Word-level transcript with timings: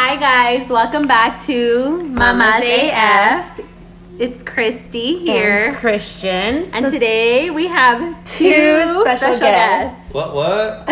Hi 0.00 0.14
guys, 0.14 0.68
welcome 0.68 1.08
back 1.08 1.42
to 1.46 2.04
Mama's 2.04 2.62
AF. 2.64 3.60
It's 4.20 4.44
Christy 4.44 5.18
here. 5.18 5.56
and 5.56 5.76
Christian. 5.76 6.70
And 6.72 6.84
So 6.84 6.90
today 6.92 7.50
we 7.50 7.66
have 7.66 7.98
two, 8.22 8.48
Two 8.48 9.00
special 9.00 9.40
guests. 9.40 10.14
What? 10.14 10.36
What? 10.36 10.84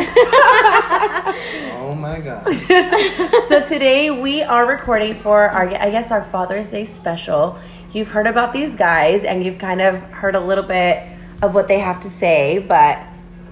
oh 1.77 1.97
my 1.97 2.19
god. 2.19 2.53
so 3.47 3.63
today 3.63 4.11
we 4.11 4.43
are 4.43 4.67
recording 4.67 5.15
for 5.15 5.51
our, 5.51 5.69
I 5.69 5.91
guess, 5.91 6.11
our 6.11 6.25
Father's 6.25 6.73
Day 6.73 6.85
special. 6.85 7.61
You've 7.93 8.09
heard 8.09 8.27
about 8.27 8.53
these 8.53 8.75
guys 8.75 9.23
and 9.23 9.45
you've 9.45 9.59
kind 9.59 9.83
of 9.83 10.03
heard 10.07 10.35
a 10.35 10.41
little 10.41 10.65
bit 10.65 11.05
of 11.43 11.55
what 11.55 11.69
they 11.69 11.79
have 11.79 12.01
to 12.01 12.09
say, 12.09 12.59
but 12.59 12.99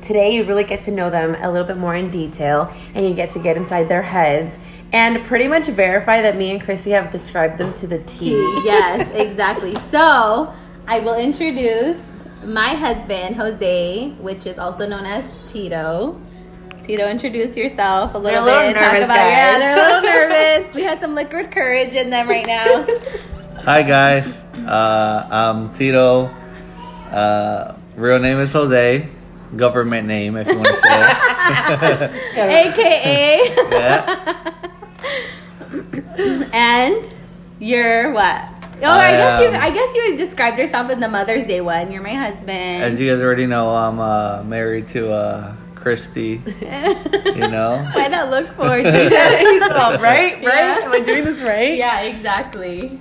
today 0.04 0.34
you 0.34 0.44
really 0.44 0.64
get 0.64 0.82
to 0.82 0.90
know 0.90 1.10
them 1.10 1.34
a 1.40 1.50
little 1.50 1.66
bit 1.66 1.78
more 1.78 1.94
in 1.94 2.10
detail 2.10 2.70
and 2.94 3.08
you 3.08 3.14
get 3.14 3.30
to 3.30 3.38
get 3.38 3.56
inside 3.56 3.88
their 3.88 4.02
heads 4.02 4.58
and 4.94 5.24
pretty 5.24 5.48
much 5.48 5.66
verify 5.66 6.22
that 6.22 6.36
me 6.36 6.52
and 6.52 6.60
Chrissy 6.60 6.92
have 6.92 7.10
described 7.10 7.58
them 7.58 7.72
to 7.74 7.86
the 7.88 7.98
T. 8.04 8.30
yes, 8.64 9.10
exactly. 9.14 9.74
So 9.90 10.54
I 10.86 11.00
will 11.00 11.16
introduce 11.16 11.98
my 12.44 12.74
husband, 12.74 13.34
Jose, 13.36 14.10
which 14.20 14.46
is 14.46 14.58
also 14.58 14.86
known 14.86 15.04
as 15.04 15.24
Tito. 15.50 16.20
Tito, 16.84 17.08
introduce 17.08 17.56
yourself 17.56 18.14
a 18.14 18.18
little 18.18 18.44
They're 18.44 18.68
a 18.68 18.68
little 18.68 18.72
bit. 18.72 18.78
Talk 18.78 18.92
nervous, 18.92 19.04
about 19.06 19.16
yeah, 19.16 19.52
guys. 19.52 19.58
they're 19.58 19.74
a 19.74 19.88
little 19.88 20.02
nervous. 20.62 20.74
We 20.74 20.82
had 20.82 21.00
some 21.00 21.14
liquid 21.16 21.50
courage 21.50 21.94
in 21.94 22.10
them 22.10 22.28
right 22.28 22.46
now. 22.46 22.86
Hi 23.64 23.82
guys. 23.82 24.42
Uh, 24.54 25.26
I'm 25.30 25.72
Tito. 25.74 26.26
Uh, 27.10 27.74
real 27.96 28.18
name 28.20 28.38
is 28.38 28.52
Jose. 28.52 29.08
Government 29.56 30.06
name, 30.06 30.36
if 30.36 30.46
you 30.46 30.56
want 30.56 30.68
to 30.68 30.76
say. 30.76 32.68
AKA 32.68 33.54
yeah. 33.70 34.70
And 36.52 37.12
you're 37.58 38.12
what? 38.12 38.48
Oh, 38.82 38.86
I, 38.86 39.08
I 39.08 39.12
guess 39.12 39.42
you. 39.42 39.48
I 39.58 39.70
guess 39.70 39.94
you 39.94 40.16
described 40.16 40.58
yourself 40.58 40.90
in 40.90 41.00
the 41.00 41.08
Mother's 41.08 41.46
Day 41.46 41.60
one. 41.60 41.90
You're 41.92 42.02
my 42.02 42.14
husband. 42.14 42.82
As 42.82 43.00
you 43.00 43.10
guys 43.10 43.22
already 43.22 43.46
know, 43.46 43.74
I'm 43.74 43.98
uh, 43.98 44.42
married 44.44 44.88
to 44.88 45.12
uh, 45.12 45.54
Christy. 45.74 46.42
You 47.34 47.48
know. 47.48 47.84
Why 47.94 48.06
not 48.06 48.30
look 48.30 48.46
forward 48.54 48.84
to 48.84 48.92
He's 48.92 49.62
all, 49.62 49.98
right, 49.98 50.36
right? 50.36 50.42
Yeah. 50.42 50.80
Am 50.84 50.92
I 50.92 51.00
doing 51.00 51.24
this 51.24 51.40
right? 51.40 51.76
Yeah, 51.76 52.02
exactly. 52.02 53.00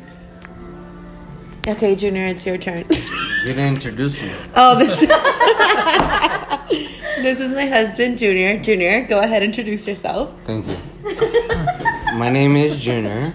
Okay, 1.67 1.95
Junior, 1.95 2.25
it's 2.25 2.43
your 2.45 2.57
turn. 2.57 2.83
You 2.89 2.97
didn't 3.45 3.75
introduce 3.75 4.19
me. 4.19 4.33
Oh, 4.55 4.75
this, 4.79 4.99
this 7.21 7.39
is 7.39 7.55
my 7.55 7.67
husband, 7.67 8.17
Junior. 8.17 8.57
Junior, 8.57 9.05
go 9.05 9.19
ahead, 9.19 9.43
introduce 9.43 9.85
yourself. 9.87 10.31
Thank 10.45 10.65
you. 10.67 11.89
My 12.13 12.29
name 12.29 12.55
is 12.55 12.79
Junior. 12.79 13.33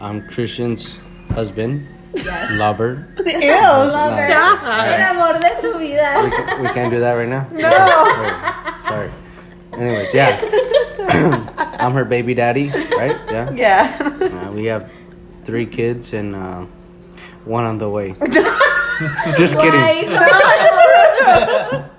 I'm 0.00 0.26
Christian's 0.28 0.98
husband, 1.30 1.86
lover. 2.52 3.08
Ew, 3.26 3.50
Lover. 3.50 4.26
stop. 4.26 4.62
El 4.62 5.02
amor 5.16 5.38
de 5.40 5.60
su 5.60 5.78
We, 5.78 5.96
can, 5.96 6.62
we 6.62 6.68
can't 6.70 6.90
do 6.90 7.00
that 7.00 7.12
right 7.12 7.28
now? 7.28 7.46
No. 7.52 7.70
Sorry. 8.82 9.10
Anyways, 9.72 10.12
yeah. 10.12 10.40
I'm 11.78 11.92
her 11.92 12.04
baby 12.04 12.34
daddy, 12.34 12.68
right? 12.70 13.16
Yeah. 13.30 13.50
Yeah. 13.52 14.48
Uh, 14.48 14.52
we 14.52 14.64
have 14.66 14.90
three 15.44 15.66
kids 15.66 16.12
and 16.12 16.34
uh, 16.34 16.66
one 17.44 17.64
on 17.64 17.78
the 17.78 17.88
way. 17.88 18.12
just 19.36 19.58
kidding. 19.58 20.10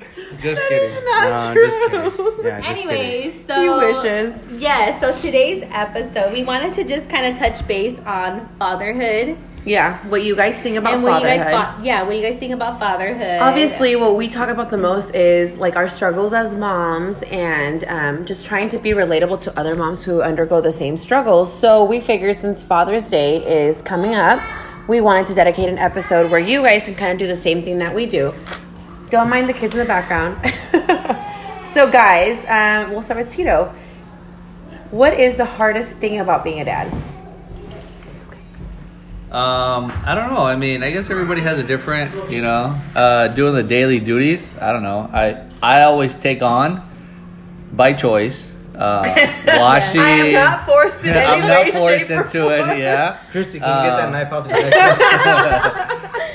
Just 0.56 0.62
kidding. 0.70 1.06
No, 1.06 1.54
just 1.54 1.80
kidding. 1.80 2.46
Yeah, 2.46 2.62
just 2.62 2.82
kidding. 2.82 2.98
Anyways, 2.98 3.48
so 3.48 3.62
He 3.62 3.86
wishes. 3.94 4.62
Yeah, 4.62 5.00
so 5.00 5.16
today's 5.20 5.64
episode, 5.72 6.34
we 6.34 6.44
wanted 6.44 6.74
to 6.74 6.84
just 6.84 7.10
kind 7.10 7.26
of 7.34 7.40
touch 7.40 7.68
base 7.68 8.00
on 8.00 8.48
fatherhood 8.60 9.38
Yeah, 9.66 9.98
what 10.08 10.24
you 10.24 10.36
guys 10.36 10.58
think 10.62 10.78
about 10.78 10.94
and 10.96 11.04
what 11.04 11.22
fatherhood. 11.22 11.38
you 11.40 11.44
guys 11.44 11.52
thought. 11.54 11.84
Yeah, 11.84 12.04
what 12.04 12.16
you 12.16 12.22
guys 12.22 12.38
think 12.38 12.54
about 12.54 12.80
fatherhood. 12.80 13.42
Obviously, 13.42 13.96
what 13.98 14.16
we 14.16 14.30
talk 14.30 14.48
about 14.50 14.70
the 14.70 14.78
most 14.78 15.14
is 15.14 15.58
like 15.58 15.76
our 15.76 15.90
struggles 15.90 16.32
as 16.34 16.56
moms 16.56 17.22
and 17.24 17.84
um, 17.86 18.26
just 18.26 18.46
trying 18.46 18.70
to 18.70 18.78
be 18.80 18.92
relatable 18.92 19.42
to 19.42 19.60
other 19.60 19.76
moms 19.76 20.04
who 20.06 20.22
undergo 20.22 20.62
the 20.62 20.72
same 20.72 20.96
struggles. 20.96 21.52
So, 21.54 21.84
we 21.84 22.00
figured 22.00 22.38
since 22.38 22.64
Father's 22.64 23.10
Day 23.10 23.44
is 23.68 23.82
coming 23.82 24.16
up, 24.16 24.40
we 24.88 25.02
wanted 25.02 25.28
to 25.28 25.36
dedicate 25.36 25.68
an 25.68 25.78
episode 25.78 26.32
where 26.32 26.40
you 26.40 26.62
guys 26.62 26.84
can 26.86 26.96
kind 26.96 27.12
of 27.12 27.18
do 27.20 27.28
the 27.28 27.36
same 27.36 27.62
thing 27.62 27.80
that 27.80 27.94
we 27.94 28.06
do. 28.06 28.34
Don't 29.10 29.30
mind 29.30 29.48
the 29.48 29.54
kids 29.54 29.74
in 29.76 29.80
the 29.80 29.86
background. 29.86 30.36
so, 31.74 31.90
guys, 31.90 32.44
um, 32.48 32.92
we'll 32.92 33.02
start 33.02 33.20
with 33.26 33.30
Tito. 33.34 33.74
What 34.92 35.14
is 35.14 35.38
the 35.38 35.46
hardest 35.46 35.96
thing 35.98 36.20
about 36.20 36.44
being 36.44 36.60
a 36.62 36.66
dad? 36.66 36.92
Um, 39.32 39.92
I 40.06 40.16
don't 40.16 40.34
know. 40.34 40.46
I 40.46 40.56
mean, 40.56 40.84
I 40.84 40.92
guess 40.92 41.10
everybody 41.10 41.42
has 41.42 41.60
a 41.60 41.64
different, 41.64 42.32
you 42.32 42.42
know, 42.42 42.80
uh, 42.96 43.28
doing 43.30 43.54
the 43.54 43.64
daily 43.64 44.00
duties. 44.00 44.56
I 44.60 44.72
don't 44.72 44.84
know. 44.84 45.10
I 45.12 45.44
I 45.62 45.82
always 45.84 46.18
take 46.18 46.42
on 46.42 46.82
by 47.74 47.92
choice. 47.92 48.54
Uh, 48.74 49.04
washing. 49.60 50.00
I 50.06 50.10
am 50.12 50.34
not 50.34 50.66
forced 50.66 51.00
in 51.02 51.10
any 51.10 51.26
I'm 51.26 51.42
way, 51.42 51.48
not 51.48 51.68
forced 51.74 52.08
shape, 52.08 52.18
or 52.18 52.22
into 52.22 52.50
it. 52.52 52.80
Yeah. 52.80 53.18
Christy, 53.32 53.60
can 53.60 53.68
you 53.84 53.90
get 53.90 53.98
that 53.98 54.06
Um, 54.06 54.12
knife 54.14 54.32
off 54.32 54.48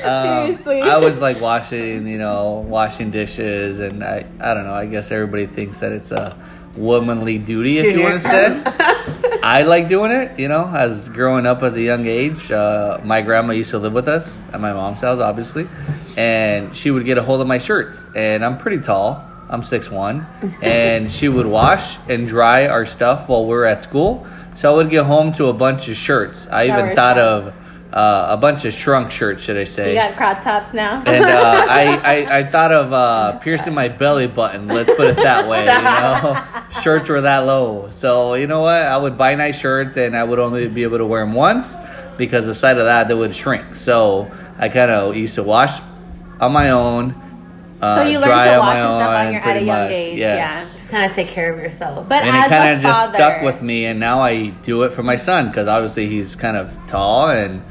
Um, 0.04 0.58
I 0.82 0.96
was 0.98 1.20
like 1.20 1.40
washing, 1.40 2.06
you 2.06 2.18
know, 2.18 2.64
washing 2.66 3.10
dishes, 3.10 3.78
and 3.78 4.02
I, 4.02 4.26
I 4.40 4.54
don't 4.54 4.64
know. 4.64 4.74
I 4.74 4.86
guess 4.86 5.10
everybody 5.10 5.46
thinks 5.46 5.80
that 5.80 5.92
it's 5.92 6.10
a 6.10 6.36
womanly 6.76 7.38
duty, 7.38 7.78
if 7.78 7.96
you 7.96 8.02
want 8.02 8.20
to 8.22 8.28
say. 8.28 8.62
I 9.42 9.62
like 9.62 9.88
doing 9.88 10.12
it, 10.12 10.38
you 10.38 10.48
know. 10.48 10.66
As 10.66 11.08
growing 11.08 11.46
up 11.46 11.62
as 11.62 11.74
a 11.74 11.82
young 11.82 12.06
age, 12.06 12.50
uh, 12.50 13.00
my 13.04 13.22
grandma 13.22 13.52
used 13.52 13.70
to 13.70 13.78
live 13.78 13.92
with 13.92 14.08
us 14.08 14.42
at 14.52 14.60
my 14.60 14.72
mom's 14.72 15.00
house, 15.00 15.18
obviously, 15.18 15.68
and 16.16 16.74
she 16.74 16.90
would 16.90 17.04
get 17.04 17.18
a 17.18 17.22
hold 17.22 17.40
of 17.40 17.46
my 17.46 17.58
shirts, 17.58 18.06
and 18.14 18.44
I'm 18.44 18.58
pretty 18.58 18.78
tall. 18.82 19.28
I'm 19.48 19.62
six 19.62 19.90
one, 19.90 20.26
and 20.62 21.10
she 21.10 21.28
would 21.28 21.46
wash 21.46 21.98
and 22.08 22.26
dry 22.26 22.68
our 22.68 22.86
stuff 22.86 23.28
while 23.28 23.44
we 23.46 23.54
are 23.54 23.64
at 23.64 23.82
school. 23.82 24.26
So 24.54 24.72
I 24.72 24.76
would 24.76 24.90
get 24.90 25.06
home 25.06 25.32
to 25.34 25.46
a 25.46 25.52
bunch 25.52 25.88
of 25.88 25.96
shirts. 25.96 26.46
I 26.46 26.64
even 26.68 26.94
thought 26.94 27.18
of 27.18 27.54
uh, 27.92 28.26
a 28.30 28.36
bunch 28.36 28.64
of 28.64 28.72
shrunk 28.72 29.10
shirts, 29.10 29.42
should 29.42 29.56
I 29.56 29.64
say? 29.64 29.90
you 29.90 29.94
got 29.94 30.16
crop 30.16 30.40
tops 30.42 30.72
now. 30.72 31.02
and 31.04 31.24
uh, 31.24 31.66
I, 31.68 31.96
I, 32.24 32.38
I 32.38 32.44
thought 32.50 32.72
of 32.72 32.92
uh, 32.92 33.38
piercing 33.40 33.74
my 33.74 33.88
belly 33.88 34.26
button. 34.26 34.66
Let's 34.68 34.90
put 34.94 35.10
it 35.10 35.16
that 35.16 35.48
way. 35.48 35.60
You 35.60 35.66
know, 35.66 36.80
shirts 36.82 37.08
were 37.08 37.20
that 37.20 37.40
low. 37.40 37.90
So 37.90 38.34
you 38.34 38.46
know 38.46 38.62
what? 38.62 38.82
I 38.82 38.96
would 38.96 39.18
buy 39.18 39.34
nice 39.34 39.58
shirts, 39.60 39.96
and 39.96 40.16
I 40.16 40.24
would 40.24 40.38
only 40.38 40.68
be 40.68 40.84
able 40.84 40.98
to 40.98 41.06
wear 41.06 41.24
them 41.24 41.34
once 41.34 41.74
because 42.16 42.46
the 42.46 42.54
sight 42.54 42.78
of 42.78 42.84
that 42.84 43.08
they 43.08 43.14
would 43.14 43.34
shrink. 43.36 43.76
So 43.76 44.30
I 44.58 44.68
kind 44.68 44.90
of 44.90 45.16
used 45.16 45.34
to 45.34 45.42
wash 45.42 45.80
on 46.40 46.52
my 46.52 46.70
own. 46.70 47.14
Uh, 47.80 47.96
So 47.96 48.02
you 48.08 48.18
learned 48.20 48.24
dry 48.24 48.52
to 48.52 48.58
wash 48.58 48.76
and 48.78 48.84
stuff 48.86 49.10
on 49.26 49.32
your- 49.32 49.42
at 49.42 49.56
a 49.56 49.60
young 49.60 49.66
much. 49.82 49.90
age, 49.90 50.18
Yes. 50.18 50.76
Just 50.76 50.90
kind 50.90 51.10
of 51.10 51.14
take 51.16 51.28
care 51.28 51.52
of 51.52 51.58
yourself. 51.58 52.08
But 52.08 52.22
And 52.22 52.36
it 52.36 52.48
kind 52.48 52.74
of 52.76 52.80
just 52.82 53.14
stuck 53.14 53.42
with 53.42 53.60
me, 53.60 53.84
and 53.86 53.98
now 54.00 54.20
I 54.20 54.48
do 54.62 54.82
it 54.84 54.92
for 54.92 55.02
my 55.02 55.16
son 55.16 55.48
because 55.48 55.66
obviously 55.68 56.06
he's 56.08 56.36
kind 56.36 56.56
of 56.56 56.74
tall 56.86 57.28
and. 57.28 57.62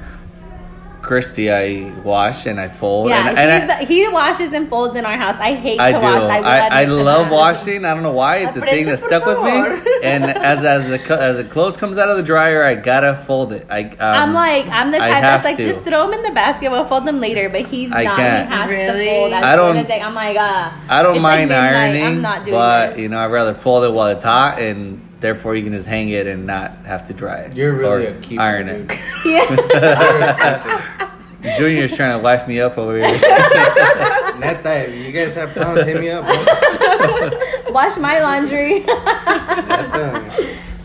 Christy, 1.02 1.52
I 1.52 1.92
wash 2.04 2.46
and 2.46 2.60
I 2.60 2.68
fold. 2.70 3.10
Yeah, 3.10 3.30
and, 3.30 3.38
and 3.40 3.72
I, 3.72 3.80
the- 3.80 3.86
he 3.86 4.08
washes 4.08 4.54
and 4.54 4.70
folds 4.70 4.96
in 4.96 5.06
our 5.06 5.18
house. 5.18 5.36
I 5.40 5.56
hate 5.56 5.80
I 5.80 5.92
to 5.94 5.98
do. 5.98 6.04
wash. 6.04 6.24
I, 6.24 6.38
I, 6.40 6.82
I 6.82 6.86
love 6.86 7.26
that. 7.30 7.34
washing. 7.34 7.86
I 7.86 7.94
don't 7.94 8.04
know 8.04 8.12
why. 8.12 8.38
It's 8.38 8.56
a 8.56 8.62
thing 8.62 8.86
that 8.86 9.00
stuck 9.00 9.26
with 9.26 9.40
me. 9.42 9.92
And 10.04 10.24
as 10.26 10.66
as 10.66 10.88
the 10.88 11.00
as 11.22 11.38
the 11.38 11.44
clothes 11.44 11.78
comes 11.78 12.00
out 12.00 12.10
of 12.10 12.18
the 12.18 12.24
dryer, 12.24 12.64
I 12.64 12.74
gotta 12.74 13.16
fold 13.16 13.52
it. 13.54 13.68
I 13.70 13.84
um, 13.84 13.96
I'm 14.00 14.34
like 14.34 14.66
I'm 14.68 14.90
the 14.92 14.98
type 14.98 15.22
that's 15.22 15.46
like 15.46 15.58
to. 15.58 15.64
just 15.64 15.82
throw 15.86 16.10
them 16.10 16.14
in 16.14 16.24
the 16.24 16.32
basket. 16.32 16.72
We'll 16.72 16.88
fold 16.88 17.06
them 17.06 17.20
later. 17.20 17.50
But 17.50 17.68
he's 17.68 17.92
I 17.92 18.04
not. 18.06 18.16
can't. 18.16 18.50
He 18.50 18.56
has 18.56 18.70
Really? 18.70 19.06
to 19.06 19.12
fold 19.12 19.34
as 19.34 19.44
I 19.44 19.56
don't- 19.56 19.78
as 19.78 19.92
I'm 20.02 20.16
like 20.16 20.38
ah. 20.40 20.84
I 20.90 21.04
don't 21.04 21.18
It's 21.18 21.24
like 21.24 21.38
mind 21.38 21.50
midnight. 21.50 21.74
ironing, 21.76 22.06
I'm 22.06 22.22
not 22.24 22.46
doing 22.46 22.58
but 22.58 22.88
this. 22.92 23.00
you 23.00 23.10
know 23.10 23.20
I'd 23.20 23.28
rather 23.32 23.54
fold 23.54 23.84
it 23.84 23.92
while 23.92 24.08
it's 24.08 24.24
hot, 24.24 24.60
and 24.60 25.08
therefore 25.22 25.56
you 25.56 25.64
can 25.64 25.72
just 25.72 25.88
hang 25.88 26.09
it 26.09 26.28
and 26.28 26.46
not 26.46 26.72
have 26.85 27.08
to 27.08 27.14
dry 27.14 27.38
it. 27.38 27.56
You're 27.56 27.73
really 27.73 28.08
or 28.08 28.09
a 28.09 28.20
keeper, 28.22 28.41
iron 28.41 28.68
dude. 28.68 28.91
it. 28.91 29.00
Yeah. 29.26 31.08
Junior's 31.58 31.96
trying 31.96 32.18
to 32.18 32.23
wife 32.23 32.47
me 32.47 32.59
up 32.59 32.78
over 32.78 32.96
here. 32.97 33.08
Neta, 34.38 34.90
if 34.90 35.06
you 35.06 35.12
guys 35.12 35.34
have 35.35 35.53
problems, 35.53 35.88
hit 35.88 36.00
me 36.00 36.09
up, 36.12 36.23
bro. 36.26 37.73
Wash 37.73 37.97
my 37.97 38.20
laundry. 38.22 38.85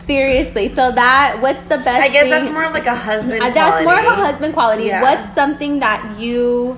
Seriously. 0.05 0.69
So 0.69 0.91
that 0.91 1.37
what's 1.41 1.63
the 1.65 1.77
best? 1.77 2.01
I 2.01 2.07
guess 2.07 2.23
thing- 2.23 2.31
that's 2.31 2.51
more 2.51 2.63
of 2.63 2.73
like 2.73 2.87
a 2.87 2.95
husband. 2.95 3.41
Uh, 3.41 3.49
that's 3.51 3.83
more 3.83 3.93
of 3.93 3.99
a 3.99 4.03
quality. 4.05 4.21
husband 4.31 4.53
quality. 4.53 4.83
Yeah. 4.85 5.01
What's 5.01 5.35
something 5.35 5.79
that 5.79 6.17
you 6.19 6.77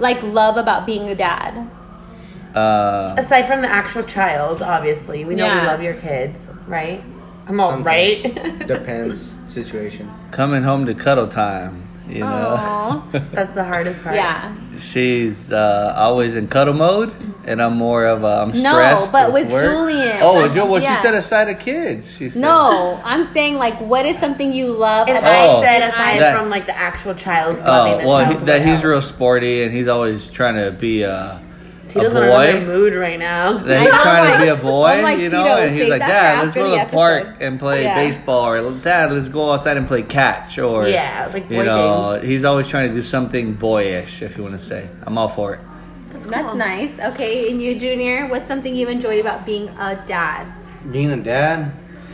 like 0.00 0.22
love 0.22 0.56
about 0.56 0.84
being 0.84 1.08
a 1.08 1.14
dad? 1.14 1.70
Uh, 2.56 3.14
Aside 3.18 3.46
from 3.46 3.60
the 3.62 3.68
actual 3.70 4.02
child, 4.02 4.62
obviously, 4.62 5.24
we 5.24 5.34
know 5.34 5.44
Yeah. 5.46 5.60
we 5.60 5.66
love 5.66 5.82
your 5.82 5.94
kids, 5.94 6.48
right? 6.66 7.02
I'm 7.48 7.60
all 7.60 7.70
Sometimes. 7.70 7.86
right. 8.24 8.66
Depends 8.66 9.30
situation. 9.46 10.10
coming 10.32 10.62
home 10.62 10.86
to 10.86 10.94
cuddle 10.94 11.28
time. 11.28 11.82
You 12.08 12.20
know. 12.20 13.02
That's 13.32 13.54
the 13.56 13.64
hardest 13.64 14.00
part. 14.02 14.14
yeah. 14.14 14.54
She's 14.78 15.50
uh, 15.50 15.92
always 15.96 16.36
in 16.36 16.46
cuddle 16.46 16.74
mode, 16.74 17.12
and 17.44 17.60
I'm 17.60 17.76
more 17.76 18.06
of 18.06 18.22
a, 18.22 18.42
I'm 18.42 18.50
No, 18.62 18.72
stressed. 18.74 19.10
but 19.12 19.32
with 19.32 19.50
work. 19.50 19.64
Julian. 19.64 20.18
Oh, 20.20 20.42
with 20.42 20.52
Julian. 20.52 20.70
Well, 20.70 20.82
Yeah. 20.82 20.94
she 20.96 21.02
said 21.02 21.14
aside 21.14 21.48
of 21.48 21.58
kids. 21.58 22.16
She 22.16 22.30
said 22.30 22.42
No, 22.42 23.00
I'm 23.04 23.26
saying 23.32 23.56
like, 23.56 23.80
what 23.80 24.06
is 24.06 24.16
something 24.18 24.52
you 24.52 24.68
love 24.72 25.08
And 25.08 25.18
about? 25.18 25.48
Oh. 25.48 25.58
I 25.58 25.64
said 25.64 25.82
aside 25.88 26.20
That- 26.20 26.38
from 26.38 26.48
like 26.48 26.66
the 26.66 26.76
actual 26.78 27.14
child 27.14 27.56
Oh 27.64 27.98
the 27.98 28.06
well, 28.06 28.24
child 28.24 28.38
he, 28.40 28.44
that 28.46 28.64
he's 28.64 28.84
real 28.84 29.02
sporty 29.02 29.64
and 29.64 29.72
he's 29.72 29.88
always 29.88 30.30
trying 30.30 30.54
to 30.54 30.70
be 30.70 31.04
a, 31.96 32.00
a 32.00 32.02
Tito's 32.02 32.12
in 32.12 32.22
another 32.22 32.60
boy. 32.60 32.66
mood 32.66 32.94
right 32.94 33.18
now. 33.18 33.58
That 33.58 33.82
he's 33.82 33.90
trying 34.02 34.32
to 34.32 34.38
be 34.44 34.48
a 34.48 34.56
boy, 34.56 35.02
like, 35.02 35.18
you 35.18 35.28
know, 35.30 35.42
Tito, 35.44 35.56
and 35.56 35.76
he's 35.76 35.88
like, 35.90 36.00
Dad, 36.00 36.42
let's 36.44 36.54
go 36.54 36.64
to 36.64 36.70
the 36.70 36.84
the 36.84 36.90
park 36.96 37.36
and 37.40 37.58
play 37.58 37.82
Yeah. 37.84 37.94
baseball, 37.94 38.46
or 38.52 38.72
Dad, 38.80 39.12
let's 39.12 39.28
go 39.28 39.52
outside 39.52 39.76
and 39.76 39.86
play 39.86 40.02
catch, 40.02 40.58
or 40.58 40.88
Yeah, 40.88 41.28
like 41.32 41.50
you 41.50 41.62
know, 41.62 42.14
things. 42.14 42.26
he's 42.28 42.44
always 42.44 42.68
trying 42.68 42.88
to 42.88 42.94
do 42.94 43.02
something 43.02 43.54
boyish, 43.54 44.22
if 44.22 44.36
you 44.36 44.42
want 44.42 44.54
to 44.58 44.64
say. 44.64 44.88
I'm 45.04 45.16
all 45.18 45.28
for 45.28 45.54
it. 45.54 45.60
That's 46.08 46.54
nice. 46.54 46.98
Okay, 46.98 47.50
and 47.50 47.60
you, 47.62 47.78
Junior, 47.78 48.28
what's 48.28 48.48
something 48.48 48.74
you 48.74 48.88
enjoy 48.88 49.20
about 49.20 49.44
being 49.44 49.68
a 49.78 50.02
dad? 50.06 50.46
Being 50.90 51.10
a 51.12 51.16
dad, 51.16 51.72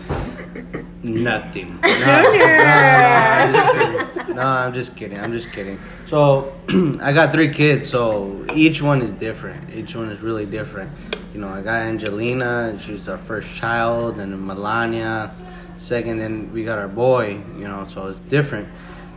nothing. 1.03 1.79
No, 2.03 2.23
no, 2.23 2.45
I'm 2.45 3.55
just 3.55 3.73
kidding. 3.73 4.12
No, 4.37 4.43
I'm 4.43 4.73
just 4.75 4.97
kidding. 4.97 5.19
I'm 5.19 5.33
just 5.33 5.53
kidding. 5.53 5.79
So 6.07 6.53
I 7.01 7.13
got 7.13 7.33
three 7.33 7.53
kids, 7.53 7.89
so 7.89 8.45
each 8.55 8.83
one 8.83 9.03
is 9.03 9.13
different. 9.13 9.75
Each 9.75 9.95
one 9.95 10.09
is 10.11 10.21
really 10.21 10.47
different. 10.47 10.91
You 11.35 11.41
know, 11.41 11.49
I 11.49 11.63
got 11.63 11.77
Angelina, 11.83 12.79
she's 12.81 13.09
our 13.09 13.19
first 13.19 13.55
child, 13.55 14.19
and 14.19 14.47
Melania, 14.47 15.35
second. 15.79 16.19
Then 16.19 16.53
we 16.53 16.65
got 16.65 16.79
our 16.79 16.89
boy. 16.89 17.41
You 17.59 17.69
know, 17.69 17.87
so 17.89 18.09
it's 18.09 18.21
different. 18.21 18.69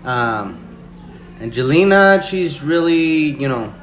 Um, 0.03 0.62
Angelina, 1.41 2.21
she's 2.23 2.62
really, 2.63 3.35
you 3.41 3.47
know, 3.50 3.73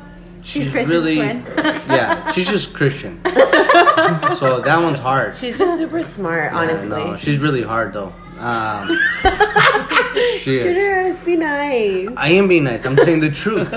She's 0.45 0.65
she's, 0.73 0.89
really, 0.89 1.17
twin. 1.17 1.45
yeah, 1.57 2.33
she's 2.33 2.49
just 2.49 2.75
Christian. 2.75 3.21
so 4.37 4.61
that 4.61 4.81
one's 4.83 4.99
hard. 4.99 5.37
She's 5.37 5.57
just 5.57 5.77
super 5.79 6.03
smart, 6.03 6.53
Yeah, 6.53 6.59
honestly. 6.59 6.89
no, 6.89 7.17
she's 7.17 7.39
really 7.39 7.63
hard 7.63 7.93
though. 7.93 8.13
Um, 8.41 8.89
she 10.39 10.59
is. 10.59 10.65
Junior, 10.65 11.03
be 11.25 11.37
nice. 11.37 12.09
I 12.17 12.29
am 12.31 12.49
being 12.49 12.65
nice. 12.65 12.85
I'm 12.85 12.97
saying 12.97 13.21
the 13.21 13.31
truth. 13.31 13.69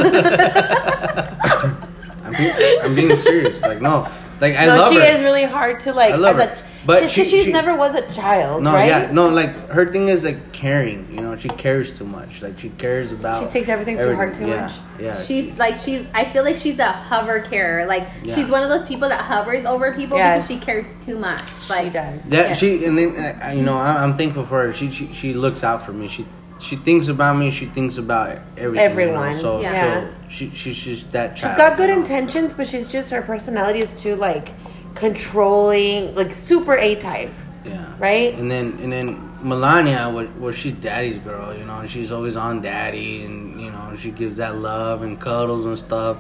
I'm, 2.24 2.34
being, 2.34 2.54
I'm 2.82 2.96
being 2.96 3.16
serious. 3.16 3.62
Like 3.62 3.82
no, 3.82 4.10
like 4.42 4.56
I 4.56 4.66
no, 4.66 4.76
love 4.78 4.94
she 4.94 5.00
her. 5.00 5.06
is 5.06 5.22
really 5.22 5.44
hard 5.44 5.80
to 5.82 5.94
like. 5.94 6.14
I 6.14 6.18
love 6.18 6.40
as 6.40 6.60
her. 6.60 6.66
a, 6.66 6.75
But 6.86 7.10
she, 7.10 7.24
she- 7.24 7.30
she's 7.30 7.44
she- 7.46 7.52
never 7.52 7.76
was 7.76 7.96
a 7.96 8.02
child, 8.14 8.64
no, 8.64 8.74
right? 8.74 8.88
yeah, 8.88 9.12
no. 9.12 9.30
Like 9.30 9.50
her 9.70 9.92
thing 9.92 10.10
is 10.10 10.24
like 10.24 10.52
caring. 10.54 11.08
You 11.12 11.22
know, 11.22 11.36
she 11.36 11.50
cares 11.50 11.98
too 11.98 12.06
much. 12.06 12.42
Like 12.42 12.60
she 12.60 12.70
cares 12.70 13.12
about. 13.12 13.44
She 13.44 13.50
takes 13.50 13.70
everything 13.70 13.98
too 13.98 14.16
hard 14.16 14.34
too 14.34 14.48
yeah, 14.48 14.62
much. 14.62 14.74
Yeah, 15.00 15.20
She's 15.22 15.58
like 15.58 15.78
she's. 15.78 16.06
I 16.14 16.26
feel 16.26 16.44
like 16.44 16.58
she's 16.58 16.78
a 16.80 16.92
hover 16.92 17.40
carer. 17.42 17.86
Like 17.86 18.08
Yeah. 18.24 18.36
she's 18.36 18.50
one 18.50 18.62
of 18.64 18.70
those 18.70 18.86
people 18.88 19.10
that 19.10 19.22
hovers 19.22 19.66
over 19.66 19.94
people 19.94 20.18
Yes. 20.18 20.48
because 20.48 20.60
she 20.60 20.66
cares 20.66 20.86
too 21.06 21.18
much. 21.18 21.42
Like 21.70 21.86
she 21.86 21.90
does. 21.92 22.24
That 22.30 22.50
Yeah. 22.50 22.54
she 22.56 22.86
and 22.86 22.98
then 22.98 23.42
uh, 23.42 23.52
you 23.52 23.64
know 23.64 23.78
I, 23.78 24.04
I'm 24.04 24.16
thankful 24.16 24.46
for 24.46 24.68
her. 24.68 24.74
She, 24.74 24.92
she 24.92 25.12
she 25.14 25.34
looks 25.34 25.64
out 25.64 25.86
for 25.86 25.92
me. 25.92 26.08
She 26.08 26.26
she 26.60 26.76
thinks 26.78 27.08
about 27.10 27.36
me. 27.38 27.52
She 27.52 27.66
thinks 27.66 27.98
about 27.98 28.40
everything. 28.58 28.86
Everyone, 28.86 29.32
You 29.32 29.36
know? 29.38 29.42
So 29.42 29.60
yeah. 29.62 30.02
so 30.12 30.16
she, 30.30 30.50
she 30.52 30.74
she's 30.74 31.04
that. 31.08 31.38
She's 31.38 31.44
child, 31.44 31.58
got 31.58 31.78
good 31.78 31.90
you 31.90 31.96
know? 31.96 32.02
intentions, 32.02 32.54
but 32.56 32.68
she's 32.68 32.92
just 32.92 33.10
her 33.10 33.22
personality 33.22 33.80
is 33.80 33.92
too 34.02 34.16
like 34.16 34.50
controlling, 34.96 36.16
like 36.16 36.34
super 36.34 36.76
A 36.78 36.96
type. 36.96 37.32
Yeah. 37.64 37.86
Right? 38.00 38.34
And 38.34 38.50
then 38.50 38.80
and 38.82 38.92
then 38.92 39.38
Melania, 39.42 40.10
what 40.10 40.36
well, 40.38 40.52
she's 40.54 40.74
daddy's 40.74 41.20
girl, 41.20 41.56
you 41.56 41.66
know, 41.66 41.80
and 41.80 41.90
she's 41.90 42.12
always 42.12 42.36
on 42.36 42.62
daddy, 42.62 43.24
and 43.26 43.60
you 43.62 43.72
know 43.72 43.96
she 43.98 44.12
gives 44.12 44.38
that 44.38 44.56
love 44.56 45.04
and 45.04 45.20
cuddles 45.20 45.66
and 45.66 45.78
stuff. 45.78 46.18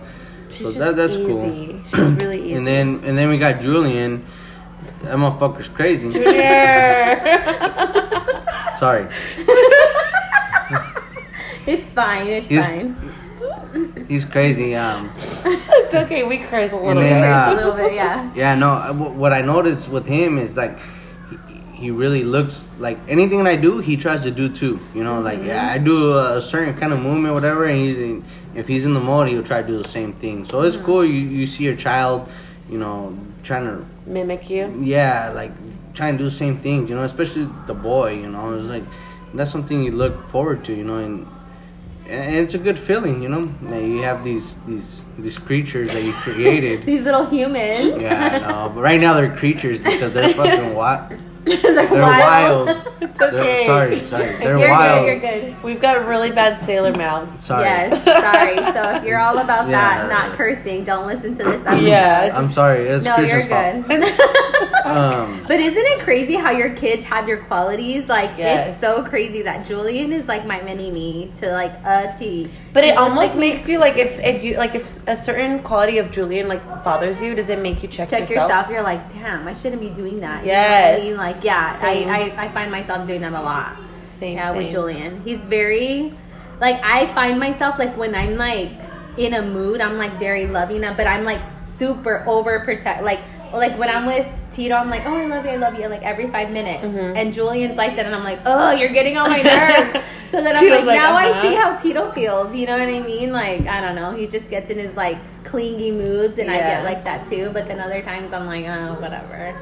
She's 0.49 0.73
so 0.73 0.75
that 0.79 0.95
that's 0.95 1.13
easy. 1.13 1.25
cool. 1.27 1.81
She's 1.85 1.99
really 2.21 2.41
easy. 2.41 2.53
And 2.53 2.67
then 2.67 3.01
and 3.03 3.17
then 3.17 3.29
we 3.29 3.37
got 3.37 3.61
Julian. 3.61 4.25
That 5.01 5.17
motherfucker's 5.17 5.67
crazy. 5.69 6.11
Sorry. 8.79 9.07
it's 11.65 11.91
fine. 11.93 12.27
It's 12.27 12.49
He's- 12.49 12.65
fine. 12.65 13.14
He's 14.07 14.25
crazy. 14.25 14.75
Um, 14.75 15.11
it's 15.17 15.93
okay. 15.95 16.23
We 16.23 16.37
curse 16.39 16.71
a 16.71 16.75
little 16.75 16.89
and 16.91 16.99
then 16.99 17.21
bit. 17.21 17.29
A 17.29 17.33
uh, 17.33 17.53
little 17.55 17.71
bit, 17.73 17.93
yeah. 17.93 18.31
Yeah, 18.35 18.55
no. 18.55 18.69
uh, 18.71 18.93
What 18.93 19.33
I 19.33 19.41
noticed 19.41 19.89
with 19.89 20.05
him 20.05 20.37
is 20.37 20.55
like 20.55 20.77
he, 21.29 21.37
he 21.73 21.91
really 21.91 22.23
looks 22.23 22.69
like 22.79 22.97
anything 23.07 23.45
I 23.47 23.55
do, 23.55 23.79
he 23.79 23.97
tries 23.97 24.21
to 24.23 24.31
do 24.31 24.49
too. 24.53 24.79
You 24.93 25.03
know, 25.03 25.19
like 25.21 25.41
yeah, 25.43 25.71
I 25.71 25.77
do 25.77 26.17
a 26.17 26.41
certain 26.41 26.75
kind 26.75 26.93
of 26.93 26.99
movement, 27.01 27.33
whatever, 27.33 27.65
and 27.65 27.79
he's 27.79 27.97
in, 27.97 28.23
if 28.53 28.67
he's 28.67 28.85
in 28.85 28.93
the 28.93 28.99
mode, 28.99 29.29
he'll 29.29 29.43
try 29.43 29.61
to 29.61 29.67
do 29.67 29.81
the 29.81 29.89
same 29.89 30.13
thing. 30.13 30.45
So 30.45 30.61
it's 30.61 30.77
cool. 30.77 31.03
You 31.03 31.13
you 31.13 31.47
see 31.47 31.63
your 31.63 31.75
child, 31.75 32.29
you 32.69 32.77
know, 32.77 33.17
trying 33.43 33.65
to 33.65 33.85
Mimic 34.05 34.49
you. 34.49 34.81
yeah, 34.83 35.31
like 35.33 35.51
trying 35.93 36.13
to 36.13 36.23
do 36.23 36.29
the 36.29 36.35
same 36.35 36.57
things. 36.59 36.89
You 36.89 36.95
know, 36.95 37.03
especially 37.03 37.49
the 37.67 37.73
boy. 37.73 38.13
You 38.15 38.29
know, 38.29 38.53
it's 38.53 38.65
like 38.67 38.83
that's 39.33 39.51
something 39.51 39.83
you 39.83 39.91
look 39.91 40.29
forward 40.29 40.63
to. 40.65 40.73
You 40.73 40.83
know, 40.83 40.97
and 40.97 41.27
and 42.07 42.35
it's 42.35 42.53
a 42.53 42.57
good 42.57 42.77
feeling. 42.77 43.21
You 43.23 43.29
know, 43.29 43.79
you 43.79 44.01
have 44.01 44.23
these 44.23 44.57
these 44.65 45.01
these 45.17 45.37
creatures 45.37 45.93
that 45.93 46.03
you 46.03 46.13
created. 46.13 46.85
These 46.85 47.03
little 47.03 47.25
humans. 47.25 48.01
Yeah, 48.01 48.29
I 48.33 48.39
know. 48.39 48.71
But 48.75 48.81
right 48.81 48.99
now 48.99 49.13
they're 49.13 49.35
creatures 49.35 49.79
because 49.79 50.13
they're 50.13 50.33
fucking 50.33 50.73
wild. 50.75 51.13
They're, 51.61 51.73
They're 51.87 52.01
wild. 52.01 52.69
It's 53.05 53.19
They're, 53.19 53.29
okay. 53.39 53.65
sorry, 53.65 53.99
sorry. 54.05 54.35
They're 54.37 54.57
You're 54.57 54.69
wild. 54.69 55.05
good. 55.05 55.21
You're 55.21 55.51
good. 55.51 55.63
We've 55.63 55.79
got 55.79 56.05
really 56.07 56.31
bad 56.31 56.63
sailor 56.65 56.91
mouths. 56.93 57.45
Sorry. 57.45 57.63
Yes, 57.63 58.03
sorry. 58.03 58.55
So 58.73 58.97
if 58.97 59.03
you're 59.03 59.19
all 59.19 59.37
about 59.37 59.69
Yeah. 59.69 60.07
that, 60.07 60.09
not 60.09 60.37
cursing, 60.37 60.83
don't 60.83 61.05
listen 61.05 61.33
to 61.37 61.43
this 61.43 61.65
episode. 61.65 61.85
Yeah. 61.87 62.33
I'm 62.35 62.49
sorry. 62.49 62.81
It's 62.87 63.05
No, 63.05 63.17
you're 63.17 63.43
good. 63.43 63.85
Um, 64.85 65.43
But 65.47 65.59
isn't 65.59 65.77
it 65.85 65.99
crazy 66.01 66.35
how 66.35 66.51
your 66.51 66.73
kids 66.75 67.03
have 67.05 67.27
your 67.27 67.37
qualities? 67.43 68.09
Like 68.09 68.31
Yes. 68.37 68.69
it's 68.71 68.79
so 68.81 69.03
crazy 69.03 69.41
that 69.43 69.65
Julian 69.67 70.11
is 70.11 70.27
like 70.27 70.45
my 70.45 70.61
mini 70.61 70.91
me 70.91 71.31
to 71.35 71.51
like 71.51 71.71
a 71.85 72.15
T. 72.17 72.51
But 72.75 72.83
it 72.83 72.97
almost 72.97 73.35
like 73.35 73.39
makes 73.39 73.69
you 73.69 73.79
like 73.79 73.95
if 73.95 74.19
if 74.19 74.43
you 74.43 74.57
like 74.57 74.75
if 74.75 75.07
a 75.07 75.15
certain 75.15 75.63
quality 75.63 75.97
of 75.97 76.11
Julian 76.11 76.49
like 76.49 76.61
bothers 76.83 77.21
you, 77.21 77.33
does 77.33 77.47
it 77.47 77.59
make 77.59 77.81
you 77.81 77.87
check, 77.87 78.09
check 78.09 78.29
yourself? 78.29 78.49
yourself. 78.49 78.69
You're 78.69 78.81
like, 78.81 79.09
damn, 79.13 79.47
I 79.47 79.53
shouldn't 79.53 79.81
be 79.81 79.89
doing 79.89 80.19
that. 80.19 80.43
You 80.43 80.51
know 80.51 80.57
I 80.57 80.99
mean? 80.99 81.15
Like, 81.15 81.41
yeah, 81.41 81.79
I, 81.81 82.03
I 82.03 82.45
I 82.47 82.49
find 82.51 82.69
myself 82.69 83.07
doing 83.07 83.21
that 83.21 83.31
a 83.31 83.41
lot. 83.41 83.77
Same. 84.17 84.35
yeah, 84.35 84.51
same. 84.51 84.63
with 84.63 84.71
Julian. 84.71 85.21
He's 85.23 85.45
very 85.45 86.13
like 86.59 86.81
I 86.83 87.05
find 87.13 87.39
myself 87.39 87.79
like 87.79 87.95
when 87.95 88.13
I'm 88.13 88.35
like 88.35 88.73
in 89.17 89.35
a 89.35 89.41
mood, 89.41 89.79
I'm 89.79 89.97
like 89.97 90.19
very 90.19 90.45
loving 90.45 90.83
him, 90.83 90.97
but 90.97 91.07
I'm 91.07 91.23
like 91.23 91.53
super 91.53 92.25
overprotect 92.27 93.03
like 93.03 93.21
like 93.53 93.77
when 93.77 93.89
I'm 93.89 94.05
with 94.05 94.27
Tito, 94.51 94.75
I'm 94.75 94.89
like, 94.89 95.05
oh, 95.05 95.15
I 95.15 95.25
love 95.25 95.45
you, 95.45 95.51
I 95.51 95.55
love 95.57 95.79
you, 95.79 95.87
like 95.87 96.03
every 96.03 96.29
five 96.29 96.51
minutes. 96.51 96.85
Mm-hmm. 96.85 97.17
And 97.17 97.33
Julian's 97.33 97.77
like 97.77 97.95
that, 97.95 98.05
and 98.05 98.15
I'm 98.15 98.23
like, 98.23 98.39
oh, 98.45 98.71
you're 98.71 98.93
getting 98.93 99.17
on 99.17 99.29
my 99.29 99.41
nerves. 99.41 100.05
so 100.31 100.41
then 100.41 100.55
I'm 100.55 100.63
Tito's 100.63 100.79
like, 100.79 100.87
like, 100.87 100.97
now 100.97 101.15
I 101.15 101.29
uh-huh. 101.29 101.41
see 101.41 101.55
how 101.55 101.75
Tito 101.77 102.11
feels. 102.11 102.55
You 102.55 102.67
know 102.67 102.77
what 102.77 102.87
I 102.87 102.99
mean? 103.01 103.31
Like, 103.31 103.67
I 103.67 103.81
don't 103.81 103.95
know. 103.95 104.15
He 104.15 104.27
just 104.27 104.49
gets 104.49 104.69
in 104.69 104.77
his 104.77 104.95
like 104.95 105.17
clingy 105.43 105.91
moods, 105.91 106.37
and 106.39 106.49
I 106.49 106.57
get 106.57 106.83
like 106.83 107.03
that 107.03 107.25
too. 107.25 107.49
But 107.53 107.67
then 107.67 107.79
other 107.79 108.01
times 108.01 108.33
I'm 108.33 108.45
like, 108.45 108.65
oh, 108.65 108.99
whatever. 108.99 109.57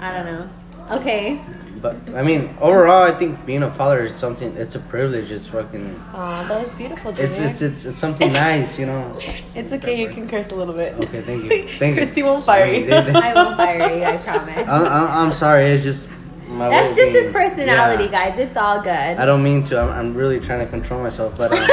I 0.00 0.10
don't 0.10 0.26
know. 0.26 0.50
Okay. 0.96 1.40
But 1.82 1.96
I 2.14 2.22
mean, 2.22 2.56
overall, 2.60 3.02
I 3.02 3.12
think 3.12 3.44
being 3.46 3.62
a 3.62 3.70
father 3.70 4.04
is 4.04 4.14
something. 4.14 4.54
It's 4.56 4.74
a 4.74 4.80
privilege. 4.80 5.30
It's 5.30 5.46
fucking. 5.46 5.98
Aw, 6.14 6.44
that 6.48 6.62
was 6.64 6.72
beautiful, 6.74 7.12
Junior. 7.12 7.30
It's 7.30 7.38
it's 7.38 7.62
it's, 7.62 7.84
it's 7.86 7.96
something 7.96 8.32
nice, 8.32 8.78
you 8.78 8.86
know. 8.86 9.18
It's 9.54 9.72
okay. 9.72 9.98
You 10.00 10.08
can 10.10 10.28
curse 10.28 10.50
a 10.50 10.54
little 10.54 10.74
bit. 10.74 10.94
Okay, 10.94 11.20
thank 11.22 11.44
you, 11.44 11.68
thank 11.78 11.96
you. 11.96 12.02
Christy 12.02 12.22
won't 12.22 12.44
fire 12.44 12.66
you. 12.72 12.86
They- 12.86 13.02
they- 13.02 13.12
I 13.14 13.34
won't 13.34 13.56
fire 13.56 13.96
you. 13.96 14.04
I 14.04 14.16
promise. 14.18 14.68
I, 14.68 14.76
I, 14.84 15.22
I'm 15.24 15.32
sorry. 15.32 15.64
It's 15.72 15.82
just 15.84 16.08
my. 16.48 16.68
That's 16.68 16.94
just 16.96 17.12
being- 17.12 17.24
his 17.24 17.32
personality, 17.32 18.04
yeah. 18.04 18.30
guys. 18.30 18.38
It's 18.38 18.56
all 18.56 18.80
good. 18.82 18.90
I 18.92 19.24
don't 19.24 19.42
mean 19.42 19.62
to. 19.64 19.80
I'm, 19.80 19.90
I'm 19.90 20.14
really 20.14 20.38
trying 20.40 20.60
to 20.60 20.66
control 20.66 21.02
myself, 21.02 21.36
but 21.36 21.50
um, 21.52 21.58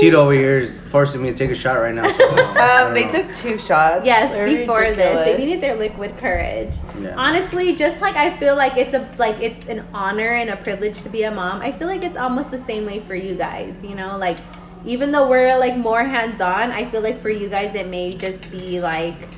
Tito 0.00 0.16
over 0.22 0.32
here 0.32 0.58
is 0.58 0.72
forcing 0.90 1.22
me 1.22 1.28
to 1.28 1.34
take 1.34 1.50
a 1.50 1.54
shot 1.54 1.74
right 1.74 1.94
now. 1.94 2.10
So, 2.12 2.28
um, 2.38 2.56
Um, 2.56 2.94
they 2.94 3.04
know. 3.06 3.12
took 3.22 3.34
two 3.34 3.58
shots. 3.58 4.04
Yes, 4.06 4.30
They're 4.32 4.46
before 4.46 4.80
this, 4.92 5.24
they 5.26 5.36
needed 5.38 5.60
their 5.60 5.76
liquid 5.76 6.16
courage. 6.18 6.74
Yeah. 7.00 7.14
Honestly, 7.16 7.74
just 7.76 8.00
like 8.00 8.16
I 8.16 8.36
feel 8.38 8.56
like 8.56 8.76
it's 8.76 8.94
a 8.94 9.08
like 9.18 9.40
it's 9.40 9.66
an 9.66 9.86
honor 9.92 10.32
and 10.34 10.50
a 10.50 10.56
privilege 10.56 11.02
to 11.02 11.08
be 11.08 11.22
a 11.24 11.30
mom. 11.30 11.60
I 11.60 11.72
feel 11.72 11.88
like 11.88 12.04
it's 12.04 12.16
almost 12.16 12.50
the 12.50 12.58
same 12.58 12.86
way 12.86 13.00
for 13.00 13.14
you 13.14 13.34
guys. 13.34 13.74
You 13.82 13.94
know, 13.94 14.16
like 14.16 14.38
even 14.86 15.10
though 15.12 15.28
we're 15.28 15.58
like 15.58 15.76
more 15.76 16.04
hands 16.04 16.40
on, 16.40 16.70
I 16.70 16.84
feel 16.84 17.00
like 17.00 17.20
for 17.20 17.30
you 17.30 17.48
guys 17.48 17.74
it 17.74 17.88
may 17.88 18.16
just 18.16 18.50
be 18.50 18.80
like 18.80 19.28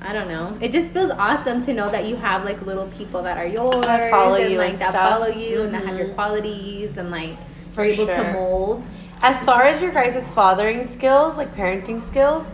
I 0.00 0.12
don't 0.12 0.28
know. 0.28 0.56
It 0.60 0.70
just 0.70 0.92
feels 0.92 1.10
awesome 1.10 1.60
to 1.62 1.74
know 1.74 1.90
that 1.90 2.06
you 2.06 2.14
have 2.16 2.44
like 2.44 2.62
little 2.64 2.86
people 2.88 3.22
that 3.24 3.38
are 3.38 3.46
yours 3.46 3.84
That 3.84 4.10
follow 4.10 4.36
and 4.36 4.52
you 4.52 4.58
like 4.58 4.70
and 4.70 4.78
that 4.78 4.90
stuff. 4.90 5.10
follow 5.10 5.26
you 5.26 5.62
and 5.62 5.74
that 5.74 5.84
have 5.84 5.96
your 5.98 6.08
Mhm. 6.08 6.14
qualities 6.14 6.96
and 6.96 7.10
like 7.10 7.34
For 7.72 7.82
are 7.82 7.86
able 7.86 8.06
to 8.06 8.32
mold. 8.32 8.86
As 9.22 9.42
far 9.44 9.64
as 9.64 9.80
your 9.80 9.92
guys' 9.92 10.30
fathering 10.32 10.86
skills, 10.86 11.36
like 11.36 11.54
parenting 11.54 12.00
skills, 12.00 12.50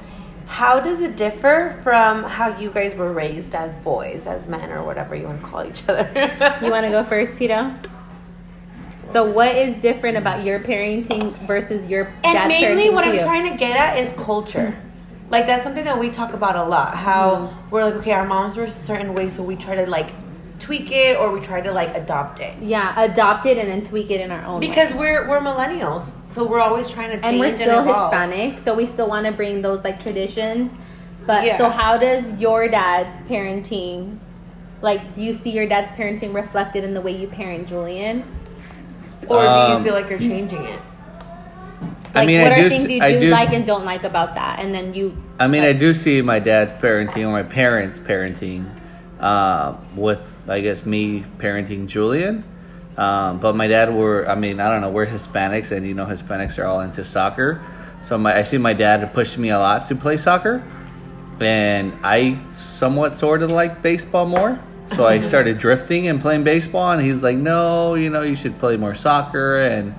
how 0.46 0.80
does 0.80 1.00
it 1.00 1.16
differ 1.16 1.78
from 1.82 2.24
how 2.24 2.56
you 2.58 2.70
guys 2.70 2.94
were 2.94 3.12
raised 3.12 3.54
as 3.54 3.74
boys, 3.76 4.26
as 4.26 4.46
men, 4.46 4.70
or 4.70 4.84
whatever 4.84 5.14
you 5.14 5.24
want 5.26 5.40
to 5.40 5.46
call 5.46 5.66
each 5.66 5.82
other? 5.88 6.04
You 6.62 6.70
want 6.70 6.84
to 6.84 6.90
go 6.90 7.04
first, 7.04 7.36
Tito? 7.38 7.74
So 9.06 9.30
what 9.30 9.54
is 9.54 9.76
different 9.82 10.16
about 10.16 10.44
your 10.44 10.60
parenting 10.60 11.32
versus 11.46 11.86
your 11.88 12.10
And 12.24 12.48
mainly 12.48 12.88
what 12.90 13.04
I'm 13.04 13.14
you? 13.14 13.20
trying 13.20 13.50
to 13.52 13.58
get 13.58 13.76
at 13.76 13.98
is 13.98 14.12
culture. 14.14 14.74
Like 15.30 15.46
that's 15.46 15.64
something 15.64 15.84
that 15.84 15.98
we 15.98 16.10
talk 16.10 16.32
about 16.34 16.56
a 16.56 16.64
lot. 16.64 16.94
How 16.96 17.36
Mm-hmm. 17.36 17.70
we're 17.70 17.84
like, 17.84 17.94
okay, 17.94 18.12
our 18.12 18.26
moms 18.26 18.56
were 18.56 18.64
a 18.64 18.70
certain 18.70 19.14
way, 19.14 19.28
so 19.30 19.42
we 19.42 19.56
try 19.56 19.74
to 19.74 19.86
like 19.86 20.10
tweak 20.62 20.90
it 20.92 21.16
or 21.18 21.30
we 21.32 21.40
try 21.40 21.60
to 21.60 21.72
like 21.72 21.94
adopt 21.96 22.40
it. 22.40 22.54
yeah, 22.60 22.94
adopt 23.00 23.46
it 23.46 23.58
and 23.58 23.68
then 23.68 23.84
tweak 23.84 24.10
it 24.10 24.20
in 24.20 24.30
our 24.30 24.44
own 24.44 24.60
way. 24.60 24.68
Because 24.68 24.92
we're 24.94 25.28
we're 25.28 25.40
millennials, 25.40 26.12
so 26.30 26.46
we're 26.46 26.60
always 26.60 26.88
trying 26.88 27.10
to 27.10 27.16
change 27.20 27.24
it. 27.24 27.28
and 27.28 27.40
we're 27.40 27.54
still 27.54 27.80
evolve. 27.80 28.10
Hispanic, 28.12 28.58
so 28.60 28.74
we 28.74 28.86
still 28.86 29.08
want 29.08 29.26
to 29.26 29.32
bring 29.32 29.62
those 29.62 29.82
like 29.84 30.00
traditions. 30.00 30.72
But 31.26 31.44
Yeah. 31.44 31.58
so, 31.58 31.68
how 31.68 31.98
does 31.98 32.24
your 32.40 32.66
dad's 32.68 33.22
parenting, 33.28 34.18
like, 34.80 35.14
do 35.14 35.22
you 35.22 35.34
see 35.34 35.50
your 35.50 35.68
dad's 35.68 35.90
parenting 35.96 36.34
reflected 36.34 36.82
in 36.82 36.94
the 36.94 37.00
way 37.00 37.12
you 37.12 37.28
parent 37.28 37.68
Julian? 37.68 38.24
Or 39.28 39.38
do 39.38 39.44
you 39.44 39.50
Um, 39.76 39.84
feel 39.84 39.94
like 39.94 40.10
you're 40.10 40.18
changing 40.18 40.64
it? 40.64 40.80
I 42.14 42.18
Like, 42.20 42.26
mean, 42.26 42.42
what 42.42 42.52
I 42.52 42.56
are 42.56 42.62
do 42.64 42.68
things 42.70 42.90
you 42.90 43.02
I 43.02 43.12
do 43.12 43.20
do 43.20 43.30
like 43.30 43.48
s- 43.48 43.54
and 43.54 43.64
don't 43.64 43.84
like 43.84 44.02
about 44.04 44.34
that? 44.34 44.58
And 44.58 44.74
then 44.74 44.92
you, 44.94 45.16
I 45.38 45.46
mean, 45.46 45.62
I 45.62 45.72
do 45.72 45.92
see 45.94 46.20
my 46.22 46.40
dad 46.40 46.80
parenting 46.80 47.26
or 47.26 47.30
my 47.32 47.42
parents 47.44 47.98
parenting 48.00 48.66
uh, 49.20 49.74
with, 49.94 50.31
I 50.48 50.60
guess, 50.60 50.84
me 50.84 51.24
parenting 51.38 51.86
Julian. 51.86 52.44
Um, 52.96 53.38
but 53.38 53.56
my 53.56 53.68
dad 53.68 53.94
were, 53.94 54.28
I 54.28 54.34
mean, 54.34 54.60
I 54.60 54.68
don't 54.68 54.80
know, 54.80 54.90
we're 54.90 55.06
Hispanics, 55.06 55.70
and 55.70 55.86
you 55.86 55.94
know, 55.94 56.04
Hispanics 56.06 56.58
are 56.58 56.66
all 56.66 56.80
into 56.80 57.04
soccer. 57.04 57.62
So 58.02 58.18
my, 58.18 58.36
I 58.36 58.42
see 58.42 58.58
my 58.58 58.72
dad 58.72 59.12
pushed 59.14 59.38
me 59.38 59.50
a 59.50 59.58
lot 59.58 59.86
to 59.86 59.94
play 59.94 60.16
soccer, 60.16 60.62
and 61.40 61.96
I 62.02 62.38
somewhat 62.48 63.16
sort 63.16 63.42
of 63.42 63.50
like 63.50 63.80
baseball 63.80 64.26
more. 64.26 64.60
So 64.86 65.06
I 65.06 65.20
started 65.32 65.58
drifting 65.58 66.08
and 66.08 66.20
playing 66.20 66.44
baseball, 66.44 66.90
and 66.90 67.00
he's 67.00 67.22
like, 67.22 67.36
"No, 67.36 67.94
you 67.94 68.10
know, 68.10 68.22
you 68.22 68.34
should 68.34 68.58
play 68.58 68.76
more 68.76 68.94
soccer." 68.94 69.58
And 69.58 69.94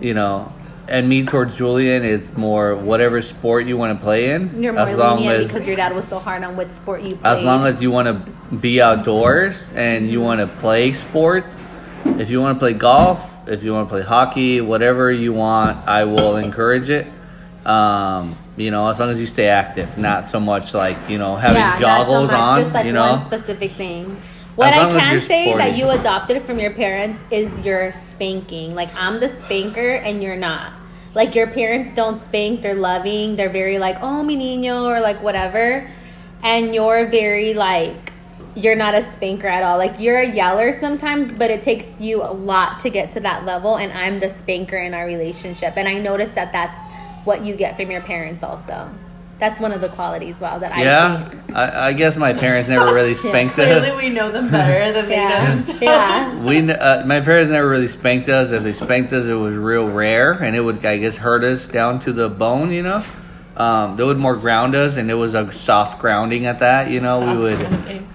you 0.00 0.14
know, 0.14 0.52
and 0.88 1.08
me 1.08 1.24
towards 1.24 1.56
Julian, 1.56 2.04
it's 2.04 2.36
more 2.36 2.76
whatever 2.76 3.20
sport 3.22 3.66
you 3.66 3.76
want 3.76 3.98
to 3.98 4.02
play 4.02 4.30
in. 4.30 4.62
you're 4.62 4.72
more 4.72 4.82
as 4.82 4.96
long 4.96 5.18
lenient 5.18 5.40
as 5.40 5.48
because 5.48 5.66
your 5.66 5.76
dad 5.76 5.94
was 5.94 6.06
so 6.08 6.18
hard 6.18 6.42
on 6.42 6.56
what 6.56 6.70
sport 6.72 7.02
you 7.02 7.16
play. 7.16 7.30
as 7.30 7.42
long 7.42 7.66
as 7.66 7.82
you 7.82 7.90
want 7.90 8.06
to 8.06 8.56
be 8.56 8.80
outdoors 8.80 9.72
and 9.72 10.10
you 10.10 10.20
want 10.20 10.40
to 10.40 10.46
play 10.46 10.92
sports. 10.92 11.66
If 12.04 12.30
you 12.30 12.40
want 12.40 12.56
to 12.56 12.58
play 12.60 12.72
golf, 12.72 13.48
if 13.48 13.64
you 13.64 13.72
want 13.74 13.88
to 13.88 13.92
play 13.92 14.02
hockey, 14.02 14.60
whatever 14.60 15.10
you 15.10 15.32
want, 15.32 15.86
I 15.88 16.04
will 16.04 16.36
encourage 16.36 16.88
it. 16.88 17.06
Um, 17.64 18.36
you 18.56 18.70
know, 18.70 18.88
as 18.88 19.00
long 19.00 19.10
as 19.10 19.18
you 19.18 19.26
stay 19.26 19.48
active, 19.48 19.98
not 19.98 20.26
so 20.26 20.38
much 20.38 20.72
like 20.72 20.96
you 21.08 21.18
know 21.18 21.36
having 21.36 21.58
yeah, 21.58 21.80
goggles 21.80 22.30
so 22.30 22.36
much, 22.36 22.40
on. 22.40 22.60
just 22.60 22.74
like 22.74 22.86
you 22.86 22.92
know, 22.92 23.12
one 23.12 23.24
specific 23.24 23.72
thing. 23.72 24.20
What 24.56 24.72
I 24.72 24.90
can 24.90 25.20
say 25.20 25.54
that 25.54 25.76
you 25.76 25.90
adopted 25.90 26.40
from 26.42 26.58
your 26.58 26.72
parents 26.72 27.22
is 27.30 27.58
your 27.60 27.92
spanking. 27.92 28.74
Like 28.74 28.88
I'm 28.96 29.20
the 29.20 29.28
spanker 29.28 29.96
and 29.96 30.22
you're 30.22 30.36
not. 30.36 30.72
Like 31.14 31.34
your 31.34 31.46
parents 31.50 31.92
don't 31.94 32.18
spank, 32.18 32.62
they're 32.62 32.74
loving, 32.74 33.36
they're 33.36 33.50
very 33.50 33.78
like, 33.78 33.98
oh 34.00 34.22
mi 34.22 34.36
niño 34.36 34.84
or 34.84 35.00
like 35.00 35.22
whatever. 35.22 35.90
And 36.42 36.74
you're 36.74 37.06
very 37.06 37.52
like 37.52 38.14
you're 38.54 38.76
not 38.76 38.94
a 38.94 39.02
spanker 39.02 39.46
at 39.46 39.62
all. 39.62 39.76
Like 39.76 40.00
you're 40.00 40.20
a 40.20 40.34
yeller 40.34 40.72
sometimes, 40.72 41.34
but 41.34 41.50
it 41.50 41.60
takes 41.60 42.00
you 42.00 42.22
a 42.22 42.32
lot 42.32 42.80
to 42.80 42.88
get 42.88 43.10
to 43.10 43.20
that 43.20 43.44
level 43.44 43.76
and 43.76 43.92
I'm 43.92 44.20
the 44.20 44.30
spanker 44.30 44.78
in 44.78 44.94
our 44.94 45.04
relationship. 45.04 45.76
And 45.76 45.86
I 45.86 45.98
noticed 45.98 46.34
that 46.34 46.52
that's 46.52 46.80
what 47.26 47.44
you 47.44 47.54
get 47.56 47.76
from 47.76 47.90
your 47.90 48.00
parents 48.00 48.42
also. 48.42 48.90
That's 49.38 49.60
one 49.60 49.72
of 49.72 49.82
the 49.82 49.88
qualities 49.90 50.40
wow 50.40 50.58
that 50.58 50.72
I 50.72 50.82
yeah. 50.82 51.28
think. 51.28 51.54
I, 51.54 51.88
I 51.88 51.92
guess 51.92 52.16
my 52.16 52.32
parents 52.32 52.68
never 52.70 52.94
really 52.94 53.14
spanked 53.26 53.54
Clearly, 53.54 53.90
us. 53.90 53.96
we 53.96 54.08
know 54.08 54.32
them 54.32 54.50
better 54.50 54.92
than 54.92 55.08
they 55.08 55.16
know 55.16 55.28
Yeah. 55.28 55.54
themselves. 55.56 55.82
yeah. 55.82 56.40
We 56.42 56.70
uh, 56.72 57.04
my 57.04 57.20
parents 57.20 57.50
never 57.50 57.68
really 57.68 57.88
spanked 57.88 58.28
us. 58.30 58.52
If 58.52 58.62
they 58.62 58.72
spanked 58.72 59.12
us, 59.12 59.26
it 59.26 59.34
was 59.34 59.54
real 59.56 59.88
rare, 59.90 60.32
and 60.32 60.56
it 60.56 60.60
would 60.60 60.84
I 60.86 60.96
guess 60.98 61.18
hurt 61.18 61.44
us 61.44 61.68
down 61.68 62.00
to 62.00 62.12
the 62.14 62.28
bone. 62.30 62.72
You 62.72 62.82
know, 62.84 63.04
um, 63.58 63.96
they 63.96 64.04
would 64.04 64.16
more 64.16 64.36
ground 64.36 64.74
us, 64.74 64.96
and 64.96 65.10
it 65.10 65.14
was 65.14 65.34
a 65.34 65.52
soft 65.52 66.00
grounding 66.00 66.46
at 66.46 66.60
that. 66.60 66.90
You 66.90 67.00
know, 67.00 67.20
we 67.34 67.38
would, 67.42 67.60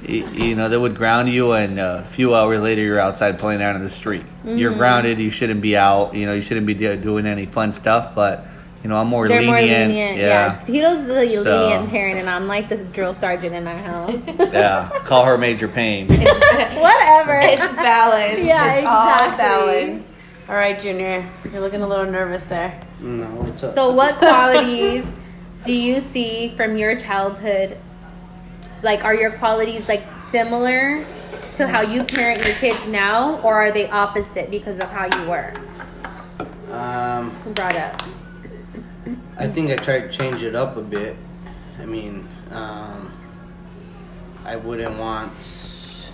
y- 0.07 0.31
you 0.33 0.55
know, 0.55 0.69
they 0.69 0.77
would 0.77 0.95
ground 0.95 1.29
you, 1.29 1.51
and 1.51 1.79
uh, 1.79 1.99
a 2.01 2.05
few 2.05 2.33
hours 2.35 2.59
later, 2.61 2.81
you're 2.81 2.99
outside 2.99 3.37
playing 3.37 3.61
out 3.61 3.75
in 3.75 3.83
the 3.83 3.89
street. 3.91 4.21
Mm-hmm. 4.23 4.57
You're 4.57 4.73
grounded. 4.73 5.19
You 5.19 5.29
shouldn't 5.29 5.61
be 5.61 5.77
out. 5.77 6.15
You 6.15 6.25
know, 6.25 6.33
you 6.33 6.41
shouldn't 6.41 6.65
be 6.65 6.73
do- 6.73 6.97
doing 6.97 7.27
any 7.27 7.45
fun 7.45 7.73
stuff. 7.73 8.15
But 8.15 8.45
you 8.83 8.89
know, 8.89 8.97
I'm 8.97 9.07
more 9.07 9.27
They're 9.27 9.41
lenient. 9.41 9.69
more 9.69 9.77
lenient. 9.87 10.17
Yeah. 10.17 10.57
Yeah, 10.57 10.59
Tito's 10.65 11.05
the 11.07 11.29
So- 11.43 11.61
lenient 11.67 11.89
parent, 11.89 12.17
and 12.19 12.29
I'm 12.29 12.47
like 12.47 12.67
this 12.69 12.81
drill 12.93 13.13
sergeant 13.13 13.53
in 13.53 13.67
our 13.67 13.77
house. 13.77 14.15
yeah. 14.39 14.89
Call 15.05 15.23
her 15.25 15.37
Major 15.37 15.67
Pain. 15.67 16.07
Whatever. 16.09 17.39
It's 17.43 17.69
valid. 17.71 18.45
Yeah, 18.45 18.73
it's 18.75 18.87
all 18.87 19.07
exactly. 19.13 19.37
valid. 19.37 20.03
All 20.49 20.55
right, 20.55 20.79
Junior, 20.79 21.25
you're 21.51 21.61
looking 21.61 21.81
a 21.81 21.87
little 21.87 22.05
nervous 22.05 22.43
there. 22.45 22.77
No, 22.99 23.25
what's 23.25 23.63
up? 23.63 23.73
so, 23.75 23.93
what 23.93 24.15
qualities 24.15 25.05
do 25.63 25.71
you 25.73 26.01
see 26.01 26.49
from 26.57 26.75
your 26.77 26.99
childhood? 26.99 27.77
Like, 28.83 29.05
are 29.05 29.13
your 29.13 29.31
qualities 29.33 29.87
like 29.87 30.03
similar 30.31 31.05
to 31.55 31.67
how 31.67 31.81
you 31.81 32.03
parent 32.03 32.43
your 32.45 32.55
kids 32.55 32.87
now, 32.87 33.39
or 33.41 33.53
are 33.53 33.71
they 33.71 33.87
opposite 33.89 34.49
because 34.49 34.79
of 34.79 34.89
how 34.89 35.05
you 35.05 35.29
were 35.29 35.53
um, 36.71 37.31
brought 37.53 37.75
up? 37.75 38.01
I 39.41 39.47
think 39.47 39.71
I 39.71 39.75
tried 39.75 40.01
to 40.01 40.09
change 40.09 40.43
it 40.43 40.53
up 40.53 40.77
a 40.77 40.83
bit. 40.83 41.15
I 41.79 41.85
mean, 41.85 42.29
um, 42.51 43.11
I 44.45 44.55
wouldn't 44.55 44.99
want. 44.99 46.11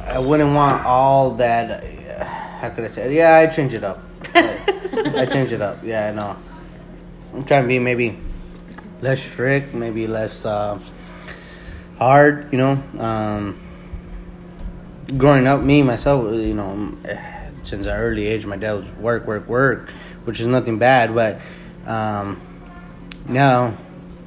I 0.00 0.18
wouldn't 0.18 0.54
want 0.54 0.86
all 0.86 1.32
that. 1.32 1.84
Uh, 1.84 2.24
how 2.24 2.70
could 2.70 2.84
I 2.84 2.86
say? 2.86 3.12
It? 3.12 3.16
Yeah, 3.16 3.36
I 3.36 3.48
changed 3.48 3.74
it 3.74 3.84
up. 3.84 4.02
I, 4.34 5.26
changed 5.30 5.52
it 5.52 5.60
up. 5.60 5.84
Yeah, 5.84 6.08
I 6.08 6.12
know. 6.12 6.38
I'm 7.34 7.44
trying 7.44 7.64
to 7.64 7.68
be 7.68 7.78
maybe 7.78 8.16
less 9.02 9.22
strict, 9.22 9.74
maybe 9.74 10.06
less 10.06 10.46
uh, 10.46 10.78
hard. 11.98 12.50
You 12.50 12.56
know, 12.56 12.82
um, 12.98 13.60
growing 15.18 15.46
up, 15.46 15.60
me 15.60 15.82
myself, 15.82 16.32
you 16.32 16.54
know, 16.54 16.96
since 17.66 17.86
an 17.86 17.96
early 17.96 18.26
age, 18.26 18.46
my 18.46 18.56
dad 18.56 18.74
was 18.74 18.90
work, 18.92 19.26
work, 19.26 19.46
work, 19.48 19.90
which 20.24 20.40
is 20.40 20.46
nothing 20.46 20.78
bad. 20.78 21.14
But 21.14 21.40
um, 21.86 22.40
now, 23.28 23.76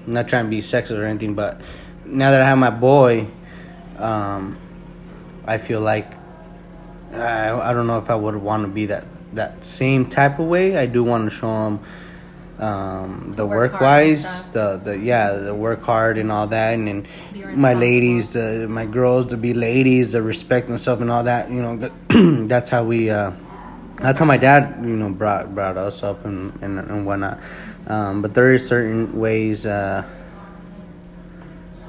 I'm 0.05 0.13
not 0.13 0.27
trying 0.27 0.45
to 0.45 0.49
be 0.49 0.59
sexist 0.59 0.97
or 0.97 1.05
anything, 1.05 1.35
but 1.35 1.61
now 2.05 2.31
that 2.31 2.41
I 2.41 2.45
have 2.45 2.57
my 2.57 2.69
boy, 2.69 3.27
um, 3.97 4.57
I 5.45 5.57
feel 5.57 5.81
like 5.81 6.13
I, 7.13 7.51
I 7.51 7.73
don't 7.73 7.87
know 7.87 7.97
if 7.97 8.09
I 8.09 8.15
would 8.15 8.35
want 8.35 8.63
to 8.63 8.69
be 8.69 8.87
that 8.87 9.05
that 9.33 9.63
same 9.63 10.07
type 10.07 10.39
of 10.39 10.47
way. 10.47 10.77
I 10.77 10.85
do 10.85 11.03
want 11.03 11.29
to 11.29 11.35
show 11.35 11.67
him 11.67 11.79
um, 12.59 13.33
the 13.35 13.45
work, 13.45 13.73
work 13.73 13.81
wise, 13.81 14.49
the 14.49 14.77
the 14.77 14.97
yeah, 14.97 15.31
the 15.31 15.55
work 15.55 15.81
hard 15.83 16.17
and 16.17 16.31
all 16.31 16.47
that, 16.47 16.73
and, 16.73 16.89
and 16.89 17.57
my 17.57 17.73
ladies, 17.73 18.33
the, 18.33 18.67
my 18.69 18.85
girls 18.85 19.27
to 19.27 19.37
be 19.37 19.53
ladies, 19.53 20.11
to 20.11 20.21
respect 20.21 20.67
themselves 20.67 21.01
and 21.01 21.09
all 21.09 21.23
that. 21.23 21.49
You 21.49 21.61
know, 21.61 21.91
that's 22.47 22.69
how 22.69 22.83
we. 22.83 23.09
Uh, 23.09 23.31
that's 24.01 24.19
how 24.19 24.25
my 24.25 24.37
dad, 24.37 24.77
you 24.81 24.95
know, 24.95 25.11
brought 25.11 25.53
brought 25.53 25.77
us 25.77 26.03
up 26.03 26.25
and 26.25 26.53
and, 26.61 26.79
and 26.79 27.05
whatnot. 27.05 27.39
Um, 27.87 28.21
but 28.21 28.33
there 28.33 28.51
is 28.51 28.67
certain 28.67 29.19
ways 29.19 29.65
uh, 29.65 30.07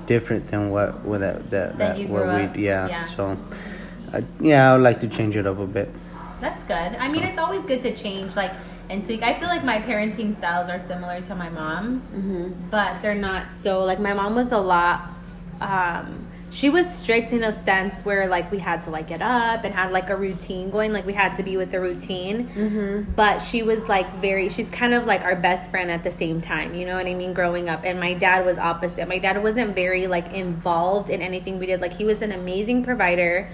different 0.06 0.48
than 0.48 0.70
what 0.70 1.04
with 1.04 1.20
that 1.20 1.50
that, 1.50 1.78
that 1.78 1.98
what 2.08 2.24
grew 2.24 2.34
we 2.34 2.42
up, 2.42 2.56
yeah. 2.56 2.88
yeah. 2.88 3.04
So, 3.04 3.38
I, 4.12 4.24
yeah, 4.40 4.70
I 4.70 4.74
would 4.74 4.82
like 4.82 4.98
to 4.98 5.08
change 5.08 5.36
it 5.36 5.46
up 5.46 5.58
a 5.58 5.66
bit. 5.66 5.90
That's 6.40 6.64
good. 6.64 6.96
I 6.98 7.08
mean, 7.08 7.22
it's 7.22 7.38
always 7.38 7.64
good 7.66 7.82
to 7.82 7.94
change, 7.94 8.34
like, 8.34 8.52
and 8.90 9.04
tweak. 9.04 9.22
I 9.22 9.38
feel 9.38 9.48
like 9.48 9.64
my 9.64 9.78
parenting 9.78 10.34
styles 10.34 10.68
are 10.68 10.80
similar 10.80 11.20
to 11.20 11.34
my 11.34 11.48
mom's, 11.48 12.02
but 12.70 13.00
they're 13.00 13.14
not 13.14 13.52
so. 13.52 13.84
Like, 13.84 14.00
my 14.00 14.12
mom 14.12 14.34
was 14.34 14.52
a 14.52 14.58
lot. 14.58 15.08
Um, 15.60 16.26
she 16.50 16.68
was 16.68 16.92
strict 16.92 17.32
in 17.32 17.44
a 17.44 17.52
sense 17.52 18.04
where, 18.04 18.26
like, 18.26 18.50
we 18.50 18.58
had 18.58 18.82
to 18.82 18.90
like 18.90 19.06
get 19.06 19.22
up 19.22 19.62
and 19.62 19.72
had 19.72 19.92
like 19.92 20.10
a 20.10 20.16
routine 20.16 20.70
going. 20.70 20.92
Like, 20.92 21.06
we 21.06 21.12
had 21.12 21.34
to 21.36 21.44
be 21.44 21.56
with 21.56 21.70
the 21.70 21.80
routine. 21.80 22.48
Mm-hmm. 22.48 23.12
But 23.12 23.38
she 23.38 23.62
was 23.62 23.88
like 23.88 24.12
very. 24.16 24.48
She's 24.48 24.68
kind 24.68 24.92
of 24.92 25.06
like 25.06 25.22
our 25.22 25.36
best 25.36 25.70
friend 25.70 25.90
at 25.92 26.02
the 26.02 26.10
same 26.10 26.40
time. 26.40 26.74
You 26.74 26.86
know 26.86 26.96
what 26.96 27.06
I 27.06 27.14
mean? 27.14 27.32
Growing 27.34 27.68
up, 27.68 27.82
and 27.84 28.00
my 28.00 28.14
dad 28.14 28.44
was 28.44 28.58
opposite. 28.58 29.06
My 29.06 29.18
dad 29.18 29.40
wasn't 29.42 29.76
very 29.76 30.08
like 30.08 30.32
involved 30.32 31.08
in 31.08 31.22
anything 31.22 31.60
we 31.60 31.66
did. 31.66 31.80
Like, 31.80 31.92
he 31.92 32.04
was 32.04 32.20
an 32.20 32.32
amazing 32.32 32.84
provider. 32.84 33.48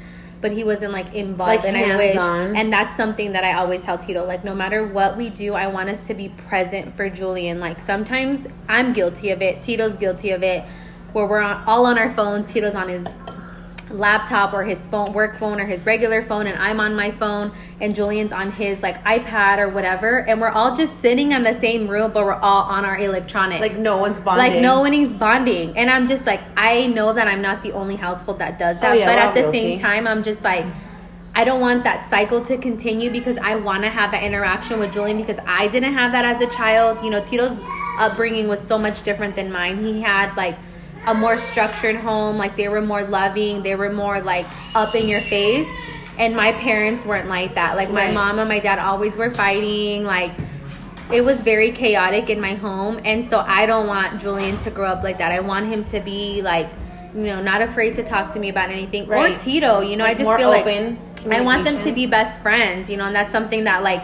But 0.47 0.55
he 0.55 0.63
wasn't 0.63 0.93
like 0.93 1.13
involved, 1.13 1.65
Like, 1.65 1.65
and 1.65 1.77
I 1.77 1.97
wish, 1.97 2.15
hands-on. 2.15 2.55
and 2.55 2.73
that's 2.73 2.97
something 2.97 3.33
that 3.33 3.43
I 3.43 3.55
always 3.55 3.83
tell 3.83 3.99
Tito. 3.99 4.25
Like, 4.25 4.45
no 4.45 4.55
matter 4.55 4.87
what 4.87 5.17
we 5.17 5.29
do, 5.29 5.55
I 5.55 5.67
want 5.67 5.89
us 5.89 6.07
to 6.07 6.15
be 6.15 6.29
present 6.29 6.97
for 6.97 7.11
Julian. 7.11 7.59
Like, 7.59 7.81
sometimes 7.81 8.47
I'm 8.69 8.93
guilty 8.93 9.31
of 9.31 9.43
it. 9.43 9.61
Tito's 9.61 9.97
guilty 9.97 10.31
of 10.31 10.45
it. 10.45 10.65
Where 11.13 11.27
we're 11.27 11.41
on, 11.41 11.65
all 11.67 11.85
on 11.87 11.99
our 11.99 12.15
phones. 12.15 12.53
Tito's 12.53 12.77
on 12.77 12.89
his 12.89 13.05
laptop 13.91 14.53
or 14.53 14.65
his 14.65 14.87
phone, 14.87 15.13
work 15.13 15.37
phone 15.37 15.61
or 15.61 15.65
his 15.67 15.87
regular 15.87 16.23
phone, 16.23 16.47
and 16.47 16.59
I'm 16.59 16.81
on 16.81 16.95
my 16.95 17.11
phone, 17.11 17.53
and 17.81 17.95
Julian's 17.95 18.33
on 18.33 18.53
his 18.53 18.83
like 18.83 19.03
iPad 19.05 19.59
or 19.59 19.69
whatever, 19.69 20.19
and 20.21 20.41
we're 20.41 20.51
all 20.51 20.77
just 20.77 21.01
sitting 21.01 21.33
in 21.33 21.43
the 21.43 21.55
same 21.55 21.89
room, 21.89 22.13
but 22.13 22.25
we're 22.25 22.33
all 22.35 22.63
on 22.65 22.85
our 22.85 22.99
electronics. 22.99 23.61
Like 23.61 23.77
no 23.77 23.99
one's 23.99 24.21
bonding. 24.21 24.53
Like 24.53 24.63
no 24.63 24.81
one 24.81 24.95
is 24.95 25.15
bonding, 25.15 25.77
and 25.77 25.91
I'm 25.91 26.07
just 26.07 26.27
like, 26.27 26.41
I 26.57 26.87
know 26.87 27.13
that 27.13 27.29
I'm 27.29 27.43
not 27.43 27.63
the 27.63 27.73
only 27.73 27.97
household 27.97 28.39
that 28.41 28.59
does 28.59 28.81
that, 28.81 28.93
Oh, 28.93 28.95
yeah, 28.95 29.07
but 29.07 29.19
at 29.19 29.35
the 29.35 29.43
guilty. 29.43 29.59
same 29.59 29.79
time, 29.79 30.07
I'm 30.07 30.23
just 30.23 30.43
like, 30.43 30.65
I 31.35 31.45
don't 31.45 31.61
want 31.61 31.85
that 31.85 32.09
cycle 32.09 32.43
to 32.47 32.57
continue 32.57 33.11
because 33.11 33.37
I 33.37 33.57
want 33.57 33.83
to 33.83 33.91
have 33.91 34.11
that 34.13 34.23
interaction 34.23 34.81
with 34.81 34.93
Julian 34.93 35.19
because 35.19 35.39
I 35.47 35.69
didn't 35.69 35.93
have 35.93 36.13
that 36.13 36.25
as 36.25 36.41
a 36.41 36.47
child. 36.47 37.05
You 37.05 37.11
know, 37.11 37.23
Tito's 37.23 37.61
upbringing 37.99 38.49
was 38.49 38.61
so 38.61 38.79
much 38.79 39.03
different 39.03 39.37
than 39.37 39.53
mine. 39.53 39.85
He 39.85 40.01
had 40.01 40.35
like 40.35 40.57
a 41.07 41.15
more 41.15 41.39
structured 41.39 41.97
home, 41.97 42.37
like 42.37 42.57
they 42.57 42.69
were 42.69 42.81
more 42.83 43.03
loving, 43.05 43.63
they 43.63 43.75
were 43.75 43.91
more 43.91 44.21
like 44.21 44.47
up 44.75 44.95
in 44.95 45.09
your 45.09 45.21
face. 45.23 45.69
And 46.19 46.35
my 46.35 46.53
parents 46.53 47.05
weren't 47.05 47.29
like 47.29 47.55
that. 47.55 47.77
Like 47.77 47.91
my 47.91 48.07
Right. 48.07 48.15
mom 48.15 48.39
and 48.39 48.49
my 48.49 48.59
dad 48.59 48.79
always 48.79 49.17
were 49.17 49.31
fighting. 49.31 50.05
Like 50.05 50.33
it 51.13 51.25
was 51.25 51.41
very 51.43 51.71
chaotic 51.71 52.29
in 52.31 52.41
my 52.41 52.55
home 52.55 52.99
and 53.05 53.31
so 53.31 53.39
i 53.47 53.65
don't 53.65 53.87
want 53.87 54.21
julian 54.21 54.57
to 54.65 54.71
grow 54.73 54.87
up 54.87 55.05
like 55.05 55.19
that 55.19 55.31
i 55.31 55.39
want 55.39 55.65
him 55.65 55.85
to 55.85 56.01
be 56.01 56.43
like 56.43 56.69
you 57.15 57.23
know 57.27 57.41
not 57.41 57.63
afraid 57.63 57.95
to 57.95 58.03
talk 58.03 58.33
to 58.33 58.41
me 58.41 58.49
about 58.49 58.71
anything 58.71 59.07
Right. 59.07 59.33
or 59.33 59.39
tito 59.39 59.83
you 59.83 59.95
know 59.95 60.05
i 60.05 60.15
just 60.15 60.29
feel 60.37 60.49
like 60.49 60.67
i 60.67 61.41
want 61.43 61.63
them 61.65 61.81
to 61.85 61.93
be 61.93 62.07
best 62.07 62.43
friends 62.43 62.91
you 62.91 62.97
know 62.97 63.05
and 63.05 63.15
that's 63.15 63.31
something 63.31 63.63
that 63.65 63.85
like 63.85 64.03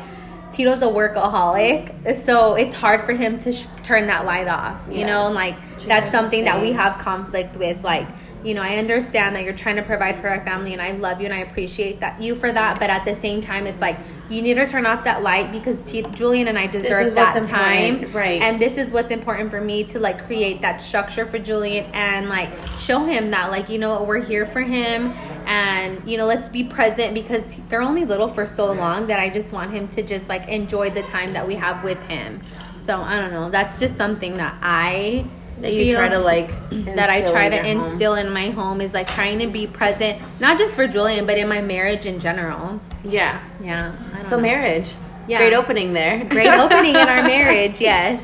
tito's 0.53 0.81
a 0.81 0.87
workaholic 0.87 2.17
so 2.25 2.55
it's 2.55 2.77
hard 2.77 3.01
for 3.01 3.15
him 3.15 3.37
to 3.41 3.53
sh- 3.53 3.67
turn 3.83 4.07
that 4.07 4.25
light 4.25 4.47
off 4.47 4.77
you 4.89 4.99
Yeah. 4.99 5.07
know 5.07 5.27
and 5.27 5.35
like 5.35 5.57
that's 5.87 6.11
something 6.11 6.45
that 6.45 6.61
we 6.61 6.73
have 6.73 6.99
conflict 6.99 7.57
with 7.57 7.83
like 7.83 8.09
you 8.45 8.55
know 8.55 8.63
i 8.63 8.77
understand 8.77 9.37
that 9.37 9.45
you're 9.45 9.53
trying 9.55 9.77
to 9.77 9.83
provide 9.83 10.19
for 10.19 10.29
our 10.29 10.45
family 10.45 10.73
and 10.73 10.83
i 10.83 10.91
love 10.93 11.21
you 11.21 11.27
and 11.27 11.35
i 11.35 11.39
appreciate 11.39 12.01
that 12.01 12.21
you 12.21 12.35
for 12.35 12.51
that 12.53 12.79
but 12.81 12.91
at 12.91 13.05
the 13.05 13.15
same 13.15 13.41
time 13.41 13.67
it's 13.67 13.81
like 13.81 13.97
you 14.31 14.41
need 14.41 14.55
to 14.55 14.67
turn 14.67 14.87
off 14.87 15.05
that 15.05 15.23
light 15.23 15.53
because 15.53 15.83
T- 15.83 16.03
julian 16.15 16.49
and 16.49 16.59
i 16.59 16.67
deserve 16.67 17.15
that 17.15 17.47
time. 17.47 18.11
right. 18.13 18.41
and 18.43 18.61
this 18.61 18.79
is 18.79 18.91
what's 18.91 19.11
important 19.11 19.51
for 19.51 19.61
me 19.61 19.85
to 19.85 19.99
like 20.01 20.25
create 20.27 20.61
that 20.63 20.81
structure 20.81 21.27
for 21.27 21.39
julian 21.39 21.85
and 21.93 22.29
like 22.29 22.51
show 22.79 23.05
him 23.05 23.31
that 23.31 23.51
like 23.51 23.69
you 23.69 23.79
know 23.79 24.03
we're 24.03 24.23
here 24.23 24.47
for 24.47 24.63
him 24.63 25.13
and 25.47 26.03
you 26.09 26.17
know 26.17 26.27
let's 26.27 26.49
be 26.49 26.65
present 26.65 27.15
because 27.15 27.45
they're 27.69 27.83
only 27.83 28.05
little 28.05 28.29
for 28.29 28.47
so 28.47 28.73
long 28.73 29.07
that 29.07 29.21
i 29.21 29.29
just 29.29 29.53
want 29.53 29.71
him 29.73 29.87
to 29.89 30.03
just 30.03 30.29
like 30.29 30.49
enjoy 30.49 30.91
the 30.91 31.03
time 31.03 31.33
that 31.33 31.47
we 31.47 31.55
have 31.55 31.85
with 31.85 32.03
him. 32.05 32.41
So 32.85 32.95
i 32.97 33.19
don't 33.19 33.33
know 33.33 33.51
that's 33.51 33.79
just 33.79 33.97
something 33.97 34.37
that 34.39 34.57
i 34.63 35.25
that 35.63 35.73
you 35.73 35.95
try 35.95 36.09
to 36.09 36.19
like 36.19 36.51
that 36.71 37.09
I 37.09 37.23
try 37.31 37.45
in 37.45 37.51
to 37.53 37.57
your 37.57 37.65
home. 37.65 37.85
instill 37.85 38.15
in 38.15 38.31
my 38.31 38.51
home 38.51 38.81
is 38.81 38.93
like 38.93 39.09
trying 39.09 39.39
to 39.39 39.47
be 39.47 39.67
present, 39.67 40.21
not 40.41 40.59
just 40.59 40.75
for 40.75 40.87
Julian, 40.87 41.25
but 41.25 41.39
in 41.39 41.49
my 41.49 41.61
marriage 41.61 42.05
in 42.05 42.21
general. 42.21 42.81
Yeah. 43.05 43.43
Yeah. 43.63 44.23
So 44.23 44.37
know. 44.37 44.43
marriage. 44.43 44.93
Yeah. 45.29 45.39
Great 45.39 45.55
opening 45.55 45.93
there. 45.93 46.25
Great 46.25 46.49
opening 46.59 46.97
in 46.97 47.09
our 47.09 47.23
marriage, 47.23 47.81
yes. 47.81 48.23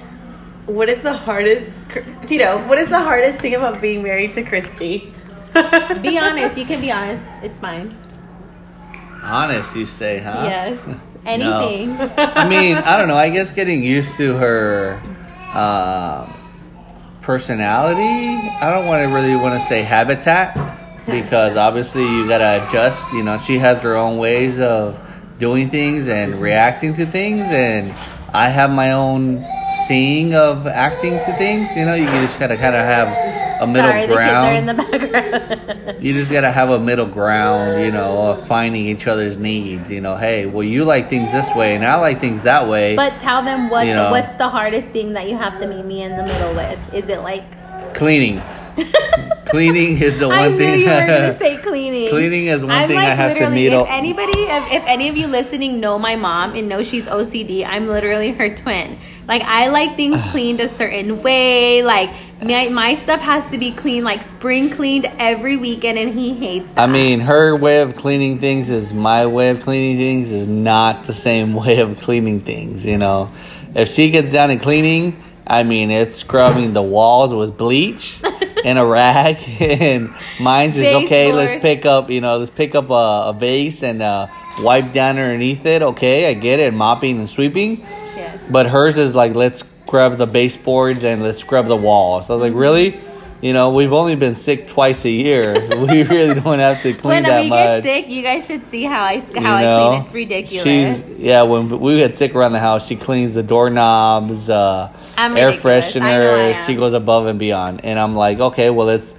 What 0.67 0.89
is 0.89 1.01
the 1.01 1.15
hardest, 1.15 1.71
Tito? 2.27 2.59
What 2.67 2.79
is 2.79 2.91
the 2.91 2.99
hardest 2.99 3.41
thing 3.41 3.55
about 3.55 3.81
being 3.81 4.03
married 4.03 4.33
to 4.35 4.43
Christy? 4.43 5.15
Be 6.03 6.19
honest. 6.19 6.59
You 6.59 6.67
can 6.67 6.81
be 6.81 6.93
honest. 6.93 7.25
It's 7.43 7.59
fine. 7.59 7.97
Honest, 9.23 9.75
you 9.75 9.87
say, 9.87 10.19
huh? 10.19 10.45
Yes. 10.45 10.99
Anything. 11.25 11.97
I 11.99 12.49
mean, 12.49 12.77
I 12.77 12.97
don't 12.97 13.09
know. 13.09 13.17
I 13.17 13.31
guess 13.31 13.51
getting 13.51 13.83
used 13.83 14.17
to 14.19 14.37
her 14.37 15.01
uh, 15.53 16.31
personality. 17.29 18.49
I 18.59 18.71
don't 18.71 18.87
want 18.87 19.07
to 19.07 19.15
really 19.15 19.37
want 19.37 19.53
to 19.53 19.61
say 19.61 19.83
habitat 19.83 20.57
because 21.05 21.57
obviously 21.67 22.05
you 22.05 22.27
gotta 22.27 22.65
adjust. 22.65 23.07
You 23.13 23.23
know, 23.23 23.37
she 23.37 23.59
has 23.59 23.83
her 23.83 23.97
own 23.97 24.17
ways 24.17 24.59
of 24.59 24.99
doing 25.39 25.69
things 25.69 26.09
and 26.09 26.37
reacting 26.37 26.95
to 26.95 27.05
things, 27.05 27.45
and 27.51 27.93
I 28.33 28.49
have 28.49 28.71
my 28.71 28.93
own 28.93 29.45
seeing 29.87 30.35
of 30.35 30.67
acting 30.67 31.19
to 31.19 31.37
things. 31.37 31.77
You 31.77 31.85
know, 31.85 31.93
you 31.93 32.07
just 32.07 32.41
gotta 32.41 32.57
kind 32.57 32.75
of 32.75 32.81
have 32.81 33.09
a 33.61 33.67
middle 33.67 33.91
Sorry, 33.91 34.07
ground. 34.07 34.67
the 34.67 34.73
kids 34.85 34.93
are 34.99 35.01
in 35.01 35.11
the 35.11 35.49
background. 35.79 36.03
You 36.03 36.13
just 36.15 36.31
gotta 36.31 36.51
have 36.51 36.71
a 36.71 36.79
middle 36.79 37.07
ground, 37.07 37.85
you 37.85 37.91
know, 37.91 38.29
of 38.31 38.47
finding 38.47 38.87
each 38.87 39.07
other's 39.07 39.37
needs. 39.39 39.91
You 39.91 40.01
know, 40.01 40.17
hey, 40.17 40.47
well, 40.47 40.63
you 40.65 40.85
like 40.85 41.09
things 41.11 41.33
this 41.33 41.53
way, 41.55 41.75
and 41.75 41.85
I 41.85 41.97
like 41.97 42.21
things 42.21 42.43
that 42.45 42.69
way. 42.69 42.97
but 42.97 43.19
tell 43.21 43.43
them 43.43 43.69
what's 43.71 43.87
You 43.87 43.95
know. 43.95 44.11
what's 44.11 44.37
the 44.37 44.49
hardest 44.49 44.89
thing 44.89 45.13
that 45.15 45.29
you 45.29 45.37
have 45.37 45.59
to 45.61 45.67
meet 45.67 45.85
me 45.85 46.03
in 46.03 46.17
the 46.17 46.25
middle 46.25 46.55
with. 46.55 46.79
Is 46.95 47.09
it 47.09 47.21
like 47.21 47.45
cleaning, 47.95 48.41
cleaning 49.47 50.01
is 50.01 50.19
the 50.19 50.29
one 50.29 50.39
I 50.39 50.49
knew 50.49 50.59
thing. 50.59 50.81
you 50.81 50.87
were 50.87 51.01
gonna 51.07 51.39
say 51.39 51.57
cleaning. 51.59 52.09
Cleaning 52.11 52.47
is 52.47 52.65
one 52.65 52.73
I'm 52.75 52.87
thing 52.89 52.97
like 52.97 53.09
I 53.09 53.15
have 53.15 53.37
to 53.39 53.51
meet 53.51 53.69
If 53.69 53.75
up- 53.75 53.87
anybody, 53.91 54.39
if, 54.43 54.73
if 54.73 54.85
any 54.87 55.09
of 55.09 55.17
you 55.17 55.27
listening 55.27 55.81
know 55.81 55.99
my 55.99 56.17
mom 56.17 56.55
and 56.55 56.69
know 56.69 56.83
she's 56.83 57.07
OCD, 57.07 57.67
I'm 57.67 57.87
literally 57.89 58.33
her 58.33 58.55
twin. 58.55 58.99
Like 59.29 59.43
I 59.43 59.69
like 59.69 59.95
things 59.95 60.21
cleaned 60.31 60.61
a 60.61 60.69
certain 60.69 61.23
way. 61.23 61.83
Like 61.83 62.11
my 62.43 62.71
my 62.71 62.95
stuff 62.95 63.21
has 63.21 63.49
to 63.51 63.59
be 63.59 63.73
clean, 63.73 64.03
like 64.03 64.23
spring 64.23 64.71
cleaned 64.71 65.05
every 65.19 65.59
weekend, 65.59 65.99
and 65.99 66.19
he 66.19 66.33
hates. 66.33 66.73
That. 66.73 66.89
I 66.89 66.91
mean, 66.91 67.21
her 67.21 67.55
way 67.55 67.83
of 67.83 67.95
cleaning 67.95 68.39
things 68.39 68.71
is 68.71 68.95
my 68.95 69.27
way 69.27 69.51
of 69.51 69.61
cleaning 69.61 69.99
things 69.99 70.31
is 70.31 70.49
not 70.49 71.05
the 71.05 71.13
same 71.13 71.53
way 71.63 71.81
of 71.81 72.01
cleaning 72.01 72.41
things. 72.41 72.87
You 72.87 72.97
know, 72.97 73.31
if 73.75 73.91
she 73.91 74.11
gets 74.11 74.33
down 74.33 74.51
and 74.51 74.63
cleaning, 74.63 75.23
I 75.47 75.63
mean, 75.63 75.91
it's 75.91 76.17
scrubbing 76.17 76.73
the 76.73 76.83
walls 76.83 77.35
with 77.35 77.59
bleach 77.59 78.23
and 78.65 78.79
a 78.79 78.85
rag, 78.87 79.37
and 79.61 80.15
mine's 80.41 80.79
is 80.79 80.87
okay. 81.05 81.33
Let's 81.33 81.61
pick 81.61 81.85
up, 81.85 82.09
you 82.09 82.23
know, 82.23 82.39
let's 82.39 82.51
pick 82.51 82.75
up 82.75 82.89
a, 82.89 83.29
a 83.29 83.37
vase 83.39 83.83
and 83.83 84.01
uh, 84.01 84.29
wipe 84.61 84.95
down 84.95 85.19
underneath 85.19 85.67
it. 85.67 85.83
Okay, 85.83 86.31
I 86.31 86.33
get 86.33 86.61
it, 86.61 86.73
mopping 86.73 87.19
and 87.19 87.29
sweeping. 87.29 87.85
But 88.51 88.67
hers 88.67 88.99
is 88.99 89.15
like, 89.15 89.35
let's 89.35 89.65
scrub 89.87 90.19
the 90.19 90.27
baseboards 90.27 91.05
and 91.05 91.23
let's 91.23 91.39
scrub 91.39 91.67
the 91.67 91.77
walls. 91.77 92.27
So 92.27 92.35
I 92.35 92.37
was 92.37 92.51
like, 92.51 92.59
really? 92.59 93.01
You 93.41 93.53
know, 93.53 93.71
we've 93.71 93.93
only 93.93 94.17
been 94.17 94.35
sick 94.35 94.67
twice 94.67 95.05
a 95.05 95.11
year. 95.11 95.55
we 95.77 96.03
really 96.03 96.35
don't 96.35 96.59
have 96.59 96.83
to 96.83 96.93
clean 96.93 97.09
when 97.09 97.23
that 97.23 97.43
we 97.43 97.49
get 97.49 97.83
sick, 97.85 98.09
you 98.09 98.21
guys 98.21 98.45
should 98.47 98.67
see 98.67 98.83
how 98.83 99.05
I 99.05 99.21
how 99.21 99.61
you 99.61 99.69
I 99.69 99.91
clean. 99.91 100.03
It's 100.03 100.13
ridiculous. 100.13 100.65
She's 100.65 101.21
yeah. 101.21 101.43
When 101.43 101.79
we 101.79 101.99
get 101.99 102.17
sick 102.17 102.35
around 102.35 102.53
the 102.53 102.59
house, 102.59 102.87
she 102.87 102.97
cleans 102.97 103.35
the 103.35 103.45
doorknobs, 103.45 104.51
uh, 104.51 104.93
air 105.17 105.29
ridiculous. 105.29 105.97
I 105.97 106.01
know 106.01 106.49
I 106.49 106.53
freshener. 106.53 106.67
She 106.67 106.75
goes 106.75 106.95
above 106.95 107.27
and 107.27 107.39
beyond, 107.39 107.85
and 107.85 107.97
I'm 107.97 108.17
like, 108.17 108.41
okay, 108.41 108.71
well, 108.71 108.89
let's 108.89 109.15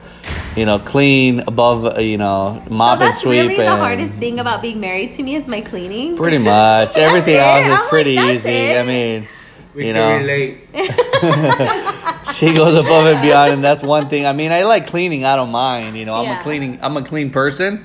you 0.60 0.66
know 0.70 0.78
clean 0.80 1.40
above, 1.52 1.86
uh, 1.86 2.00
you 2.00 2.18
know, 2.18 2.62
so 2.68 2.74
mop 2.74 2.94
and 2.94 3.02
that's 3.02 3.22
sweep, 3.22 3.42
really 3.50 3.56
the 3.56 3.76
hardest 3.86 4.14
thing 4.16 4.40
about 4.40 4.62
being 4.62 4.80
married 4.80 5.12
to 5.14 5.24
me 5.24 5.36
is 5.36 5.48
my 5.48 5.62
cleaning. 5.62 6.18
pretty 6.18 6.38
much 6.54 6.96
everything 6.98 7.36
it. 7.36 7.40
else 7.50 7.66
I'm 7.66 7.72
is 7.72 7.80
like, 7.80 7.90
pretty 7.90 8.16
easy. 8.30 8.52
it. 8.52 8.78
I 8.78 8.84
mean. 8.84 9.28
We 9.76 9.86
You 9.88 9.94
know. 9.94 10.18
relate. 10.18 10.68
she 12.34 12.54
goes 12.54 12.76
above 12.76 13.06
and 13.06 13.22
beyond 13.22 13.52
and 13.54 13.64
that's 13.64 13.82
one 13.84 14.10
thing 14.10 14.26
i 14.26 14.34
mean 14.34 14.52
i 14.52 14.64
like 14.64 14.88
cleaning 14.88 15.26
i 15.26 15.36
don't 15.36 15.52
mind 15.52 15.96
you 15.96 16.06
know 16.06 16.16
i'm 16.16 16.26
Yeah. 16.26 16.40
a 16.40 16.44
cleaning 16.44 16.80
i'm 16.82 16.98
a 16.98 17.04
clean 17.04 17.30
person 17.32 17.84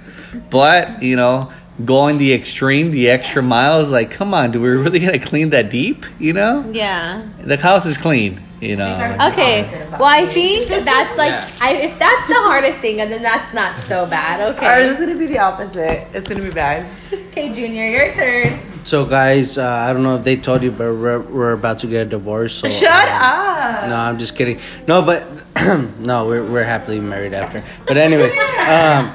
but 0.50 1.02
you 1.02 1.16
know 1.16 1.52
going 1.84 2.18
the 2.18 2.32
extreme 2.32 2.90
the 2.90 3.08
extra 3.10 3.42
miles 3.42 3.90
like 3.90 4.10
come 4.10 4.32
on 4.34 4.50
do 4.50 4.60
we 4.60 4.68
really 4.70 4.98
gotta 5.00 5.18
clean 5.18 5.50
that 5.50 5.70
deep 5.70 6.04
you 6.18 6.32
know 6.32 6.64
Yeah. 6.72 7.22
the 7.42 7.56
house 7.56 7.84
is 7.87 7.96
clean 7.98 8.40
you 8.64 8.77
know 8.77 9.16
Okay. 9.31 9.62
Well, 9.92 10.05
I 10.05 10.27
think 10.27 10.68
that's 10.68 11.16
like 11.16 11.31
Yeah. 11.31 11.48
I, 11.61 11.72
if 11.74 11.98
that's 11.98 12.27
the 12.29 12.35
hardest 12.35 12.79
thing, 12.79 13.00
and 13.00 13.12
then 13.12 13.22
that's 13.22 13.53
not 13.55 13.77
so 13.85 14.07
bad. 14.07 14.40
Ours 14.40 14.57
Okay. 14.57 14.88
is 14.88 14.96
gonna 14.98 15.16
be 15.18 15.27
the 15.27 15.38
opposite. 15.38 16.09
It's 16.14 16.29
gonna 16.29 16.42
be 16.42 16.50
bad. 16.50 16.87
Okay, 17.12 17.53
Junior, 17.53 17.87
your 17.87 18.12
turn. 18.12 18.59
So, 18.85 19.07
guys, 19.07 19.57
uh, 19.57 19.66
I 19.66 19.92
don't 19.94 20.03
know 20.03 20.16
if 20.16 20.24
they 20.24 20.37
told 20.37 20.62
you, 20.62 20.70
but 20.70 20.92
we're, 20.92 21.18
we're 21.20 21.53
about 21.53 21.79
to 21.81 21.87
get 21.87 22.07
a 22.07 22.11
divorce. 22.11 22.55
So, 22.55 22.68
Shut 22.68 23.09
um, 23.09 23.22
up. 23.22 23.88
No, 23.88 23.96
I'm 23.96 24.18
just 24.18 24.37
kidding. 24.37 24.61
No, 24.87 25.00
but 25.00 25.27
no, 26.00 26.27
we're 26.27 26.44
we're 26.44 26.64
happily 26.64 27.00
married 27.00 27.33
after. 27.33 27.62
But 27.87 27.96
anyways, 27.96 28.35
um, 28.68 29.14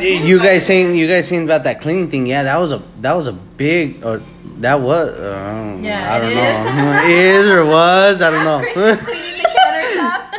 you 0.00 0.38
guys 0.38 0.66
saying 0.66 0.94
you 0.96 1.06
guys 1.06 1.28
saying 1.28 1.44
about 1.44 1.64
that 1.64 1.80
cleaning 1.80 2.10
thing? 2.10 2.26
Yeah, 2.26 2.42
that 2.42 2.58
was 2.58 2.72
a 2.72 2.82
that 3.02 3.12
was 3.14 3.26
a 3.26 3.32
big 3.32 4.04
or 4.04 4.20
that 4.60 4.80
was 4.80 5.08
uh, 5.10 5.78
Yeah, 5.82 6.14
I 6.14 6.18
don't 6.20 6.30
is. 6.30 6.36
know 6.76 7.02
It 7.04 7.10
is 7.10 7.46
or 7.46 7.64
was 7.66 8.22
I 8.22 8.30
don't 8.30 8.44
know. 8.44 8.72
cleaning 8.72 9.42
the 9.42 9.48
countertop. 9.48 10.30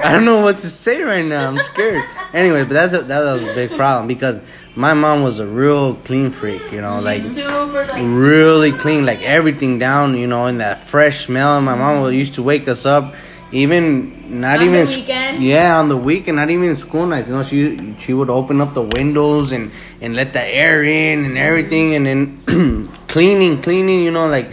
I 0.04 0.12
don't 0.12 0.24
know 0.24 0.40
what 0.42 0.58
to 0.58 0.70
say 0.70 1.02
right 1.02 1.24
now. 1.24 1.48
I'm 1.48 1.58
scared. 1.58 2.02
anyway, 2.32 2.62
but 2.64 2.74
that's 2.74 2.92
a, 2.94 3.02
that 3.02 3.20
was 3.34 3.42
a 3.42 3.54
big 3.54 3.70
problem 3.76 4.06
because 4.06 4.40
my 4.76 4.94
mom 4.94 5.22
was 5.22 5.40
a 5.40 5.46
real 5.46 5.94
clean 5.96 6.30
freak. 6.30 6.70
You 6.70 6.80
know, 6.80 7.00
like 7.00 7.22
Super 7.22 7.84
like 7.86 8.02
really 8.04 8.70
clean, 8.72 9.04
like 9.04 9.20
everything 9.22 9.78
down, 9.78 10.16
you 10.16 10.26
know, 10.28 10.46
and 10.46 10.60
that 10.60 10.84
fresh 10.84 11.26
smell. 11.26 11.56
And 11.56 11.66
my 11.66 11.74
mom 11.74 12.12
used 12.12 12.34
to 12.34 12.42
wake 12.42 12.68
us 12.68 12.86
up, 12.86 13.14
even 13.50 14.40
not 14.40 14.60
On 14.60 14.66
even 14.66 14.86
the 14.86 14.92
weekend? 14.92 15.42
Yeah, 15.42 15.78
on 15.78 15.88
the 15.88 15.96
weekend, 15.96 16.36
not 16.36 16.50
even 16.50 16.74
school 16.76 17.06
nights. 17.06 17.28
You 17.28 17.34
know, 17.34 17.42
she 17.42 17.94
she 17.98 18.12
would 18.12 18.30
open 18.30 18.60
up 18.60 18.74
the 18.74 18.82
windows 18.82 19.52
and 19.52 19.70
and 20.00 20.14
let 20.14 20.32
the 20.32 20.44
air 20.44 20.82
in 20.84 21.24
and 21.24 21.38
everything, 21.38 21.94
and 21.94 22.06
then 22.06 22.88
cleaning, 23.08 23.62
cleaning. 23.62 24.02
You 24.02 24.10
know, 24.10 24.28
like 24.28 24.50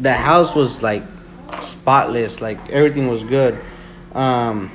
the 0.00 0.12
house 0.12 0.54
was 0.54 0.82
like 0.82 1.02
spotless, 1.60 2.40
like 2.40 2.70
everything 2.70 3.08
was 3.08 3.24
good. 3.24 3.58
Um, 4.12 4.70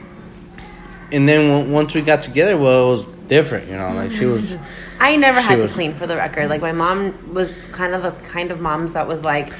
and 1.11 1.27
then 1.27 1.49
w- 1.49 1.73
once 1.73 1.93
we 1.93 2.01
got 2.01 2.21
together, 2.21 2.57
well, 2.57 2.87
it 2.87 2.89
was 2.91 3.05
different. 3.27 3.69
You 3.69 3.77
know, 3.77 3.93
like 3.93 4.11
she 4.11 4.25
was. 4.25 4.55
I 4.99 5.17
never 5.17 5.41
had 5.41 5.59
to 5.59 5.67
clean 5.67 5.95
for 5.95 6.07
the 6.07 6.15
record. 6.15 6.49
Like 6.49 6.61
my 6.61 6.71
mom 6.71 7.33
was 7.33 7.53
kind 7.71 7.93
of 7.93 8.03
the 8.03 8.11
kind 8.29 8.51
of 8.51 8.61
moms 8.61 8.93
that 8.93 9.05
was 9.05 9.23
like, 9.23 9.51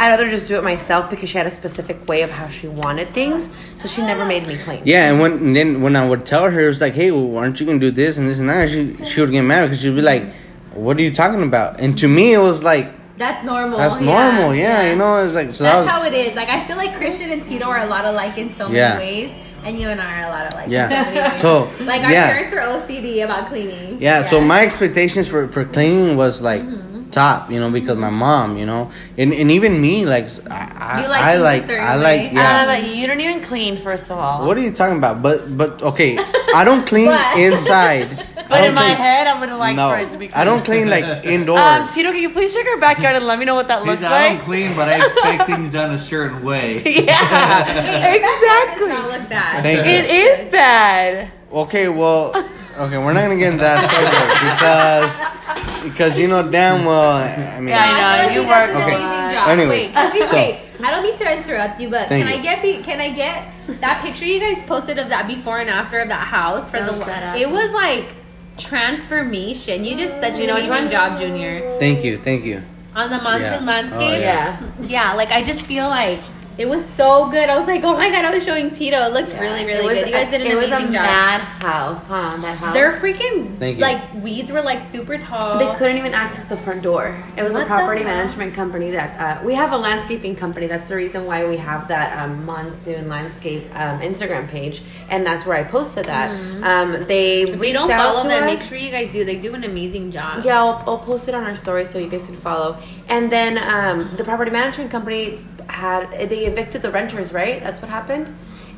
I'd 0.00 0.08
rather 0.10 0.30
just 0.30 0.48
do 0.48 0.56
it 0.56 0.64
myself 0.64 1.10
because 1.10 1.28
she 1.28 1.36
had 1.36 1.46
a 1.46 1.50
specific 1.50 2.08
way 2.08 2.22
of 2.22 2.30
how 2.30 2.48
she 2.48 2.66
wanted 2.68 3.08
things. 3.10 3.50
So 3.76 3.86
she 3.86 4.00
never 4.00 4.24
made 4.24 4.46
me 4.48 4.56
clean. 4.56 4.80
Yeah, 4.86 5.10
and 5.10 5.20
when 5.20 5.32
and 5.32 5.54
then 5.54 5.82
when 5.82 5.94
I 5.94 6.08
would 6.08 6.24
tell 6.24 6.50
her, 6.50 6.60
it 6.60 6.66
was 6.68 6.80
like, 6.80 6.94
hey, 6.94 7.10
well, 7.10 7.36
aren't 7.36 7.60
you 7.60 7.66
gonna 7.66 7.78
do 7.78 7.90
this 7.90 8.16
and 8.16 8.26
this 8.26 8.38
and 8.38 8.48
that? 8.48 8.70
She 8.70 8.96
she 9.04 9.20
would 9.20 9.30
get 9.30 9.42
mad 9.42 9.66
because 9.66 9.80
she'd 9.82 9.94
be 9.94 10.00
like, 10.02 10.24
what 10.72 10.96
are 10.96 11.02
you 11.02 11.10
talking 11.10 11.42
about? 11.42 11.80
And 11.80 11.98
to 11.98 12.08
me, 12.08 12.32
it 12.32 12.38
was 12.38 12.62
like 12.64 12.88
That's 13.18 13.44
normal. 13.44 13.76
that's 13.76 14.00
yeah, 14.00 14.06
normal. 14.06 14.54
Yeah, 14.54 14.90
you 14.90 14.96
know, 14.96 15.22
it's 15.22 15.34
like 15.34 15.52
so 15.52 15.64
that 15.64 15.84
That's 15.84 15.84
was, 15.84 15.90
how 15.90 16.02
it 16.04 16.14
is. 16.14 16.34
Like 16.34 16.48
I 16.48 16.66
feel 16.66 16.78
like 16.78 16.96
Christian 16.96 17.30
and 17.30 17.44
Tito 17.44 17.66
are 17.66 17.84
a 17.84 17.86
lot 17.86 18.06
alike 18.06 18.38
in 18.38 18.50
so 18.54 18.68
many 18.68 18.78
Yeah. 18.78 18.96
ways, 18.98 19.30
and 19.64 19.78
you 19.78 19.88
and 19.90 20.00
I 20.00 20.22
are 20.22 20.28
a 20.28 20.30
lot 20.30 20.54
alike. 20.54 20.70
Yeah. 20.70 20.86
In 20.86 20.90
so, 20.90 21.04
many 21.10 21.30
ways. 21.30 21.40
So, 21.42 21.84
like 21.84 22.02
our 22.04 22.10
yeah. 22.12 22.32
parents 22.32 22.54
are 22.54 22.60
OCD 22.60 23.22
about 23.22 23.48
cleaning. 23.50 24.00
Yeah, 24.00 24.24
so 24.24 24.40
my 24.40 24.64
expectations 24.64 25.28
for, 25.28 25.46
for 25.48 25.66
cleaning 25.66 26.16
was 26.16 26.40
like 26.40 26.62
Mm-hmm. 26.62 26.89
Top, 27.10 27.50
you 27.50 27.58
know, 27.60 27.70
because 27.70 27.96
my 27.96 28.10
mom, 28.10 28.56
you 28.56 28.66
know, 28.66 28.90
and, 29.18 29.32
and 29.32 29.50
even 29.50 29.80
me, 29.80 30.04
like 30.06 30.26
I, 30.50 31.02
I, 31.02 31.06
like 31.06 31.20
I 31.22 31.36
like, 31.36 31.70
I 31.70 31.94
like, 31.96 32.20
way? 32.20 32.30
yeah. 32.32 32.62
Uh, 32.62 32.66
but 32.66 32.88
you 32.88 33.06
don't 33.06 33.20
even 33.20 33.42
clean, 33.42 33.76
first 33.76 34.04
of 34.10 34.18
all. 34.18 34.46
what 34.46 34.56
are 34.56 34.60
you 34.60 34.72
talking 34.72 34.96
about? 34.98 35.22
But 35.22 35.56
but 35.56 35.82
okay, 35.82 36.18
I 36.54 36.64
don't 36.64 36.86
clean 36.86 37.08
inside. 37.36 38.12
I 38.12 38.42
but 38.50 38.58
don't 38.58 38.68
in 38.70 38.74
my 38.74 38.82
clean- 38.82 38.96
head, 38.96 39.26
I 39.28 39.38
would 39.40 39.50
like 39.50 39.76
no, 39.76 39.90
for 39.90 39.98
it 39.98 40.10
to 40.10 40.18
be 40.18 40.26
clean. 40.28 40.40
I 40.40 40.44
don't 40.44 40.64
clean 40.64 40.88
like 40.90 41.24
indoors. 41.24 41.60
Um, 41.60 41.88
Tito, 41.88 42.10
can 42.10 42.20
you 42.22 42.30
please 42.30 42.52
check 42.54 42.66
our 42.66 42.78
backyard 42.80 43.16
and 43.16 43.26
let 43.26 43.38
me 43.38 43.44
know 43.44 43.54
what 43.54 43.68
that 43.68 43.84
looks 43.84 44.02
like? 44.02 44.10
I 44.10 44.28
don't 44.34 44.40
clean, 44.44 44.74
but 44.74 44.88
I 44.88 45.04
expect 45.06 45.46
things 45.46 45.70
done 45.72 45.92
a 45.92 45.98
certain 45.98 46.42
way. 46.42 46.82
yeah, 46.84 47.64
Hey, 47.64 48.18
that 48.20 48.66
exactly. 48.74 48.88
not 48.88 49.08
look 49.10 49.28
bad. 49.28 49.62
Thank 49.62 49.86
you. 49.86 49.92
It 49.92 50.04
is 50.10 50.50
bad. 50.50 51.30
Okay, 51.52 51.88
well, 51.88 52.32
okay, 52.80 52.98
we're 52.98 53.12
not 53.12 53.22
gonna 53.22 53.36
get 53.36 53.52
in 53.52 53.58
that 53.58 53.84
subject 53.90 55.80
because 55.82 55.82
because 55.84 56.18
you 56.18 56.28
know 56.28 56.48
damn 56.50 56.84
well. 56.84 57.12
I 57.12 57.58
mean, 57.60 57.68
Yeah, 57.68 57.82
I 57.82 58.00
know. 58.00 58.06
I 58.06 58.18
feel 58.18 58.26
like 58.26 58.34
you 58.34 58.42
he 58.42 58.48
work 58.48 58.82
Okay. 58.84 59.34
job. 59.34 59.48
Anyways, 59.48 59.86
wait, 59.86 59.92
can 59.94 60.12
we, 60.12 60.24
so- 60.26 60.36
wait. 60.36 60.60
I 60.82 60.90
don't 60.90 61.02
mean 61.02 61.16
to 61.18 61.36
interrupt 61.36 61.78
you, 61.80 61.90
but 61.90 62.08
Thank 62.08 62.24
can 62.24 62.32
you. 62.32 62.38
I 62.38 62.42
get 62.42 62.62
be, 62.62 62.82
can 62.82 63.00
I 63.00 63.10
get 63.10 63.80
that 63.80 64.02
picture 64.02 64.24
you 64.24 64.40
guys 64.40 64.62
posted 64.62 64.98
of 64.98 65.10
that 65.10 65.26
before 65.28 65.58
and 65.58 65.68
after 65.68 65.98
of 65.98 66.08
that 66.08 66.26
house 66.26 66.70
for 66.70 66.78
That 66.80 66.90
the 66.92 66.98
was 66.98 67.40
it 67.40 67.50
was 67.50 67.70
like 67.74 68.14
transformation. 68.56 69.84
You 69.84 69.96
did 69.96 70.18
such 70.20 70.36
You 70.38 70.42
an 70.44 70.46
know 70.48 70.54
amazing 70.56 70.70
one? 70.70 70.90
job, 70.90 71.18
Junior. 71.18 71.76
thank 71.78 72.02
you, 72.04 72.16
thank 72.18 72.44
you. 72.44 72.62
On 72.96 73.08
the 73.10 73.18
monsoon 73.18 73.42
Yeah. 73.42 73.58
Oh, 73.60 73.64
landscape. 73.66 74.00
Oh, 74.00 74.18
Yeah. 74.18 74.60
Yeah, 74.82 75.12
like 75.14 75.30
I 75.32 75.42
just 75.44 75.62
feel 75.66 75.88
like 75.88 76.20
it 76.60 76.68
was 76.68 76.84
so 76.84 77.30
good. 77.30 77.48
I 77.48 77.58
was 77.58 77.66
like, 77.66 77.82
oh 77.84 77.94
my 77.94 78.10
god, 78.10 78.24
I 78.26 78.30
was 78.34 78.44
showing 78.44 78.70
Tito. 78.70 78.98
It 79.06 79.14
looked 79.14 79.32
really, 79.32 79.64
really 79.64 79.84
It 79.84 79.86
was 79.86 79.98
good. 79.98 80.06
You 80.08 80.12
guys 80.12 80.28
a- 80.28 80.30
did 80.32 80.40
an 80.42 80.46
it 80.52 80.56
was 80.56 80.66
amazing 80.66 80.88
a 80.90 80.92
job. 80.92 81.02
mad 81.02 81.40
house, 81.40 82.04
huh? 82.06 82.36
That 82.36 82.58
house. 82.58 82.74
They're 82.74 82.92
freaking 83.00 83.58
Thank 83.58 83.76
you. 83.78 83.82
like 83.82 84.14
weeds 84.14 84.52
were 84.52 84.60
like 84.60 84.82
super 84.82 85.16
tall. 85.16 85.58
They 85.58 85.74
couldn't 85.78 85.96
even 85.96 86.12
access 86.12 86.44
the 86.44 86.58
front 86.58 86.82
door. 86.82 87.22
It 87.38 87.42
was 87.42 87.54
What 87.54 87.62
a 87.62 87.66
property 87.66 88.04
management 88.04 88.52
company 88.54 88.90
that 88.90 89.40
uh, 89.40 89.42
we 89.44 89.54
have 89.54 89.72
a 89.72 89.76
landscaping 89.78 90.36
company. 90.36 90.66
That's 90.66 90.90
the 90.90 90.96
reason 90.96 91.24
why 91.24 91.46
we 91.46 91.56
have 91.56 91.88
that 91.88 92.18
um, 92.22 92.44
monsoon 92.44 93.08
landscape 93.08 93.64
um, 93.74 94.00
Instagram 94.00 94.46
page, 94.48 94.82
and 95.08 95.24
that's 95.26 95.46
where 95.46 95.56
I 95.56 95.64
posted 95.64 96.04
that. 96.06 96.30
Um, 96.62 97.06
they 97.06 97.42
If 97.44 97.58
reached 97.58 97.74
don't 97.76 97.90
out 97.90 98.06
follow 98.16 98.22
to 98.24 98.28
them, 98.28 98.44
us. 98.44 98.58
make 98.60 98.68
sure 98.68 98.76
you 98.76 98.90
guys 98.90 99.10
do. 99.10 99.24
They 99.24 99.36
do 99.40 99.54
an 99.54 99.64
amazing 99.64 100.10
job. 100.12 100.44
Yeah, 100.44 100.58
I'll, 100.62 100.84
I'll 100.86 100.98
post 100.98 101.26
it 101.26 101.34
on 101.34 101.44
our 101.44 101.56
story 101.56 101.86
so 101.86 101.98
you 101.98 102.08
guys 102.08 102.26
can 102.26 102.36
follow. 102.36 102.76
And 103.08 103.32
then 103.32 103.56
um, 103.56 104.14
the 104.16 104.24
property 104.24 104.50
management 104.50 104.90
company 104.90 105.38
had 105.72 106.10
they 106.30 106.46
evicted 106.46 106.82
the 106.82 106.90
renters, 106.90 107.32
right? 107.32 107.60
That's 107.62 107.80
what 107.80 107.90
happened. 107.90 108.26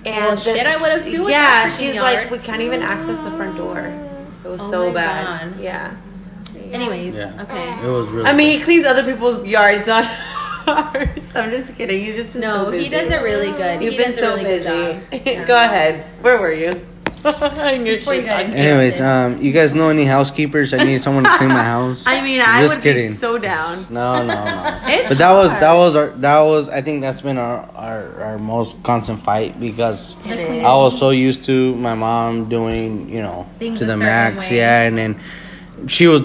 And 0.05 0.25
Well, 0.25 0.37
shit, 0.37 0.67
I 0.67 0.77
would've 0.81 1.07
too 1.07 1.23
Yeah, 1.31 1.69
that 1.69 1.77
she's 1.79 1.95
yard. 1.95 2.15
like, 2.17 2.31
we 2.31 2.39
can't 2.39 2.61
even 2.63 2.83
access 2.83 3.19
the 3.19 3.31
front 3.33 3.57
door. 3.57 3.79
It 4.45 4.49
was 4.49 4.61
Oh 4.63 4.71
so 4.71 4.89
my 4.89 4.95
bad. 4.95 5.53
God. 5.53 5.61
Yeah. 5.61 5.93
Anyways, 6.73 7.15
Yeah. 7.15 7.43
okay. 7.43 7.87
It 7.87 7.91
was 7.91 8.09
really. 8.09 8.29
I 8.29 8.33
mean, 8.35 8.59
he 8.59 8.65
cleans 8.65 8.87
other 8.87 9.05
people's 9.05 9.45
yards, 9.47 9.87
not 9.87 10.05
ours. 10.67 11.09
I'm 11.35 11.51
just 11.51 11.75
kidding. 11.77 12.05
He's 12.05 12.17
just 12.17 12.33
been 12.33 12.43
No, 12.43 12.65
so 12.65 12.71
busy. 12.73 12.85
he 12.85 12.91
does 12.91 13.11
it 13.11 13.23
really 13.23 13.53
good. 13.53 13.83
You've 13.83 13.93
he 13.93 13.99
been 13.99 14.11
does 14.11 14.19
so 14.19 14.33
a 14.35 14.37
really 14.37 14.45
busy. 14.59 14.65
good 14.69 15.11
job. 15.13 15.27
Yeah. 15.27 15.45
Go 15.45 15.55
ahead. 15.57 16.05
Where 16.23 16.39
were 16.41 16.53
you? 16.53 16.73
In 17.25 17.87
you 17.87 18.01
shit 18.01 18.25
got 18.27 18.39
talk. 18.39 18.47
into- 18.47 18.59
Anyways, 18.59 19.01
um, 19.01 19.41
you 19.41 19.53
guys 19.53 19.75
know 19.75 19.89
any 19.91 20.05
housekeepers? 20.05 20.75
I 20.75 20.83
need 20.83 21.01
someone 21.03 21.23
to 21.23 21.31
clean 21.31 21.51
my 21.51 21.63
house. 21.63 22.03
I 22.07 22.21
mean, 22.21 22.41
I 22.41 22.63
Just 22.63 22.77
would 22.77 22.83
kidding. 22.83 23.11
be 23.11 23.15
so 23.15 23.39
down. 23.39 23.87
No, 23.91 24.25
no, 24.27 24.35
no. 24.35 24.81
It's 24.87 25.09
but 25.09 25.19
that 25.19 25.31
was 25.33 25.53
that 25.53 25.73
was 25.75 25.95
our 25.95 26.09
that 26.19 26.41
was 26.41 26.69
I 26.69 26.83
think 26.83 27.01
that's 27.01 27.21
been 27.21 27.39
our 27.39 27.69
our, 27.77 28.21
our 28.25 28.39
most 28.39 28.83
constant 28.83 29.23
fight 29.23 29.61
because 29.61 30.17
The 30.17 30.31
is. 30.31 30.47
cleaning. 30.49 30.67
I 30.67 30.75
was 30.75 30.99
so 30.99 31.11
used 31.11 31.45
to 31.45 31.77
my 31.77 31.95
mom 31.95 32.49
doing 32.49 33.09
you 33.09 33.23
know 33.23 33.47
Things 33.61 33.79
to 33.79 33.85
the 33.85 33.97
max, 33.97 34.51
way. 34.51 34.57
yeah, 34.57 34.83
and 34.83 34.99
then 34.99 35.21
she 35.87 36.09
was 36.09 36.23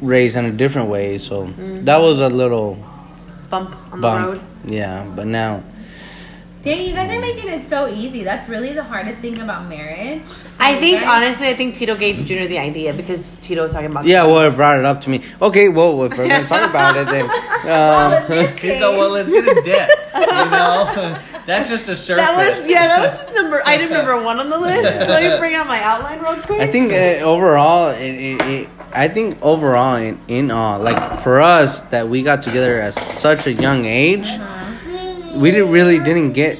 raised 0.00 0.36
in 0.36 0.44
a 0.44 0.52
different 0.52 0.88
way, 0.90 1.18
so 1.18 1.50
that 1.58 1.98
was 1.98 2.20
a 2.20 2.28
little 2.28 2.78
Bump 3.50 3.74
on 3.92 4.00
the 4.00 4.02
bump. 4.02 4.26
road. 4.26 4.40
Yeah, 4.66 5.04
but 5.16 5.26
now 5.26 5.62
Dang, 6.62 6.84
you 6.84 6.94
guys 6.94 7.08
are 7.10 7.20
making 7.20 7.48
it 7.48 7.64
so 7.66 7.86
easy. 7.88 8.24
That's 8.24 8.48
really 8.48 8.72
the 8.72 8.82
hardest 8.82 9.20
thing 9.20 9.38
about 9.38 9.68
marriage. 9.68 10.22
I 10.58 10.72
You 10.74 10.80
think, 10.80 11.00
guys- 11.00 11.22
honestly, 11.22 11.46
I 11.48 11.54
think 11.54 11.76
Tito 11.76 11.94
gave 11.94 12.16
Junior 12.24 12.48
the 12.48 12.58
idea 12.58 12.92
because 12.92 13.36
Tito 13.40 13.62
was 13.62 13.72
talking 13.72 13.90
about. 13.92 14.04
yeah, 14.04 14.24
well, 14.24 14.40
it 14.50 14.56
brought 14.56 14.76
it 14.78 14.84
up 14.84 15.00
to 15.02 15.10
me. 15.10 15.22
Okay, 15.40 15.68
well, 15.68 16.02
if 16.04 16.18
we're 16.18 16.26
gonna 16.26 16.46
talk 16.48 16.68
about 16.68 16.96
it, 16.96 17.06
then 17.06 17.28
Well, 17.64 18.10
in 18.16 18.22
uh, 18.24 18.26
this 18.26 18.50
He's 18.50 18.58
case, 18.60 18.82
like, 18.82 18.96
well, 18.96 19.10
let's 19.10 19.28
get 19.30 19.46
in 19.46 19.64
debt. 19.64 19.90
You 20.16 20.20
know, 20.50 21.20
that's 21.46 21.68
just 21.68 21.88
a 21.88 21.94
surface. 21.94 22.26
That 22.26 22.36
was 22.36 22.68
yeah. 22.68 22.88
That 22.88 23.10
was 23.10 23.20
just 23.22 23.32
number 23.34 23.62
item 23.64 23.90
number 23.90 24.20
one 24.20 24.40
on 24.40 24.50
the 24.50 24.58
list. 24.58 24.82
Let 25.08 25.22
me 25.22 25.38
bring 25.38 25.54
out 25.54 25.68
my 25.68 25.80
outline 25.82 26.18
real 26.20 26.42
quick. 26.42 26.60
I 26.60 26.66
think 26.66 26.92
uh, 26.92 27.24
overall, 27.24 27.90
it, 27.90 28.00
it, 28.02 28.40
it, 28.42 28.68
I 28.92 29.06
think 29.06 29.38
overall, 29.40 29.94
in, 29.96 30.18
in 30.26 30.50
all, 30.50 30.80
like 30.80 31.22
for 31.22 31.40
us, 31.40 31.82
that 31.82 32.08
we 32.08 32.24
got 32.24 32.42
together 32.42 32.80
at 32.80 32.94
such 32.94 33.46
a 33.46 33.52
young 33.52 33.84
age, 33.84 34.26
we 35.40 35.50
didn't 35.50 35.70
really 35.70 35.98
didn't 35.98 36.32
get 36.32 36.58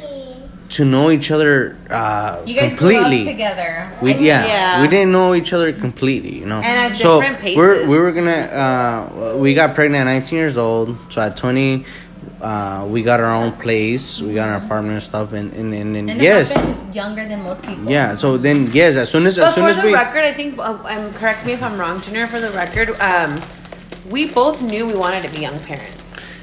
to 0.68 0.84
know 0.84 1.10
each 1.10 1.30
other 1.30 1.76
uh, 1.90 2.42
you 2.44 2.54
guys 2.54 2.76
grew 2.76 2.96
up 2.96 3.02
completely. 3.04 3.24
together. 3.24 3.90
We 4.02 4.14
yeah, 4.14 4.44
Yeah. 4.46 4.82
we 4.82 4.88
didn't 4.88 5.12
know 5.12 5.34
each 5.34 5.52
other 5.52 5.72
completely, 5.72 6.38
you 6.38 6.46
know. 6.46 6.56
And 6.56 6.92
at 6.92 6.96
so 6.96 7.20
different 7.20 7.40
paces. 7.40 7.56
we're 7.56 7.86
we 7.86 7.96
were 7.98 8.12
gonna 8.12 8.32
uh, 8.32 9.36
we 9.36 9.54
got 9.54 9.74
pregnant 9.74 10.08
at 10.08 10.12
19 10.12 10.36
years 10.38 10.56
old. 10.56 10.98
So 11.12 11.22
at 11.22 11.36
20, 11.36 11.84
uh, 12.40 12.84
we 12.90 13.02
got 13.02 13.20
our 13.20 13.32
own 13.32 13.52
place, 13.52 14.20
we 14.20 14.34
got 14.34 14.48
our 14.48 14.56
apartment 14.56 14.94
and 14.94 15.02
stuff, 15.02 15.32
and 15.32 15.52
and, 15.52 15.72
and, 15.72 15.96
and 15.96 16.10
And 16.10 16.20
yes, 16.20 16.52
younger 16.92 17.26
than 17.28 17.42
most 17.42 17.62
people. 17.62 17.88
yeah. 17.90 18.16
So 18.16 18.36
then 18.36 18.66
yes, 18.72 18.96
as 18.96 19.08
soon 19.08 19.26
as 19.26 19.36
But 19.36 19.48
as 19.48 19.54
soon 19.54 19.64
for 19.64 19.70
as 19.70 19.76
the 19.76 19.82
we 19.86 19.94
record, 19.94 20.24
I 20.24 20.32
think, 20.32 20.58
uh, 20.58 20.76
um, 20.84 21.12
correct 21.14 21.46
me 21.46 21.52
if 21.52 21.62
I'm 21.62 21.78
wrong, 21.78 22.02
Junior. 22.02 22.26
For 22.26 22.40
the 22.40 22.50
record, 22.50 22.90
um, 23.00 23.38
we 24.10 24.26
both 24.26 24.60
knew 24.60 24.84
we 24.86 24.94
wanted 24.94 25.22
to 25.22 25.28
be 25.30 25.38
young 25.38 25.58
parents. 25.60 25.95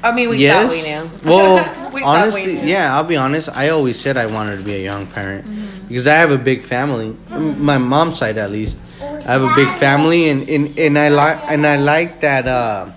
I 0.04 0.14
mean, 0.14 0.28
we 0.28 0.36
yes. 0.38 0.54
thought 0.62 0.70
we 0.70 0.82
knew. 0.82 1.10
Well, 1.24 1.56
We 1.94 2.00
thought 2.00 2.02
we 2.02 2.02
honestly, 2.02 2.54
knew. 2.56 2.66
yeah, 2.66 2.94
I'll 2.94 3.04
be 3.04 3.16
honest. 3.16 3.48
I 3.48 3.68
always 3.70 3.98
said 3.98 4.16
I 4.16 4.26
wanted 4.26 4.58
to 4.58 4.64
be 4.64 4.74
a 4.74 4.82
young 4.84 5.06
parent 5.06 5.46
Mm-hmm. 5.46 5.88
because 5.88 6.06
I 6.06 6.14
have 6.14 6.30
a 6.30 6.38
big 6.38 6.62
family. 6.62 7.16
M- 7.30 7.62
My 7.64 7.78
mom's 7.78 8.18
side, 8.18 8.36
at 8.36 8.50
least, 8.50 8.78
I 9.00 9.32
have 9.32 9.42
a 9.42 9.54
big 9.54 9.68
family, 9.78 10.28
and 10.28 10.48
and, 10.48 10.76
and 10.78 10.98
I 10.98 11.08
like 11.08 11.38
and 11.48 11.66
I 11.66 11.76
like 11.76 12.20
that. 12.20 12.46
Uh, 12.46 12.90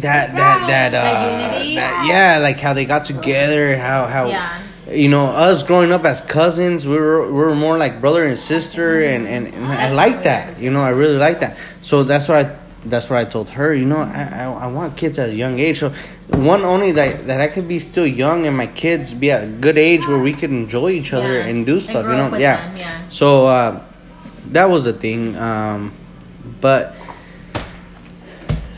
that 0.00 0.30
that 0.36 0.58
that 0.66 0.94
uh 0.94 1.02
That 1.02 1.74
that- 1.74 2.06
yeah 2.08 2.38
like 2.38 2.58
how 2.60 2.72
they 2.74 2.84
got 2.84 3.04
together 3.04 3.76
how 3.76 4.06
how 4.06 4.26
Yeah. 4.28 4.60
you 4.90 5.08
know 5.08 5.26
us 5.26 5.62
growing 5.64 5.90
up 5.92 6.04
as 6.04 6.20
cousins 6.20 6.86
we 6.86 6.96
were 6.96 7.26
we 7.26 7.32
were 7.32 7.54
more 7.56 7.76
like 7.76 8.00
brother 8.00 8.24
and 8.24 8.38
sister 8.38 9.02
and 9.02 9.26
and, 9.26 9.48
and 9.52 9.66
I 9.66 9.90
like 9.92 10.22
that 10.22 10.60
you 10.62 10.70
know 10.70 10.82
I 10.82 10.90
really 10.90 11.18
like 11.18 11.40
that 11.40 11.56
so 11.82 12.04
that's 12.04 12.28
what 12.28 12.38
I 12.46 12.54
that's 12.86 13.10
what 13.10 13.18
I 13.18 13.24
told 13.26 13.50
her 13.50 13.74
you 13.74 13.84
know 13.84 13.98
I, 13.98 14.44
I, 14.44 14.44
I 14.64 14.66
want 14.66 14.96
kids 14.96 15.18
at 15.18 15.28
a 15.28 15.34
young 15.34 15.58
age 15.58 15.80
so 15.80 15.92
one 16.28 16.62
only 16.64 16.92
that 16.92 17.26
that 17.26 17.40
I 17.40 17.46
could 17.48 17.68
be 17.68 17.78
still 17.78 18.06
young 18.06 18.46
and 18.46 18.56
my 18.56 18.66
kids 18.66 19.12
be 19.12 19.30
at 19.30 19.44
a 19.44 19.46
good 19.46 19.76
age 19.76 20.06
where 20.08 20.18
we 20.18 20.32
could 20.32 20.50
enjoy 20.50 20.90
each 20.90 21.12
other 21.12 21.34
Yeah. 21.40 21.46
and 21.46 21.66
do 21.66 21.74
And 21.74 21.82
stuff 21.82 22.04
grow 22.04 22.12
you 22.24 22.30
know 22.30 22.36
yeah 22.38 22.56
them, 22.68 22.76
yeah. 22.78 23.02
so 23.10 23.46
uh 23.46 23.82
that 24.52 24.70
was 24.70 24.84
the 24.84 24.92
thing 24.94 25.36
um 25.36 25.92
but 26.60 26.94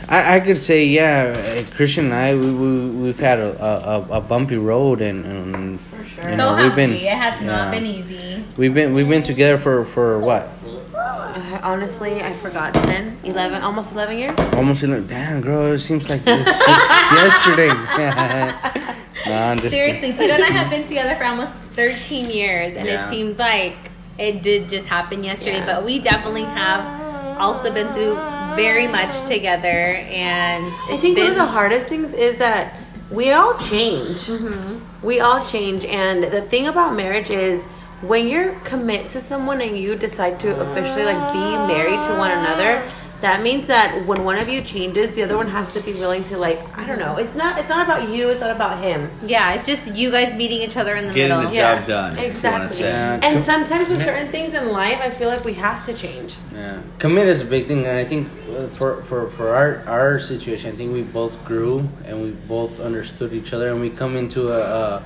I, 0.09 0.35
I 0.35 0.39
could 0.41 0.57
say 0.57 0.85
yeah, 0.85 1.61
Christian 1.75 2.05
and 2.05 2.13
I 2.13 2.35
we, 2.35 2.53
we 2.53 2.89
we've 2.89 3.19
had 3.19 3.39
a, 3.39 3.55
a, 3.63 4.17
a 4.17 4.21
bumpy 4.21 4.57
road 4.57 5.01
and, 5.01 5.25
and 5.25 5.79
For 5.79 6.05
sure. 6.05 6.29
you 6.29 6.35
So 6.37 6.55
know, 6.55 6.61
we've 6.61 6.75
been. 6.75 6.91
It 6.91 7.07
has 7.07 7.41
not 7.41 7.47
yeah. 7.47 7.71
been 7.71 7.85
easy. 7.85 8.43
we've 8.57 8.73
been 8.73 8.93
we've 8.93 9.07
been 9.07 9.21
together 9.23 9.57
for 9.57 9.85
for 9.85 10.19
what 10.19 10.49
honestly, 11.63 12.21
I 12.21 12.33
forgot 12.33 12.73
10, 12.73 13.19
11, 13.23 13.61
almost 13.63 13.93
11 13.93 14.17
years. 14.17 14.37
almost 14.55 14.83
in 14.83 15.07
damn 15.07 15.41
girl 15.41 15.71
it 15.71 15.79
seems 15.79 16.09
like 16.09 16.21
it's 16.25 16.45
just 16.45 16.59
yesterday. 17.13 17.67
no, 19.25 19.33
I'm 19.35 19.59
just. 19.59 19.73
Seriously, 19.73 20.11
Tito 20.11 20.33
and 20.33 20.43
I 20.43 20.51
have 20.51 20.69
been 20.69 20.87
together 20.87 21.15
for 21.15 21.25
almost 21.25 21.51
13 21.73 22.29
years, 22.29 22.75
and 22.75 22.85
Yeah. 22.87 23.05
it 23.05 23.09
seems 23.09 23.39
like 23.39 23.75
it 24.19 24.43
did 24.43 24.69
just 24.69 24.85
happen 24.85 25.23
yesterday. 25.23 25.59
Yeah. 25.59 25.65
But 25.65 25.85
we 25.85 25.99
definitely 25.99 26.43
have 26.43 27.39
also 27.39 27.73
been 27.73 27.91
through 27.93 28.13
very 28.55 28.87
much 28.87 29.23
together, 29.23 29.67
and 29.67 30.65
I 30.89 30.97
think 30.97 31.15
been 31.15 31.23
one 31.23 31.31
of 31.31 31.37
the 31.37 31.45
hardest 31.45 31.87
things 31.87 32.13
is 32.13 32.37
that 32.37 32.75
we 33.09 33.31
all 33.31 33.57
change. 33.57 34.27
Mm-hmm. 34.27 35.05
We 35.05 35.19
all 35.19 35.43
change, 35.45 35.85
and 35.85 36.23
the 36.23 36.41
thing 36.41 36.67
about 36.67 36.95
marriage 36.95 37.29
is 37.31 37.67
when 38.07 38.27
you're 38.27 38.53
commit 38.65 39.09
to 39.11 39.21
someone 39.21 39.61
and 39.61 39.77
you 39.77 39.95
decide 39.95 40.39
to 40.41 40.49
officially 40.59 41.05
like 41.05 41.33
be 41.33 41.73
married 41.73 42.01
to 42.07 42.17
one 42.17 42.31
another, 42.31 42.83
that 43.21 43.41
means 43.41 43.67
that 43.67 44.05
when 44.05 44.25
one 44.25 44.37
of 44.37 44.49
you 44.49 44.61
changes, 44.61 45.15
the 45.15 45.23
other 45.23 45.37
one 45.37 45.47
has 45.47 45.71
to 45.71 45.79
be 45.79 45.93
willing 45.93 46.25
to 46.25 46.37
like 46.37 46.59
I 46.77 46.85
don't 46.85 46.99
know. 46.99 47.15
It's 47.15 47.35
not 47.35 47.57
it's 47.57 47.69
not 47.69 47.85
about 47.85 48.09
you. 48.09 48.27
It's 48.29 48.41
not 48.41 48.51
about 48.51 48.83
him. 48.83 49.09
Yeah, 49.25 49.53
it's 49.53 49.65
just 49.65 49.95
you 49.95 50.11
guys 50.11 50.35
meeting 50.35 50.61
each 50.61 50.75
other 50.75 50.95
in 50.97 51.07
the 51.07 51.13
Getting 51.13 51.37
middle. 51.37 51.49
the 51.51 51.55
job 51.55 51.87
done. 51.87 52.13
if 52.17 52.19
you 52.19 52.27
Exactly. 52.27 52.77
say. 52.79 53.19
And 53.23 53.41
sometimes 53.41 53.87
with 53.87 54.03
certain 54.03 54.29
things 54.29 54.53
in 54.53 54.73
life, 54.73 54.99
I 54.99 55.09
feel 55.09 55.29
like 55.29 55.45
we 55.45 55.53
have 55.53 55.85
to 55.85 55.93
change. 55.93 56.35
Yeah, 56.53 56.81
commit 56.99 57.29
is 57.29 57.41
a 57.41 57.45
big 57.45 57.67
thing, 57.69 57.87
and 57.87 57.97
I 57.97 58.03
think 58.03 58.27
uh, 58.57 58.67
for 58.77 59.01
for 59.03 59.29
for 59.29 59.55
our 59.55 59.83
our 59.87 60.19
situation, 60.19 60.73
I 60.73 60.75
think 60.75 60.91
we 60.91 61.03
both 61.03 61.41
grew 61.45 61.87
and 62.03 62.21
we 62.21 62.31
both 62.31 62.81
understood 62.81 63.31
each 63.31 63.53
other, 63.53 63.69
and 63.71 63.79
we 63.79 63.89
come 63.89 64.17
into 64.17 64.51
a 64.51 64.59
a, 64.59 65.03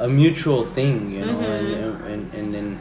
a 0.00 0.08
mutual 0.08 0.66
thing, 0.66 1.10
you 1.12 1.24
know, 1.24 1.34
Mm-hmm. 1.38 2.06
and, 2.06 2.12
and 2.12 2.34
and 2.34 2.54
then 2.54 2.80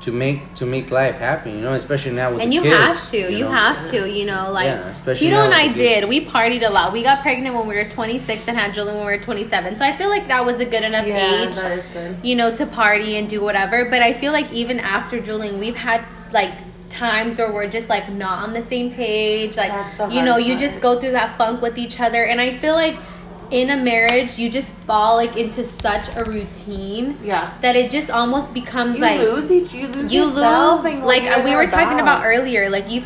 to 0.00 0.12
make 0.12 0.54
to 0.54 0.64
make 0.64 0.90
life 0.92 1.16
happen, 1.16 1.56
you 1.56 1.60
know, 1.60 1.74
especially 1.74 2.12
now 2.12 2.30
with 2.32 2.40
and 2.42 2.52
the 2.52 2.56
you 2.56 2.62
kids, 2.62 2.98
have 2.98 3.10
to 3.10 3.32
you, 3.32 3.44
know? 3.44 3.50
have 3.50 3.90
to 3.90 4.08
you 4.08 4.24
know 4.24 4.50
like 4.52 4.66
Yeah, 4.66 4.88
especially 4.90 5.26
tito 5.28 5.42
and 5.42 5.52
i 5.52 5.66
kids. 5.68 5.76
did 5.78 6.08
we 6.08 6.24
partied 6.24 6.64
a 6.64 6.70
lot 6.70 6.92
we 6.92 7.02
got 7.02 7.20
pregnant 7.22 7.56
when 7.56 7.66
we 7.66 7.74
were 7.74 7.88
26 7.88 8.46
and 8.48 8.56
had 8.56 8.74
Julian 8.74 8.96
when 8.98 9.06
we 9.06 9.12
were 9.16 9.18
27 9.22 9.76
so 9.76 9.84
i 9.84 9.96
feel 9.96 10.08
like 10.08 10.28
that 10.28 10.44
was 10.46 10.60
a 10.60 10.64
good 10.64 10.84
enough 10.84 11.04
age 11.04 11.50
is 11.56 11.84
good. 11.92 12.16
you 12.22 12.36
know 12.36 12.54
to 12.54 12.64
party 12.66 13.16
and 13.18 13.28
do 13.28 13.40
whatever 13.40 13.86
but 13.86 14.00
i 14.00 14.12
feel 14.12 14.32
like 14.32 14.48
even 14.52 14.78
after 14.78 15.18
Julian 15.20 15.58
we've 15.58 15.74
had 15.90 16.04
like 16.32 16.52
times 16.90 17.38
where 17.38 17.52
we're 17.52 17.68
just 17.68 17.88
like 17.88 18.08
not 18.08 18.36
on 18.44 18.52
the 18.52 18.62
same 18.62 18.92
page 18.92 19.56
like 19.56 19.72
you 20.12 20.22
know 20.22 20.32
hard 20.38 20.44
you 20.44 20.56
just 20.56 20.80
go 20.80 20.98
through 21.00 21.12
that 21.20 21.36
funk 21.36 21.60
with 21.60 21.76
each 21.76 21.98
other 21.98 22.22
and 22.24 22.40
i 22.40 22.56
feel 22.56 22.74
like 22.74 22.96
in 23.50 23.70
a 23.70 23.76
marriage 23.76 24.38
you 24.38 24.50
just 24.50 24.68
fall 24.86 25.16
like 25.16 25.36
into 25.36 25.64
such 25.80 26.08
a 26.16 26.24
routine 26.24 27.18
Yeah. 27.24 27.52
that 27.62 27.76
it 27.76 27.90
just 27.90 28.10
almost 28.10 28.52
becomes 28.52 28.96
You 28.96 29.02
like 29.02 29.20
lose 29.20 29.50
each. 29.50 29.72
You 29.72 29.88
lose. 29.88 30.12
you 30.12 30.22
yourself 30.24 30.84
lose 30.84 31.00
like 31.00 31.44
we 31.44 31.54
were 31.56 31.62
oh, 31.62 31.66
talking 31.66 31.98
about 32.00 32.20
about 32.20 32.26
earlier 32.26 32.68
like 32.70 32.90
you 32.90 33.02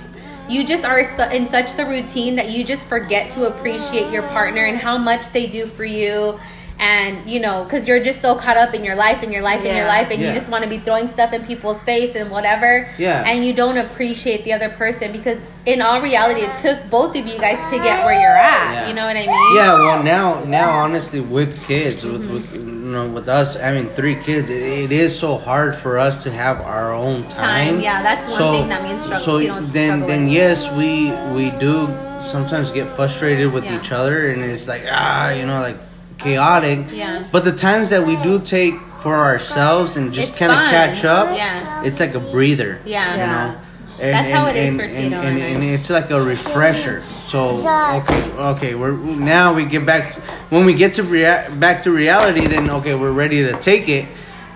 you 0.49 0.67
just 0.67 0.85
are 0.85 1.05
su- 1.05 1.35
in 1.37 1.47
such 1.47 1.75
the 1.75 1.87
routine 1.87 2.35
that 2.37 2.51
you 2.51 2.65
just 2.65 2.89
forget 2.89 3.31
to 3.31 3.47
appreciate 3.47 4.11
your 4.13 4.23
partner 4.25 4.65
and 4.65 4.77
how 4.79 4.99
much 4.99 5.31
they 5.33 5.47
do 5.47 5.67
for 5.67 5.85
you 5.85 6.39
and 6.79 7.31
you 7.31 7.39
know 7.39 7.65
because 7.65 7.87
you're 7.87 8.03
just 8.03 8.21
so 8.21 8.35
caught 8.35 8.57
up 8.57 8.75
in 8.75 8.83
your 8.83 8.95
life 8.97 9.23
and 9.23 9.33
your 9.33 9.43
life 9.43 9.65
and 9.65 9.77
your 9.77 9.87
life 9.87 10.09
and 10.11 10.21
you 10.21 10.33
just 10.33 10.49
want 10.51 10.65
to 10.65 10.71
be 10.71 10.79
throwing 10.79 11.07
stuff 11.07 11.33
in 11.33 11.45
people's 11.45 11.83
face 11.85 12.15
and 12.17 12.31
whatever 12.31 12.89
Yeah. 12.99 13.25
and 13.27 13.45
you 13.45 13.53
don't 13.53 13.77
appreciate 13.79 14.45
the 14.45 14.53
other 14.53 14.69
person 14.71 15.13
because 15.13 15.39
in 15.67 15.81
all 15.83 16.01
reality 16.01 16.41
it 16.41 16.57
took 16.57 16.89
both 16.91 17.15
of 17.15 17.27
you 17.27 17.39
guys 17.39 17.59
to 17.71 17.77
get 17.77 18.05
where 18.05 18.19
you're 18.19 18.31
at 18.37 18.73
Yeah. 18.75 18.89
you 18.89 18.95
know 18.95 19.07
what 19.07 19.17
i 19.17 19.27
mean 19.27 19.57
Yeah, 19.57 19.75
well 19.75 20.03
now 20.03 20.43
now 20.45 20.71
honestly 20.71 21.21
with 21.21 21.63
kids 21.67 22.05
with, 22.05 22.23
Mm-hmm. 22.23 22.33
with 22.35 22.55
you 22.55 22.99
know 22.99 23.09
with 23.09 23.29
us 23.29 23.55
having 23.57 23.89
three 23.91 24.17
kids 24.17 24.51
it, 24.51 24.63
it 24.63 24.93
is 24.93 25.17
so 25.19 25.39
hard 25.39 25.75
for 25.77 25.99
us 25.99 26.23
to 26.25 26.31
have 26.33 26.61
our 26.61 26.93
own 26.93 27.27
time. 27.29 27.77
Time, 27.77 27.81
yeah, 27.81 28.03
that's 28.03 28.31
one 28.39 28.53
thing 28.61 28.69
that 28.69 28.83
means 28.83 29.03
struggle- 29.05 29.25
So 29.25 29.41
don't 29.47 29.73
then 29.73 30.01
then 30.07 30.25
with. 30.25 30.33
yes 30.35 30.71
we 30.73 31.11
we 31.33 31.51
do 31.59 31.89
sometimes 32.21 32.71
get 32.71 32.89
frustrated 32.97 33.51
with 33.53 33.65
Yeah. 33.65 33.79
each 33.81 33.93
other 33.93 34.31
and 34.31 34.43
it's 34.45 34.69
like 34.69 34.85
ah 34.91 35.31
you 35.31 35.47
know 35.47 35.61
like 35.61 35.77
chaotic. 36.23 36.87
Yeah. 36.93 37.25
But 37.33 37.45
the 37.45 37.53
times 37.53 37.91
that 37.91 38.07
we 38.07 38.17
do 38.23 38.41
take 38.41 38.75
for 39.01 39.15
ourselves 39.17 39.97
and 39.97 40.13
just 40.13 40.37
kind 40.37 40.53
of 40.53 40.59
catch 40.71 41.05
up, 41.05 41.37
Yeah. 41.37 41.83
it's 41.85 42.01
like 42.01 42.15
a 42.15 42.21
breather. 42.21 42.81
Yeah. 42.85 43.11
You 43.13 43.27
know. 43.55 43.59
And, 44.01 44.15
That's 44.15 44.33
how 44.33 44.47
and- 44.47 44.57
it 44.57 44.61
is 44.61 44.69
and- 44.71 44.79
for 44.81 44.85
and, 44.87 44.95
Tito 44.95 45.17
and, 45.17 45.39
and 45.39 45.55
and 45.57 45.65
it's 45.65 45.89
like 45.91 46.11
a 46.11 46.21
refresher. 46.21 47.03
So 47.27 47.59
okay, 48.01 48.33
okay, 48.33 48.75
we're 48.75 48.93
now 48.93 49.55
we 49.55 49.65
get 49.65 49.87
back 49.87 50.13
to, 50.15 50.21
when 50.51 50.65
we 50.65 50.75
get 50.75 50.95
to 50.95 51.03
rea- 51.05 51.47
back 51.55 51.83
to 51.83 51.91
reality. 51.93 52.47
Then 52.47 52.69
okay, 52.71 52.95
we're 52.95 53.13
ready 53.13 53.43
to 53.45 53.53
take 53.53 53.89
it. 53.89 54.07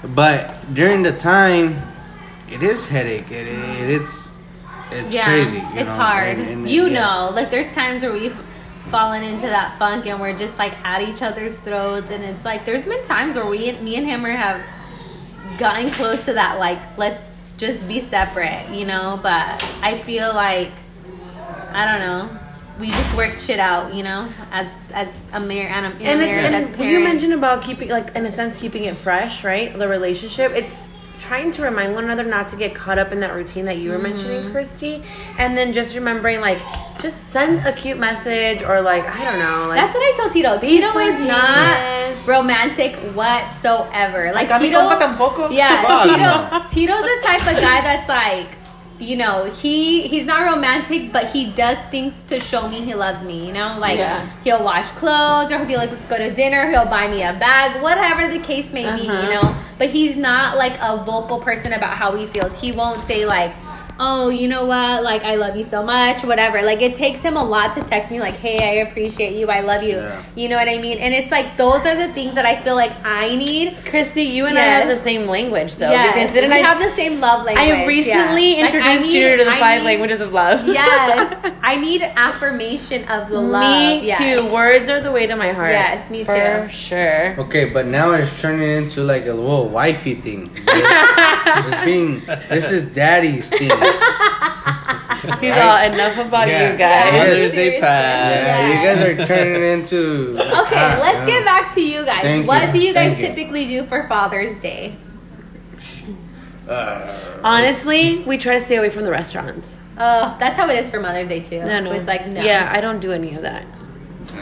But 0.03 0.75
during 0.75 1.03
the 1.03 1.13
time, 1.13 1.81
it 2.51 2.63
is 2.63 2.87
headache. 2.87 3.31
It, 3.31 3.47
it 3.47 3.91
it's 3.91 4.31
it's 4.91 5.15
yeah, 5.15 5.27
crazy. 5.27 5.59
you 5.59 5.65
it's 5.75 5.91
know, 5.91 5.95
hard. 5.95 6.39
and- 6.39 6.49
and- 6.49 6.69
you 6.69 6.87
yeah. 6.89 6.99
know, 7.01 7.31
like 7.35 7.51
there's 7.51 7.73
times 7.75 8.03
where 8.03 8.13
we've 8.13 8.37
fallen 8.97 9.23
into 9.23 9.47
that 9.47 9.79
funk 9.79 10.07
and 10.07 10.19
we're 10.19 10.39
just 10.39 10.57
like 10.57 10.73
at 10.83 11.03
each 11.03 11.21
other's 11.21 11.55
throats, 11.59 12.11
and 12.11 12.25
it's 12.25 12.47
like 12.47 12.65
there's 12.65 12.87
been 12.87 13.05
times 13.05 13.37
where 13.37 13.45
we, 13.47 13.71
me 13.73 13.97
and 13.97 14.07
him, 14.07 14.25
are 14.25 14.33
have 14.33 14.63
gotten 15.59 15.91
close 15.91 16.25
to 16.25 16.33
that. 16.33 16.59
Like 16.59 16.79
let's 16.97 17.23
just 17.59 17.87
be 17.87 18.01
separate, 18.01 18.67
you 18.71 18.87
know. 18.87 19.21
But 19.23 19.63
I 19.83 19.99
feel 19.99 20.33
like 20.33 20.73
I 21.73 21.85
don't 21.85 22.01
know. 22.01 22.39
We 22.81 22.89
just 22.89 23.15
work 23.15 23.39
shit 23.39 23.59
out, 23.59 23.95
you 23.95 24.03
know, 24.03 24.31
as 24.51 24.67
as 24.93 25.09
a 25.35 25.41
mayor 25.41 25.69
and 25.69 25.93
a, 25.93 25.97
in 25.99 26.07
a 26.07 26.11
and 26.13 26.21
marriage 26.21 26.53
as 26.55 26.69
it's 26.69 26.77
parents. 26.77 26.93
you 26.93 27.01
mentioned 27.01 27.35
about 27.35 27.63
keeping 27.65 27.91
like 27.91 28.17
in 28.17 28.25
a 28.25 28.31
sense 28.31 28.59
keeping 28.59 28.85
it 28.85 28.97
fresh 28.97 29.45
right 29.45 29.79
the 29.79 29.89
relationship 29.89 30.53
it's 30.53 30.89
trying 31.27 31.51
to 31.53 31.63
remind 31.63 31.95
one 31.95 32.05
another 32.05 32.25
not 32.25 32.49
to 32.49 32.57
get 32.57 32.75
caught 32.75 32.99
up 32.99 33.11
in 33.13 33.21
that 33.21 33.33
routine 33.35 33.65
that 33.67 33.79
you 33.79 33.91
were 33.91 33.97
Mm-hmm. 33.97 34.03
mentioning 34.11 34.51
christy 34.53 35.03
and 35.39 35.57
then 35.57 35.73
just 35.73 35.95
remembering 35.95 36.41
like 36.41 36.59
just 37.03 37.29
send 37.29 37.67
a 37.67 37.73
cute 37.73 37.99
message 37.99 38.63
or 38.63 38.81
like 38.81 39.05
i 39.07 39.25
don't 39.25 39.39
know 39.39 39.67
like 39.69 39.77
That's 39.81 39.95
what 39.95 40.03
I 40.03 40.13
told 40.19 40.33
Tito. 40.33 40.59
Tito 40.61 40.99
is 40.99 41.21
not 41.23 42.27
romantic 42.27 42.97
whatsoever. 43.15 44.33
Like 44.33 44.49
Tito, 44.61 44.81
tampoco. 44.99 45.53
yeah, 45.53 45.73
Tito. 46.05 46.69
Tito's 46.75 47.03
the 47.03 47.19
type 47.23 47.41
of 47.43 47.57
guy 47.61 47.81
that's 47.83 48.09
like, 48.09 48.49
you 48.99 49.17
know, 49.17 49.45
he 49.51 50.07
he's 50.09 50.25
not 50.27 50.45
romantic, 50.45 51.13
but 51.13 51.27
he 51.29 51.47
does 51.47 51.79
things 51.91 52.15
to 52.29 52.41
show 52.41 52.69
me 52.69 52.81
he 52.83 52.95
loves 52.95 53.23
me. 53.25 53.47
You 53.47 53.53
know, 53.53 53.77
like 53.79 53.99
Yeah. 53.99 54.27
he'll 54.45 54.65
wash 54.65 54.89
clothes, 54.93 55.51
or 55.51 55.59
he'll 55.59 55.67
be 55.67 55.77
like, 55.77 55.91
let's 55.91 56.07
go 56.07 56.19
to 56.19 56.33
dinner. 56.33 56.71
He'll 56.71 56.87
buy 56.87 57.09
me 57.09 57.23
a 57.23 57.33
bag, 57.35 57.83
whatever 57.83 58.29
the 58.33 58.39
case 58.45 58.73
may 58.73 58.85
be. 58.97 59.09
Uh-huh. 59.09 59.23
You 59.23 59.35
know, 59.35 59.57
but 59.79 59.91
he's 59.91 60.17
not 60.17 60.57
like 60.57 60.77
a 60.81 61.03
vocal 61.05 61.41
person 61.41 61.73
about 61.73 61.97
how 61.97 62.17
he 62.17 62.27
feels. 62.27 62.59
He 62.61 62.73
won't 62.73 63.03
say 63.03 63.27
like. 63.27 63.55
Oh, 63.99 64.29
you 64.29 64.47
know 64.49 64.67
what? 64.67 65.03
Like, 65.03 65.23
I 65.25 65.37
love 65.37 65.57
you 65.57 65.65
so 65.65 65.83
much, 65.83 66.23
whatever. 66.23 66.63
Like, 66.63 66.83
it 66.83 66.95
takes 66.95 67.21
him 67.21 67.37
a 67.37 67.43
lot 67.45 67.73
to 67.75 67.83
text 67.83 68.11
me, 68.11 68.21
like, 68.21 68.35
hey, 68.35 68.59
I 68.59 68.87
appreciate 68.89 69.37
you, 69.37 69.49
I 69.49 69.61
love 69.61 69.83
you. 69.83 69.97
Yeah. 69.97 70.23
You 70.35 70.49
know 70.51 70.57
what 70.57 70.69
I 70.69 70.79
mean? 70.79 70.99
And 70.99 71.15
it's 71.15 71.31
like, 71.31 71.57
those 71.57 71.87
are 71.87 71.95
the 71.97 72.13
things 72.13 72.35
that 72.35 72.45
I 72.45 72.63
feel 72.63 72.75
like 72.75 72.93
I 73.05 73.35
need. 73.37 73.77
christy 73.87 74.23
you 74.25 74.47
and 74.47 74.59
i 74.59 74.63
have 74.63 74.89
the 74.89 74.97
same 74.97 75.27
language 75.27 75.77
though 75.77 75.91
yes, 75.91 76.15
because 76.15 76.33
didn't 76.35 76.51
we 76.51 76.57
i 76.57 76.61
have 76.61 76.79
the 76.79 76.95
same 76.97 77.21
love 77.21 77.45
language. 77.45 77.65
i 77.67 77.87
recently 77.87 78.57
yeah. 78.59 78.63
Like, 78.65 78.75
I 78.75 78.77
introduced 78.77 79.07
need- 79.07 79.15
you 79.21 79.37
to 79.39 79.45
the 79.45 79.51
I 79.51 79.59
five 79.61 79.81
need- 79.81 79.87
languages 79.87 80.21
of 80.21 80.33
love 80.33 80.67
Yes, 80.67 81.53
I 81.63 81.77
need 81.77 82.03
affirmation 82.03 83.05
of 83.09 83.29
the 83.29 83.41
love. 83.41 83.63
me 84.03 84.07
yes. 84.09 84.19
too 84.19 84.53
words 84.53 84.89
are 84.89 85.01
the 85.01 85.11
way 85.13 85.27
to 85.27 85.37
my 85.37 85.53
heart 85.53 85.73
Yes, 85.73 86.11
me 86.11 86.19
too. 86.21 86.25
for 86.27 86.67
too. 86.69 86.73
sure 86.75 87.35
Okay, 87.39 87.65
but 87.71 87.87
now 87.87 88.13
it's 88.13 88.41
turning 88.41 88.71
into 88.71 89.03
like 89.03 89.23
a 89.27 89.33
little 89.33 89.69
wifey 89.69 90.15
thing. 90.15 90.51
it's 90.69 91.85
being 91.85 92.25
this 92.49 92.71
is 92.71 92.83
daddy's 92.95 93.49
thing. 93.51 93.71
he's 95.41 95.53
all 95.53 95.83
enough 95.85 96.17
about 96.19 96.49
Yeah. 96.49 96.73
you 96.73 96.79
guys 96.79 97.13
Yeah. 97.13 97.19
Mother's 97.19 97.53
Day 97.53 97.81
pass. 97.81 98.35
Yeah, 98.47 98.69
you 98.69 98.75
guys 98.87 99.01
are 99.21 99.27
turning 99.27 99.63
into. 99.63 100.37
Okay, 100.39 100.75
Ah, 100.77 100.99
let's 101.01 101.19
yeah. 101.19 101.27
get 101.27 101.45
back 101.45 101.75
to 101.75 101.81
you 101.81 102.05
guys. 102.05 102.23
Thank 102.23 102.47
what 102.47 102.67
you. 102.67 102.73
do 102.73 102.79
you 102.81 102.95
guys 102.95 103.13
Thank 103.15 103.21
you. 103.21 103.29
typically 103.35 103.67
do 103.67 103.87
for 103.87 104.07
Father's 104.09 104.61
Day? 104.61 104.95
Uh, 106.69 107.25
Honestly, 107.45 108.19
we 108.27 108.37
try 108.39 108.55
to 108.55 108.61
stay 108.61 108.77
away 108.77 108.91
from 108.91 109.05
the 109.05 109.11
restaurants. 109.11 109.81
Oh, 109.99 110.37
that's 110.41 110.57
how 110.59 110.69
it 110.69 110.85
is 110.85 110.91
for 110.91 110.99
Mother's 111.01 111.29
Day 111.29 111.41
too. 111.41 111.63
No, 111.65 111.81
no. 111.81 111.93
It's 111.93 112.07
like 112.09 112.27
no. 112.27 112.43
Yeah, 112.43 112.69
I 112.73 112.81
don't 112.81 112.99
do 113.01 113.13
any 113.13 113.35
of 113.35 113.43
that. 113.43 113.65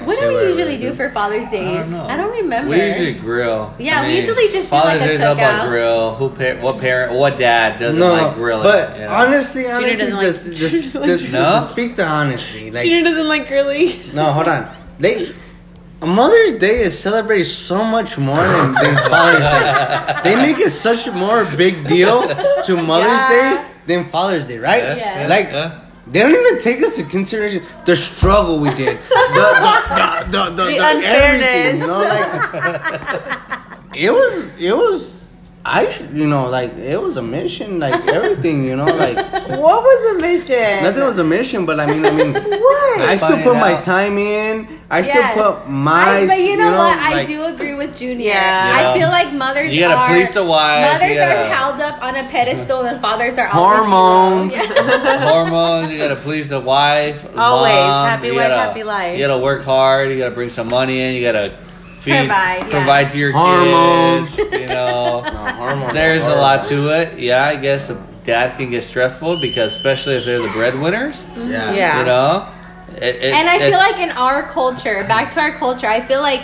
What 0.04 0.20
do 0.20 0.28
we 0.28 0.46
usually 0.48 0.76
do 0.78 0.90
do. 0.90 0.94
for 0.96 1.10
Father's 1.10 1.48
Day? 1.50 1.66
I 1.66 1.74
don't 1.80 1.90
know. 1.90 2.04
I 2.04 2.16
don't 2.16 2.30
remember. 2.32 2.70
We 2.70 2.82
usually 2.84 3.14
grill. 3.14 3.74
Yeah, 3.78 4.06
we 4.06 4.16
usually 4.16 4.48
just 4.48 4.70
do, 4.70 4.76
like, 4.76 5.00
a 5.00 5.06
Day's 5.06 5.20
all 5.20 5.32
about 5.32 5.62
cookout. 5.66 5.68
grill. 5.68 6.14
Who 6.16 6.28
par- 6.30 6.56
what 6.60 6.80
parent? 6.80 7.12
What 7.14 7.38
dad 7.38 7.78
doesn't 7.78 7.98
no, 8.00 8.12
like 8.14 8.34
grilling? 8.34 8.62
but 8.64 8.96
you 8.96 9.02
know? 9.04 9.08
honestly, 9.10 9.66
honestly, 9.70 9.96
doesn't 9.96 10.16
like- 10.16 10.26
just, 10.26 10.44
Junior 10.54 10.58
just, 10.68 10.84
doesn't 10.94 11.00
like 11.02 11.20
just- 11.20 11.32
No? 11.32 11.42
just 11.52 11.70
speak 11.72 11.96
to 11.96 12.06
honestly. 12.06 12.70
Like, 12.70 12.88
doesn't 12.88 13.28
like 13.28 13.48
girly. 13.48 14.00
no, 14.14 14.32
hold 14.32 14.48
on. 14.48 14.68
They 14.98 15.32
Mother's 16.02 16.52
Day 16.60 16.80
is 16.82 16.98
celebrated 16.98 17.46
so 17.46 17.82
much 17.82 18.18
more 18.18 18.42
than, 18.42 18.74
than 18.74 18.96
Father's 19.08 19.40
Day. 19.40 20.20
They 20.24 20.36
make 20.36 20.58
it 20.58 20.70
such 20.70 21.06
a 21.06 21.12
more 21.12 21.44
big 21.46 21.86
deal 21.88 22.22
to 22.64 22.76
Mother's 22.82 23.06
Yeah. 23.08 23.28
Day 23.64 23.70
than 23.86 24.04
Father's 24.04 24.46
Day, 24.46 24.58
right? 24.58 24.98
Yeah. 24.98 25.26
Like. 25.28 25.46
Yeah. 25.48 25.80
They 26.06 26.20
don't 26.20 26.32
even 26.32 26.58
take 26.58 26.82
us 26.82 26.98
into 26.98 27.10
consideration. 27.10 27.62
The 27.86 27.96
struggle 27.96 28.60
we 28.60 28.68
did, 28.74 28.98
the 28.98 29.04
the 29.08 30.26
the, 30.30 30.30
the, 30.30 30.50
the, 30.50 30.64
The 30.64 31.06
everything, 31.06 31.80
you 31.80 31.86
know, 31.86 32.00
like 32.02 32.28
it 33.94 34.10
was 34.10 34.48
it 34.58 34.72
was 34.76 35.14
I 35.66 35.88
sh- 35.90 36.02
you 36.12 36.26
know 36.26 36.50
like 36.50 36.74
it 36.76 37.00
was 37.00 37.16
a 37.16 37.22
mission, 37.22 37.78
like 37.80 37.94
everything, 38.08 38.64
you 38.64 38.76
know, 38.76 38.84
like 38.84 39.16
What 39.48 39.82
was 39.82 40.12
the 40.12 40.26
mission? 40.26 40.82
nothing 40.82 41.04
was 41.04 41.16
a 41.18 41.24
mission, 41.24 41.64
but 41.64 41.80
I 41.80 41.86
mean, 41.86 42.04
I 42.04 42.10
mean, 42.10 42.34
What? 42.64 43.00
I 43.00 43.16
still 43.16 43.42
put 43.42 43.54
my 43.56 43.80
time 43.80 44.18
in. 44.18 44.68
I 44.90 44.98
Yes. 44.98 45.08
still 45.08 45.24
put 45.32 45.70
my. 45.70 46.20
I, 46.20 46.26
but 46.26 46.38
you 46.38 46.56
know, 46.58 46.72
what? 46.76 46.98
I 46.98 47.24
do 47.24 47.44
agree 47.44 47.74
with 47.74 47.96
Junior. 47.98 48.26
Yeah. 48.28 48.92
I 48.92 48.98
feel 48.98 49.08
like 49.08 49.32
mothers 49.32 49.72
You 49.72 49.80
gotta 49.80 49.94
are 49.94 50.08
please 50.08 50.34
the 50.34 50.44
wife, 50.44 50.92
Mothers 50.92 51.08
you 51.08 51.14
gotta- 51.16 51.44
are 51.48 51.54
held 51.54 51.80
up 51.80 52.02
on 52.02 52.14
a 52.16 52.24
pedestal, 52.28 52.82
and 52.82 53.00
fathers 53.00 53.38
are 53.38 53.48
always 53.48 53.78
Hormones. 53.78 54.54
Yeah. 54.54 55.28
hormones. 55.30 55.90
You 55.92 55.96
gotta 55.98 56.16
please 56.16 56.50
the 56.50 56.60
wife. 56.60 57.24
Always. 57.38 57.72
mom, 57.74 58.08
Happy 58.10 58.26
you 58.28 58.34
wife, 58.34 58.48
gotta- 58.48 58.60
happy 58.68 58.84
life. 58.84 59.18
You 59.18 59.26
gotta 59.26 59.40
work 59.42 59.62
hard. 59.64 60.10
You 60.10 60.18
gotta 60.18 60.34
bring 60.34 60.50
some 60.50 60.68
money 60.68 61.00
in. 61.00 61.14
You 61.14 61.22
gotta 61.22 61.56
feed, 62.00 62.18
Provide, 62.28 62.62
yeah. 62.64 62.68
provide 62.70 63.08
to 63.12 63.18
your 63.18 63.32
Hormones. 63.32 64.34
kids. 64.36 64.52
You 64.52 64.66
know, 64.66 64.83
No, 65.64 65.70
hormones 65.76 65.90
are 65.90 65.94
there's 65.94 66.24
a 66.26 66.34
lot 66.34 66.66
to 66.68 66.88
it. 66.90 67.18
Yeah, 67.18 67.44
I 67.44 67.56
guess 67.56 67.90
dad 68.24 68.56
can 68.56 68.70
get 68.70 68.84
stressful 68.84 69.40
because 69.40 69.74
especially 69.76 70.16
if 70.16 70.24
they're 70.24 70.40
the 70.42 70.48
breadwinners, 70.48 71.22
mm-hmm. 71.22 71.50
Yeah. 71.50 71.72
Yeah. 71.74 71.98
you 72.00 72.04
know. 72.06 72.48
It, 72.96 73.16
it, 73.16 73.32
and 73.34 73.48
I 73.48 73.56
it- 73.56 73.70
feel 73.70 73.78
like 73.78 73.98
in 73.98 74.10
our 74.12 74.48
culture, 74.48 75.04
back 75.08 75.30
to 75.32 75.40
our 75.40 75.52
culture, 75.52 75.88
I 75.88 76.00
feel 76.00 76.20
like 76.20 76.42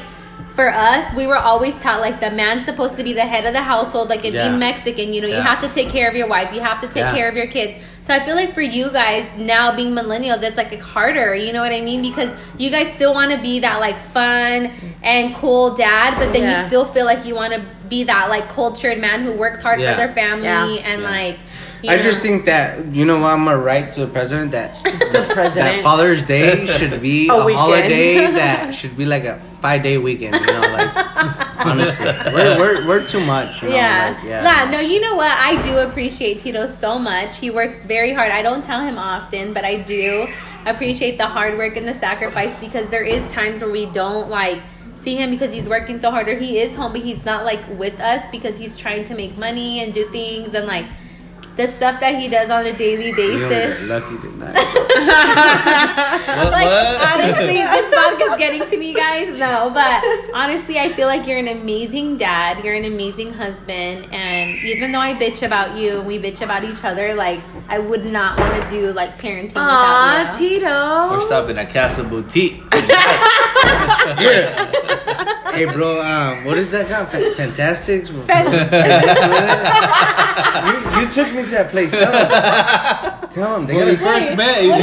for 0.55 0.69
us, 0.69 1.15
we 1.15 1.27
were 1.27 1.37
always 1.37 1.79
taught 1.81 2.01
like 2.01 2.19
the 2.19 2.31
man's 2.31 2.65
supposed 2.65 2.97
to 2.97 3.05
be 3.05 3.13
the 3.13 3.23
head 3.23 3.47
of 3.47 3.53
the 3.53 3.63
household. 3.63 4.09
Like 4.09 4.25
in, 4.25 4.35
Yeah. 4.35 4.47
in 4.53 4.59
Mexican, 4.59 5.13
you 5.15 5.21
know, 5.21 5.29
you 5.29 5.41
have 5.41 5.61
to 5.63 5.69
take 5.69 5.91
care 5.91 6.09
of 6.09 6.17
your 6.17 6.27
wife, 6.29 6.53
you 6.53 6.61
have 6.61 6.81
to 6.81 6.89
take 6.89 6.97
Yeah. 7.05 7.15
care 7.15 7.29
of 7.29 7.37
your 7.37 7.47
kids. 7.47 7.75
So 8.03 8.13
I 8.15 8.25
feel 8.25 8.35
like 8.35 8.53
for 8.53 8.61
you 8.63 8.91
guys 8.91 9.25
now 9.39 9.75
being 9.77 9.93
millennials, 9.93 10.43
it's 10.43 10.57
like 10.57 10.73
a 10.73 10.79
harder. 10.83 11.35
You 11.37 11.53
know 11.53 11.61
what 11.63 11.73
I 11.73 11.81
mean? 11.81 12.03
Because 12.03 12.35
you 12.59 12.69
guys 12.71 12.93
still 12.93 13.15
want 13.15 13.31
to 13.31 13.39
be 13.39 13.61
that 13.61 13.79
like 13.79 13.97
fun 14.13 14.73
and 15.05 15.35
cool 15.37 15.77
dad, 15.77 16.19
but 16.19 16.33
then 16.33 16.43
Yeah. 16.43 16.63
you 16.63 16.67
still 16.69 16.85
feel 16.85 17.07
like 17.07 17.25
you 17.25 17.37
want 17.37 17.53
to 17.53 17.61
be 17.91 18.05
that 18.05 18.31
like 18.31 18.49
cultured 18.49 18.99
man 18.99 19.23
who 19.25 19.33
works 19.33 19.61
hard 19.63 19.81
Yeah. 19.81 19.91
for 19.93 19.97
their 19.99 20.13
family 20.15 20.47
Yeah. 20.47 20.91
and 20.91 21.03
Yeah. 21.03 21.11
like. 21.11 21.39
you 21.83 21.91
I 21.91 21.97
know. 21.97 22.03
just 22.03 22.21
think 22.21 22.45
that 22.47 22.95
you 22.95 23.05
know 23.05 23.19
what, 23.21 23.33
I'm 23.35 23.45
gonna 23.45 23.59
write 23.59 23.93
to 23.95 24.01
the 24.01 24.07
president 24.07 24.53
that 24.53 24.83
The 24.85 25.23
president. 25.33 25.55
that 25.55 25.83
Father's 25.83 26.23
Day 26.23 26.67
should 26.67 27.01
be 27.03 27.29
A 27.31 27.35
a, 27.35 27.53
holiday 27.55 28.15
that 28.41 28.75
should 28.75 28.97
be 28.97 29.05
like 29.07 29.25
a 29.25 29.41
five 29.61 29.83
day 29.83 29.99
weekend. 29.99 30.35
You 30.37 30.47
know, 30.47 30.61
like 30.79 30.91
honestly, 31.67 32.07
we're, 32.35 32.59
we're 32.61 32.87
we're 32.87 33.07
too 33.07 33.21
much. 33.25 33.63
You 33.63 33.71
know, 33.71 33.77
yeah. 33.77 34.15
like, 34.17 34.25
yeah. 34.25 34.43
Nah, 34.43 34.71
no, 34.71 34.79
you 34.81 35.01
know 35.01 35.15
what? 35.17 35.33
I 35.33 35.61
do 35.67 35.79
appreciate 35.79 36.41
Tito 36.41 36.67
so 36.69 36.99
much. 36.99 37.39
He 37.39 37.51
works 37.51 37.83
very 37.85 38.13
hard. 38.15 38.31
I 38.31 38.43
don't 38.43 38.63
tell 38.63 38.81
him 38.81 38.97
often, 38.99 39.53
but 39.53 39.65
I 39.65 39.77
do 39.77 40.29
appreciate 40.67 41.17
the 41.17 41.27
hard 41.27 41.57
work 41.57 41.77
and 41.77 41.89
the 41.89 41.95
sacrifice 41.95 42.53
because 42.61 42.89
there 42.91 43.05
is 43.05 43.21
times 43.33 43.63
where 43.63 43.71
we 43.71 43.87
don't 43.87 44.29
like 44.29 44.61
see 45.03 45.17
him 45.17 45.31
because 45.31 45.53
he's 45.53 45.69
working 45.69 45.99
so 45.99 46.11
hard 46.11 46.29
or 46.29 46.37
he 46.37 46.59
is 46.59 46.77
home 46.77 46.93
but 46.93 47.01
he's 47.03 47.25
not 47.25 47.45
like 47.45 47.61
with 47.79 47.99
us 48.01 48.25
because 48.31 48.59
he's 48.59 48.77
trying 48.77 49.05
to 49.05 49.15
make 49.15 49.37
money 49.39 49.83
and 49.83 49.95
do 49.95 50.09
things 50.11 50.55
and 50.55 50.67
like 50.67 50.87
the 51.57 51.67
stuff 51.67 52.01
that 52.01 52.19
he 52.19 52.29
does 52.29 52.49
on 52.49 52.65
a 52.65 52.73
daily 52.73 53.13
basis. 53.13 53.79
don't 53.79 53.89
lucky 53.89 54.17
tonight. 54.19 54.55
What- 56.31 56.53
like 56.53 56.65
what? 56.65 57.21
honestly, 57.21 57.55
this 57.59 57.95
vodka's 57.95 58.37
getting 58.39 58.65
to 58.65 58.77
me, 58.77 58.95
guys. 58.95 59.37
No, 59.39 59.71
but 59.75 60.03
honestly, 60.35 60.79
I 60.79 60.93
feel 60.93 61.07
like 61.07 61.27
you're 61.27 61.39
an 61.39 61.49
amazing 61.49 62.17
dad. 62.17 62.65
You're 62.65 62.75
an 62.75 62.85
amazing 62.85 63.33
husband, 63.33 64.07
and 64.13 64.51
even 64.65 64.93
though 64.93 65.01
I 65.01 65.15
bitch 65.15 65.43
about 65.45 65.77
you 65.77 65.93
and 65.95 66.07
we 66.07 66.19
bitch 66.19 66.41
about 66.41 66.65
each 66.65 66.83
other, 66.85 67.15
like 67.15 67.41
I 67.71 67.79
would 67.79 68.11
not 68.11 68.37
want 68.41 68.61
to 68.61 68.69
do 68.69 68.93
like 68.93 69.17
parenting 69.21 69.53
Aw, 69.55 70.27
without 70.27 70.41
you. 70.43 70.61
We're 70.61 71.27
stopping 71.27 71.57
at 71.57 71.73
Casa 71.73 72.03
Boutique. 72.03 72.65
yeah. 74.21 74.73
Hey, 75.53 75.67
bro. 75.67 76.03
Um, 76.03 76.45
what 76.45 76.59
is 76.59 76.73
that 76.73 76.89
called? 76.89 77.11
Fa- 77.11 77.33
Fantastics. 77.37 78.11
you, 78.11 78.17
you 81.01 81.11
took 81.13 81.33
me 81.33 81.45
to 81.45 81.51
that 81.51 81.69
place. 81.71 81.93
Tell 81.93 82.11
him. 82.11 83.29
Tell 83.29 83.57
him. 83.61 83.67
They 83.69 83.77
When 83.77 83.87
we 83.87 83.97
got 83.97 84.03
a, 84.03 84.21
first 84.21 84.37
met, 84.37 84.67
What 84.69 84.83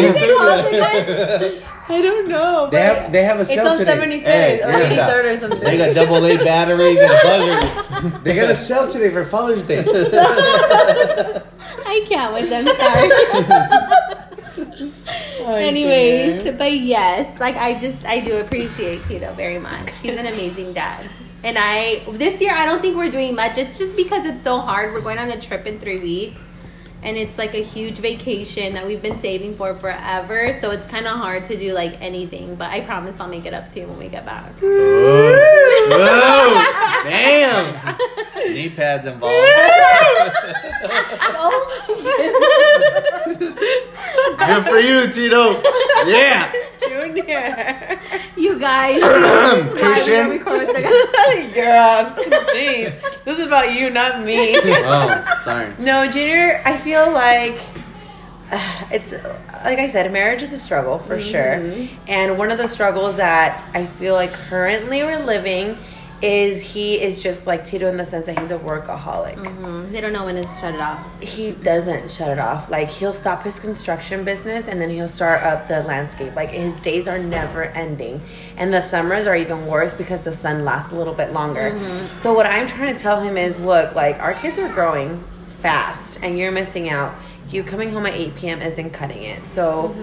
you 1.52 1.62
is 1.96 2.02
didn't 2.02 2.26
it 2.26 2.28
do 2.28 2.34
called 2.36 2.70
that. 2.70 2.70
again? 2.70 2.70
I 2.70 2.70
don't 2.70 2.70
know. 2.70 2.70
they 2.70 2.82
have 2.82 3.12
they 3.12 3.24
have 3.24 3.38
a 3.38 3.42
It's 3.42 3.58
on 3.58 3.78
today. 3.78 3.98
75th 3.98 4.24
Hey, 4.24 4.62
or 4.64 4.70
yeah. 4.72 5.10
83rd 5.10 5.24
or 5.24 5.38
something. 5.40 5.60
They 5.62 5.78
got 5.78 5.94
double 5.96 6.26
A 6.26 6.38
batteries 6.38 7.00
and 7.00 7.10
buzzers. 7.24 7.64
They 8.24 8.36
got 8.36 8.50
a 8.50 8.56
sale 8.56 8.88
today 8.90 9.10
for 9.10 9.24
Father's 9.26 9.64
Day. 9.64 9.80
I 11.86 12.06
can't 12.08 12.34
with 12.34 12.50
them. 12.50 12.68
Sorry. 12.68 13.10
Oh, 15.40 15.56
Anyways, 15.56 16.58
but 16.58 16.74
yes, 16.78 17.40
like 17.40 17.56
I 17.56 17.80
just 17.80 18.04
I 18.06 18.20
do 18.20 18.38
appreciate 18.40 19.06
Tito 19.06 19.34
very 19.34 19.60
much. 19.60 19.90
He's 20.02 20.18
an 20.18 20.26
amazing 20.26 20.74
dad. 20.74 21.10
And 21.42 21.58
I 21.58 22.02
this 22.12 22.42
year 22.42 22.54
I 22.54 22.66
don't 22.66 22.82
think 22.82 22.98
we're 22.98 23.12
doing 23.12 23.34
much. 23.34 23.58
It's 23.58 23.78
just 23.78 23.96
because 23.96 24.26
it's 24.26 24.44
so 24.44 24.60
hard. 24.60 24.94
We're 24.94 25.00
going 25.00 25.20
on 25.20 25.30
a 25.32 25.40
trip 25.40 25.66
in 25.66 25.80
3 25.80 26.00
weeks. 26.00 26.42
And 27.04 27.16
it's 27.16 27.38
like 27.38 27.54
a 27.54 27.64
huge 27.64 28.00
vacation 28.00 28.74
that 28.74 28.86
we've 28.86 29.02
been 29.02 29.20
saving 29.20 29.56
for 29.56 29.76
forever. 29.76 30.58
So 30.60 30.72
it's 30.72 30.88
kind 30.88 31.06
of 31.08 31.18
hard 31.18 31.46
to 31.46 31.58
do 31.58 31.74
like 31.74 32.02
anything. 32.02 32.56
But 32.56 32.72
I 32.72 32.82
promise 32.82 33.20
I'll 33.20 33.28
make 33.28 33.46
it 33.46 33.54
up 33.54 33.70
to 33.72 33.80
you 33.82 33.88
when 33.88 33.98
we 34.00 34.10
get 34.10 34.26
back. 34.26 34.52
Whoa! 34.60 36.54
Damn! 37.04 37.98
Knee 38.54 38.70
pads 38.70 39.06
involved. 39.08 39.36
Good 44.48 44.66
for 44.66 44.78
you, 44.78 45.12
Tito. 45.12 45.62
Yeah. 46.08 46.52
Junior. 46.88 47.97
You 48.38 48.60
guys, 48.60 49.02
this 49.02 49.10
is 49.10 49.24
why 49.24 49.62
we 49.74 49.80
Christian? 49.80 50.14
don't 50.14 50.30
record 50.30 50.68
with 50.68 50.76
the- 50.76 50.82
Girl, 51.54 52.44
jeez. 52.54 53.24
This 53.26 53.40
is 53.40 53.46
about 53.48 53.74
you, 53.74 53.90
not 53.90 54.24
me. 54.24 54.56
Oh, 54.58 55.40
sorry. 55.44 55.74
No, 55.80 56.10
Junior, 56.10 56.62
I 56.66 56.78
feel 56.78 57.12
like 57.12 57.60
uh, 58.52 58.86
it's 58.92 59.12
like 59.12 59.80
I 59.80 59.88
said, 59.90 60.12
marriage 60.14 60.44
is 60.44 60.54
a 60.54 60.60
struggle 60.60 61.00
for 61.00 61.20
sure. 61.20 61.88
And 62.08 62.38
one 62.38 62.52
of 62.52 62.58
the 62.60 62.68
struggles 62.68 63.16
that 63.18 63.64
I 63.74 63.86
feel 63.88 64.14
like 64.14 64.32
currently 64.34 65.04
we're 65.04 65.24
living 65.26 65.78
is 66.22 66.62
he 66.62 67.00
is 67.00 67.20
just 67.20 67.46
like 67.46 67.64
Tito 67.66 67.88
in 67.88 67.98
the 67.98 68.06
sense 68.06 68.26
that 68.26 68.40
he's 68.40 68.50
a 68.50 68.58
workaholic. 68.58 69.36
Mhm. 69.36 69.92
They 69.92 70.02
don't 70.02 70.14
know 70.14 70.26
when 70.26 70.36
to 70.36 70.48
shut 70.60 70.74
it 70.74 70.82
off. 70.82 71.00
He 71.22 71.52
doesn't 71.52 72.10
shut 72.10 72.30
it 72.30 72.40
off. 72.40 72.72
Like 72.72 72.90
he'll 72.90 73.14
stop 73.14 73.44
his 73.44 73.60
construction 73.60 74.24
business 74.24 74.68
and 74.68 74.82
then 74.82 74.90
he'll 74.90 75.08
start 75.08 75.44
up 75.44 75.68
the 75.68 75.82
landscape. 75.84 76.36
Like 76.36 76.50
his 76.50 76.80
days 76.80 77.08
are 77.08 77.20
never 77.20 77.66
ending. 77.66 78.22
And 78.58 78.74
the 78.74 78.82
summers 78.82 79.28
are 79.28 79.36
even 79.36 79.68
worse 79.68 79.94
because 79.94 80.22
the 80.22 80.32
sun 80.32 80.66
lasts 80.66 80.92
a 80.92 80.96
little 80.96 81.14
bit 81.14 81.34
longer. 81.34 81.80
So 82.16 82.34
what 82.34 82.48
I'm 82.48 82.68
trying 82.68 82.96
to 82.96 83.00
tell 83.02 83.22
him 83.22 83.38
is 83.38 83.60
look, 83.60 83.94
like 83.94 84.20
our 84.20 84.34
kids 84.34 84.58
are 84.58 84.70
growing 84.70 85.24
fast 85.62 86.18
and 86.24 86.40
you're 86.40 86.52
missing 86.52 86.90
out. 86.90 87.16
You 87.50 87.64
coming 87.64 87.92
home 87.92 88.06
at 88.06 88.14
8 88.14 88.36
p.m. 88.36 88.62
isn't 88.62 88.90
cutting 88.92 89.24
it. 89.24 89.40
So 89.52 89.96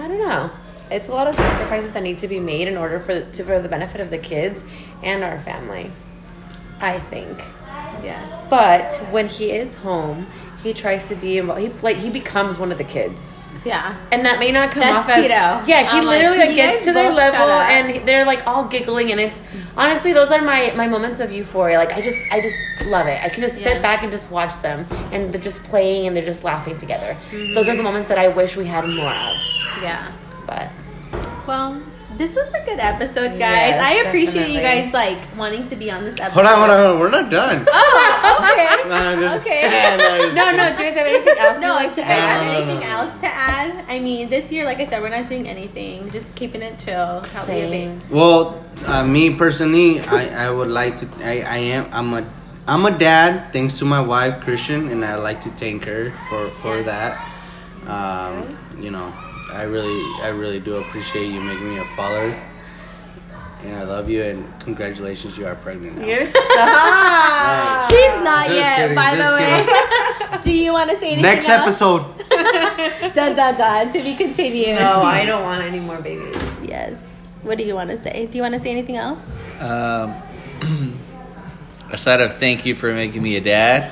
I 0.00 0.08
don't 0.08 0.18
know. 0.18 0.50
It's 0.90 1.08
a 1.08 1.12
lot 1.12 1.26
of 1.26 1.34
sacrifices 1.34 1.92
that 1.92 2.02
need 2.02 2.18
to 2.18 2.28
be 2.28 2.38
made 2.40 2.68
in 2.68 2.76
order 2.76 3.00
for 3.00 3.20
to, 3.24 3.44
for 3.44 3.60
the 3.60 3.68
benefit 3.68 4.00
of 4.00 4.10
the 4.10 4.18
kids 4.18 4.62
and 5.02 5.22
our 5.24 5.40
family. 5.40 5.90
I 6.80 6.98
think. 7.00 7.38
Yes. 8.02 8.46
But 8.50 8.92
when 9.10 9.26
he 9.28 9.50
is 9.50 9.74
home, 9.76 10.26
he 10.62 10.72
tries 10.74 11.08
to 11.08 11.14
be 11.16 11.38
involved. 11.38 11.60
He 11.62 11.68
like 11.82 11.96
he 11.96 12.10
becomes 12.10 12.58
one 12.58 12.70
of 12.70 12.78
the 12.78 12.84
kids, 12.84 13.32
Yeah. 13.64 13.96
and 14.12 14.24
that 14.26 14.38
may 14.38 14.52
not 14.52 14.70
come 14.70 14.80
That's 14.82 14.96
off 14.96 15.08
as 15.08 15.22
Tito. 15.22 15.34
yeah. 15.66 15.90
He 15.90 15.98
I'm 15.98 16.04
literally 16.04 16.38
like, 16.38 16.54
gets 16.54 16.84
to 16.84 16.92
their 16.92 17.10
level, 17.10 17.40
and 17.48 18.06
they're 18.06 18.26
like 18.26 18.46
all 18.46 18.64
giggling, 18.64 19.10
and 19.10 19.18
it's 19.20 19.40
honestly 19.76 20.12
those 20.12 20.30
are 20.30 20.42
my 20.42 20.72
my 20.76 20.86
moments 20.86 21.18
of 21.20 21.32
euphoria. 21.32 21.78
Like 21.78 21.94
I 21.94 22.00
just 22.02 22.18
I 22.30 22.40
just 22.40 22.56
love 22.84 23.06
it. 23.06 23.18
I 23.24 23.28
can 23.30 23.40
just 23.42 23.58
Yeah. 23.58 23.72
sit 23.72 23.82
back 23.82 24.02
and 24.02 24.12
just 24.12 24.30
watch 24.30 24.60
them, 24.62 24.86
and 25.12 25.32
they're 25.32 25.40
just 25.40 25.64
playing 25.64 26.06
and 26.06 26.14
they're 26.16 26.24
just 26.24 26.44
laughing 26.44 26.76
together. 26.78 27.16
Mm-hmm. 27.30 27.54
Those 27.54 27.68
are 27.68 27.76
the 27.76 27.82
moments 27.82 28.08
that 28.08 28.18
I 28.18 28.28
wish 28.28 28.56
we 28.56 28.66
had 28.66 28.84
more 28.86 29.10
of. 29.10 29.36
Yeah. 29.82 30.12
But 30.46 30.70
Well, 31.46 31.80
this 32.16 32.34
was 32.34 32.48
a 32.54 32.64
good 32.64 32.78
episode, 32.78 33.38
guys. 33.38 33.76
Yes, 33.76 33.82
I 33.82 33.92
appreciate 34.08 34.48
you 34.50 34.60
guys 34.60 34.92
like 34.94 35.18
wanting 35.36 35.68
to 35.68 35.76
be 35.76 35.90
on 35.90 36.04
this 36.04 36.18
episode. 36.20 36.32
Hold 36.32 36.46
on, 36.46 36.56
hold 36.58 36.70
on, 36.70 36.78
hold 36.78 36.92
on. 36.94 37.00
We're 37.00 37.10
not 37.10 37.30
done. 37.30 37.66
Oh, 37.68 38.48
okay. 38.52 38.66
No, 38.88 39.20
just- 39.20 39.40
Okay. 39.40 39.62
no, 39.98 40.22
just- 40.22 40.36
no, 40.36 40.50
no. 40.56 40.76
Do 40.76 40.84
you 40.84 40.90
guys 40.90 40.96
have 40.96 41.06
anything 41.06 41.38
else? 41.38 41.58
No, 41.60 41.68
like, 41.74 41.86
like 41.88 41.94
do 41.94 41.94
to 41.96 42.00
you 42.02 42.06
guys 42.06 42.18
add? 42.20 42.46
No, 42.46 42.52
no, 42.52 42.56
anything 42.58 42.80
no. 42.88 42.96
else 42.96 43.20
to 43.20 43.26
add? 43.26 43.84
I 43.88 43.98
mean, 43.98 44.28
this 44.30 44.50
year, 44.52 44.64
like 44.64 44.78
I 44.78 44.86
said, 44.86 45.02
we're 45.02 45.08
not 45.10 45.26
doing 45.26 45.46
anything. 45.48 46.08
Just 46.10 46.36
keeping 46.36 46.62
it 46.62 46.78
chill. 46.78 47.20
How 47.20 47.42
we 47.42 47.48
Same. 47.48 47.98
Well, 48.08 48.64
uh, 48.86 49.04
me 49.04 49.34
personally, 49.34 50.00
I, 50.00 50.46
I 50.46 50.50
would 50.50 50.68
like 50.70 50.96
to. 50.98 51.08
I, 51.22 51.40
I 51.42 51.56
am. 51.76 51.88
I'm 51.92 52.14
a. 52.14 52.30
I'm 52.68 52.84
a 52.86 52.96
dad, 52.96 53.52
thanks 53.52 53.78
to 53.78 53.84
my 53.84 54.00
wife 54.00 54.40
Christian, 54.40 54.88
and 54.88 55.04
I 55.04 55.14
like 55.16 55.40
to 55.42 55.50
thank 55.50 55.84
her 55.84 56.12
for 56.28 56.50
for 56.62 56.82
that. 56.84 57.14
Um, 57.86 58.58
you 58.80 58.90
know, 58.90 59.12
I 59.56 59.62
really, 59.62 60.02
I 60.22 60.28
really 60.28 60.60
do 60.60 60.76
appreciate 60.76 61.28
you 61.32 61.40
making 61.40 61.68
me 61.70 61.78
a 61.78 61.84
father, 61.96 62.34
and 63.64 63.74
I 63.76 63.84
love 63.84 64.10
you. 64.10 64.22
And 64.22 64.60
congratulations, 64.60 65.38
you 65.38 65.46
are 65.46 65.54
pregnant 65.56 65.96
now. 65.98 66.04
You're 66.06 66.26
stop. 66.26 67.90
She's 67.90 68.22
not 68.22 68.46
Just 68.48 68.58
yet, 68.58 68.76
kidding, 68.76 68.94
by 68.94 69.14
the 69.16 69.30
way. 69.32 70.40
Do 70.42 70.52
you 70.52 70.72
want 70.72 70.90
to 70.90 70.98
say 71.00 71.06
anything 71.12 71.22
Next 71.22 71.48
else? 71.48 71.62
episode. 71.62 72.18
Dun, 73.14 73.34
dun, 73.34 73.56
dun, 73.56 73.90
to 73.92 74.02
be 74.02 74.14
continued. 74.14 74.78
no, 74.78 75.00
I 75.02 75.24
don't 75.24 75.42
want 75.42 75.62
any 75.62 75.80
more 75.80 76.02
babies. 76.02 76.36
Yes. 76.62 76.94
What 77.42 77.56
do 77.56 77.64
you 77.64 77.74
want 77.74 77.88
to 77.90 77.96
say? 77.96 78.26
Do 78.26 78.36
you 78.36 78.42
want 78.42 78.52
to 78.54 78.60
say 78.60 78.70
anything 78.70 78.96
else? 78.96 79.18
Um, 79.58 80.14
aside 81.90 82.20
of 82.20 82.36
thank 82.36 82.66
you 82.66 82.74
for 82.74 82.92
making 82.92 83.22
me 83.22 83.36
a 83.36 83.40
dad, 83.40 83.90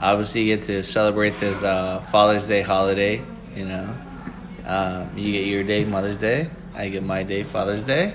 obviously 0.00 0.42
you 0.42 0.56
get 0.56 0.66
to 0.66 0.82
celebrate 0.82 1.38
this 1.38 1.62
uh, 1.62 2.00
Father's 2.10 2.48
Day 2.48 2.62
holiday. 2.62 3.22
You 3.54 3.66
know, 3.66 3.94
um, 4.66 5.16
you 5.16 5.32
get 5.32 5.46
your 5.46 5.62
day, 5.64 5.84
Mother's 5.84 6.16
Day. 6.16 6.50
I 6.74 6.88
get 6.88 7.02
my 7.02 7.22
day, 7.22 7.42
Father's 7.44 7.84
Day. 7.84 8.14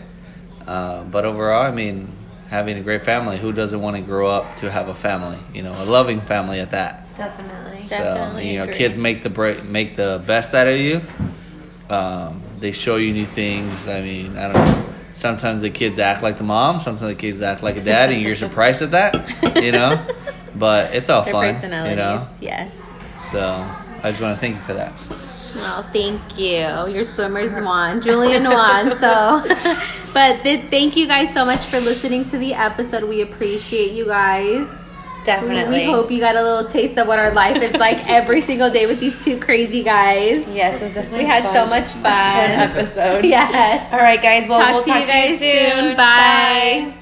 Uh, 0.68 1.04
but 1.06 1.26
overall, 1.26 1.64
I 1.66 1.72
mean, 1.72 2.12
having 2.50 2.78
a 2.78 2.82
great 2.82 3.04
family. 3.06 3.38
Who 3.38 3.52
doesn't 3.52 3.82
want 3.82 3.96
to 3.96 4.02
grow 4.02 4.28
up 4.30 4.58
to 4.58 4.70
have 4.70 4.88
a 4.90 4.96
family? 4.96 5.40
You 5.54 5.64
know, 5.64 5.74
a 5.82 5.86
loving 5.86 6.22
family 6.22 6.60
at 6.60 6.72
that. 6.72 7.08
Definitely. 7.18 7.86
So 7.88 7.98
Definitely 7.98 8.52
you 8.52 8.58
know, 8.58 8.64
agree. 8.66 8.76
kids 8.76 8.98
make 8.98 9.24
the 9.24 9.30
break, 9.30 9.64
make 9.64 9.96
the 9.96 10.22
best 10.28 10.54
out 10.54 10.68
of 10.68 10.78
you. 10.78 11.02
Um, 11.90 12.42
they 12.60 12.72
show 12.72 12.96
you 12.98 13.12
new 13.12 13.26
things. 13.26 13.88
I 13.88 14.02
mean, 14.02 14.38
I 14.38 14.52
don't 14.52 14.66
know. 14.66 14.94
Sometimes 15.14 15.62
the 15.62 15.70
kids 15.70 16.00
act 16.00 16.24
like 16.24 16.38
the 16.38 16.44
mom. 16.44 16.80
Sometimes 16.80 17.02
the 17.02 17.16
kids 17.16 17.42
act 17.42 17.64
like 17.64 17.78
a 17.78 17.84
dad, 17.84 18.12
and 18.12 18.22
you're 18.22 18.36
surprised 18.36 18.82
at 18.82 18.92
that. 18.92 19.56
You 19.62 19.72
know, 19.74 20.06
but 20.56 20.94
it's 20.96 21.10
all 21.10 21.24
Their 21.24 21.34
fun. 21.34 21.54
personalities. 21.54 21.90
You 21.92 21.96
know, 21.98 22.28
Yes. 22.40 22.74
So 23.32 23.40
I 24.04 24.12
just 24.12 24.22
want 24.22 24.36
to 24.36 24.40
thank 24.40 24.56
you 24.56 24.62
for 24.62 24.74
that. 24.74 24.98
Well, 25.56 25.84
thank 25.94 26.22
you. 26.38 26.88
Your 26.94 27.04
swimmers 27.04 27.54
won. 27.54 28.02
Julian 28.02 28.44
won. 28.46 28.98
So, 29.00 29.44
but 30.14 30.44
th- 30.44 30.70
thank 30.70 30.96
you 30.96 31.08
guys 31.08 31.34
so 31.34 31.46
much 31.46 31.60
for 31.66 31.80
listening 31.80 32.26
to 32.26 32.38
the 32.38 32.54
episode. 32.54 33.04
We 33.04 33.22
appreciate 33.22 33.92
you 33.92 34.06
guys. 34.06 34.68
Definitely. 35.24 35.86
We 35.86 35.92
hope 35.94 36.10
you 36.10 36.20
got 36.20 36.36
a 36.36 36.42
little 36.42 36.68
taste 36.68 36.98
of 36.98 37.06
what 37.06 37.20
our 37.20 37.32
life 37.32 37.62
is 37.62 37.74
like 37.74 37.98
every 38.10 38.42
single 38.42 38.72
day 38.72 38.88
with 38.88 39.00
these 39.00 39.24
two 39.24 39.40
crazy 39.40 39.84
guys. 39.84 40.48
Yes, 40.48 40.82
it 40.82 40.86
was 40.86 40.94
definitely 40.96 41.20
We 41.20 41.26
had 41.26 41.44
fun- 41.44 41.54
so 41.54 41.66
much 41.68 41.92
fun. 41.92 42.02
fun 42.02 42.50
episode. 42.50 43.26
Yes. 43.32 43.94
All 43.94 44.00
right, 44.00 44.20
guys. 44.22 44.50
Well, 44.50 44.60
Talk 44.60 44.70
we'll 44.74 44.84
talk 44.84 45.06
to 45.06 45.06
talk 45.06 45.30
you 45.30 45.38
guys 45.38 45.40
soon. 45.40 45.96
Bye. 45.96 46.94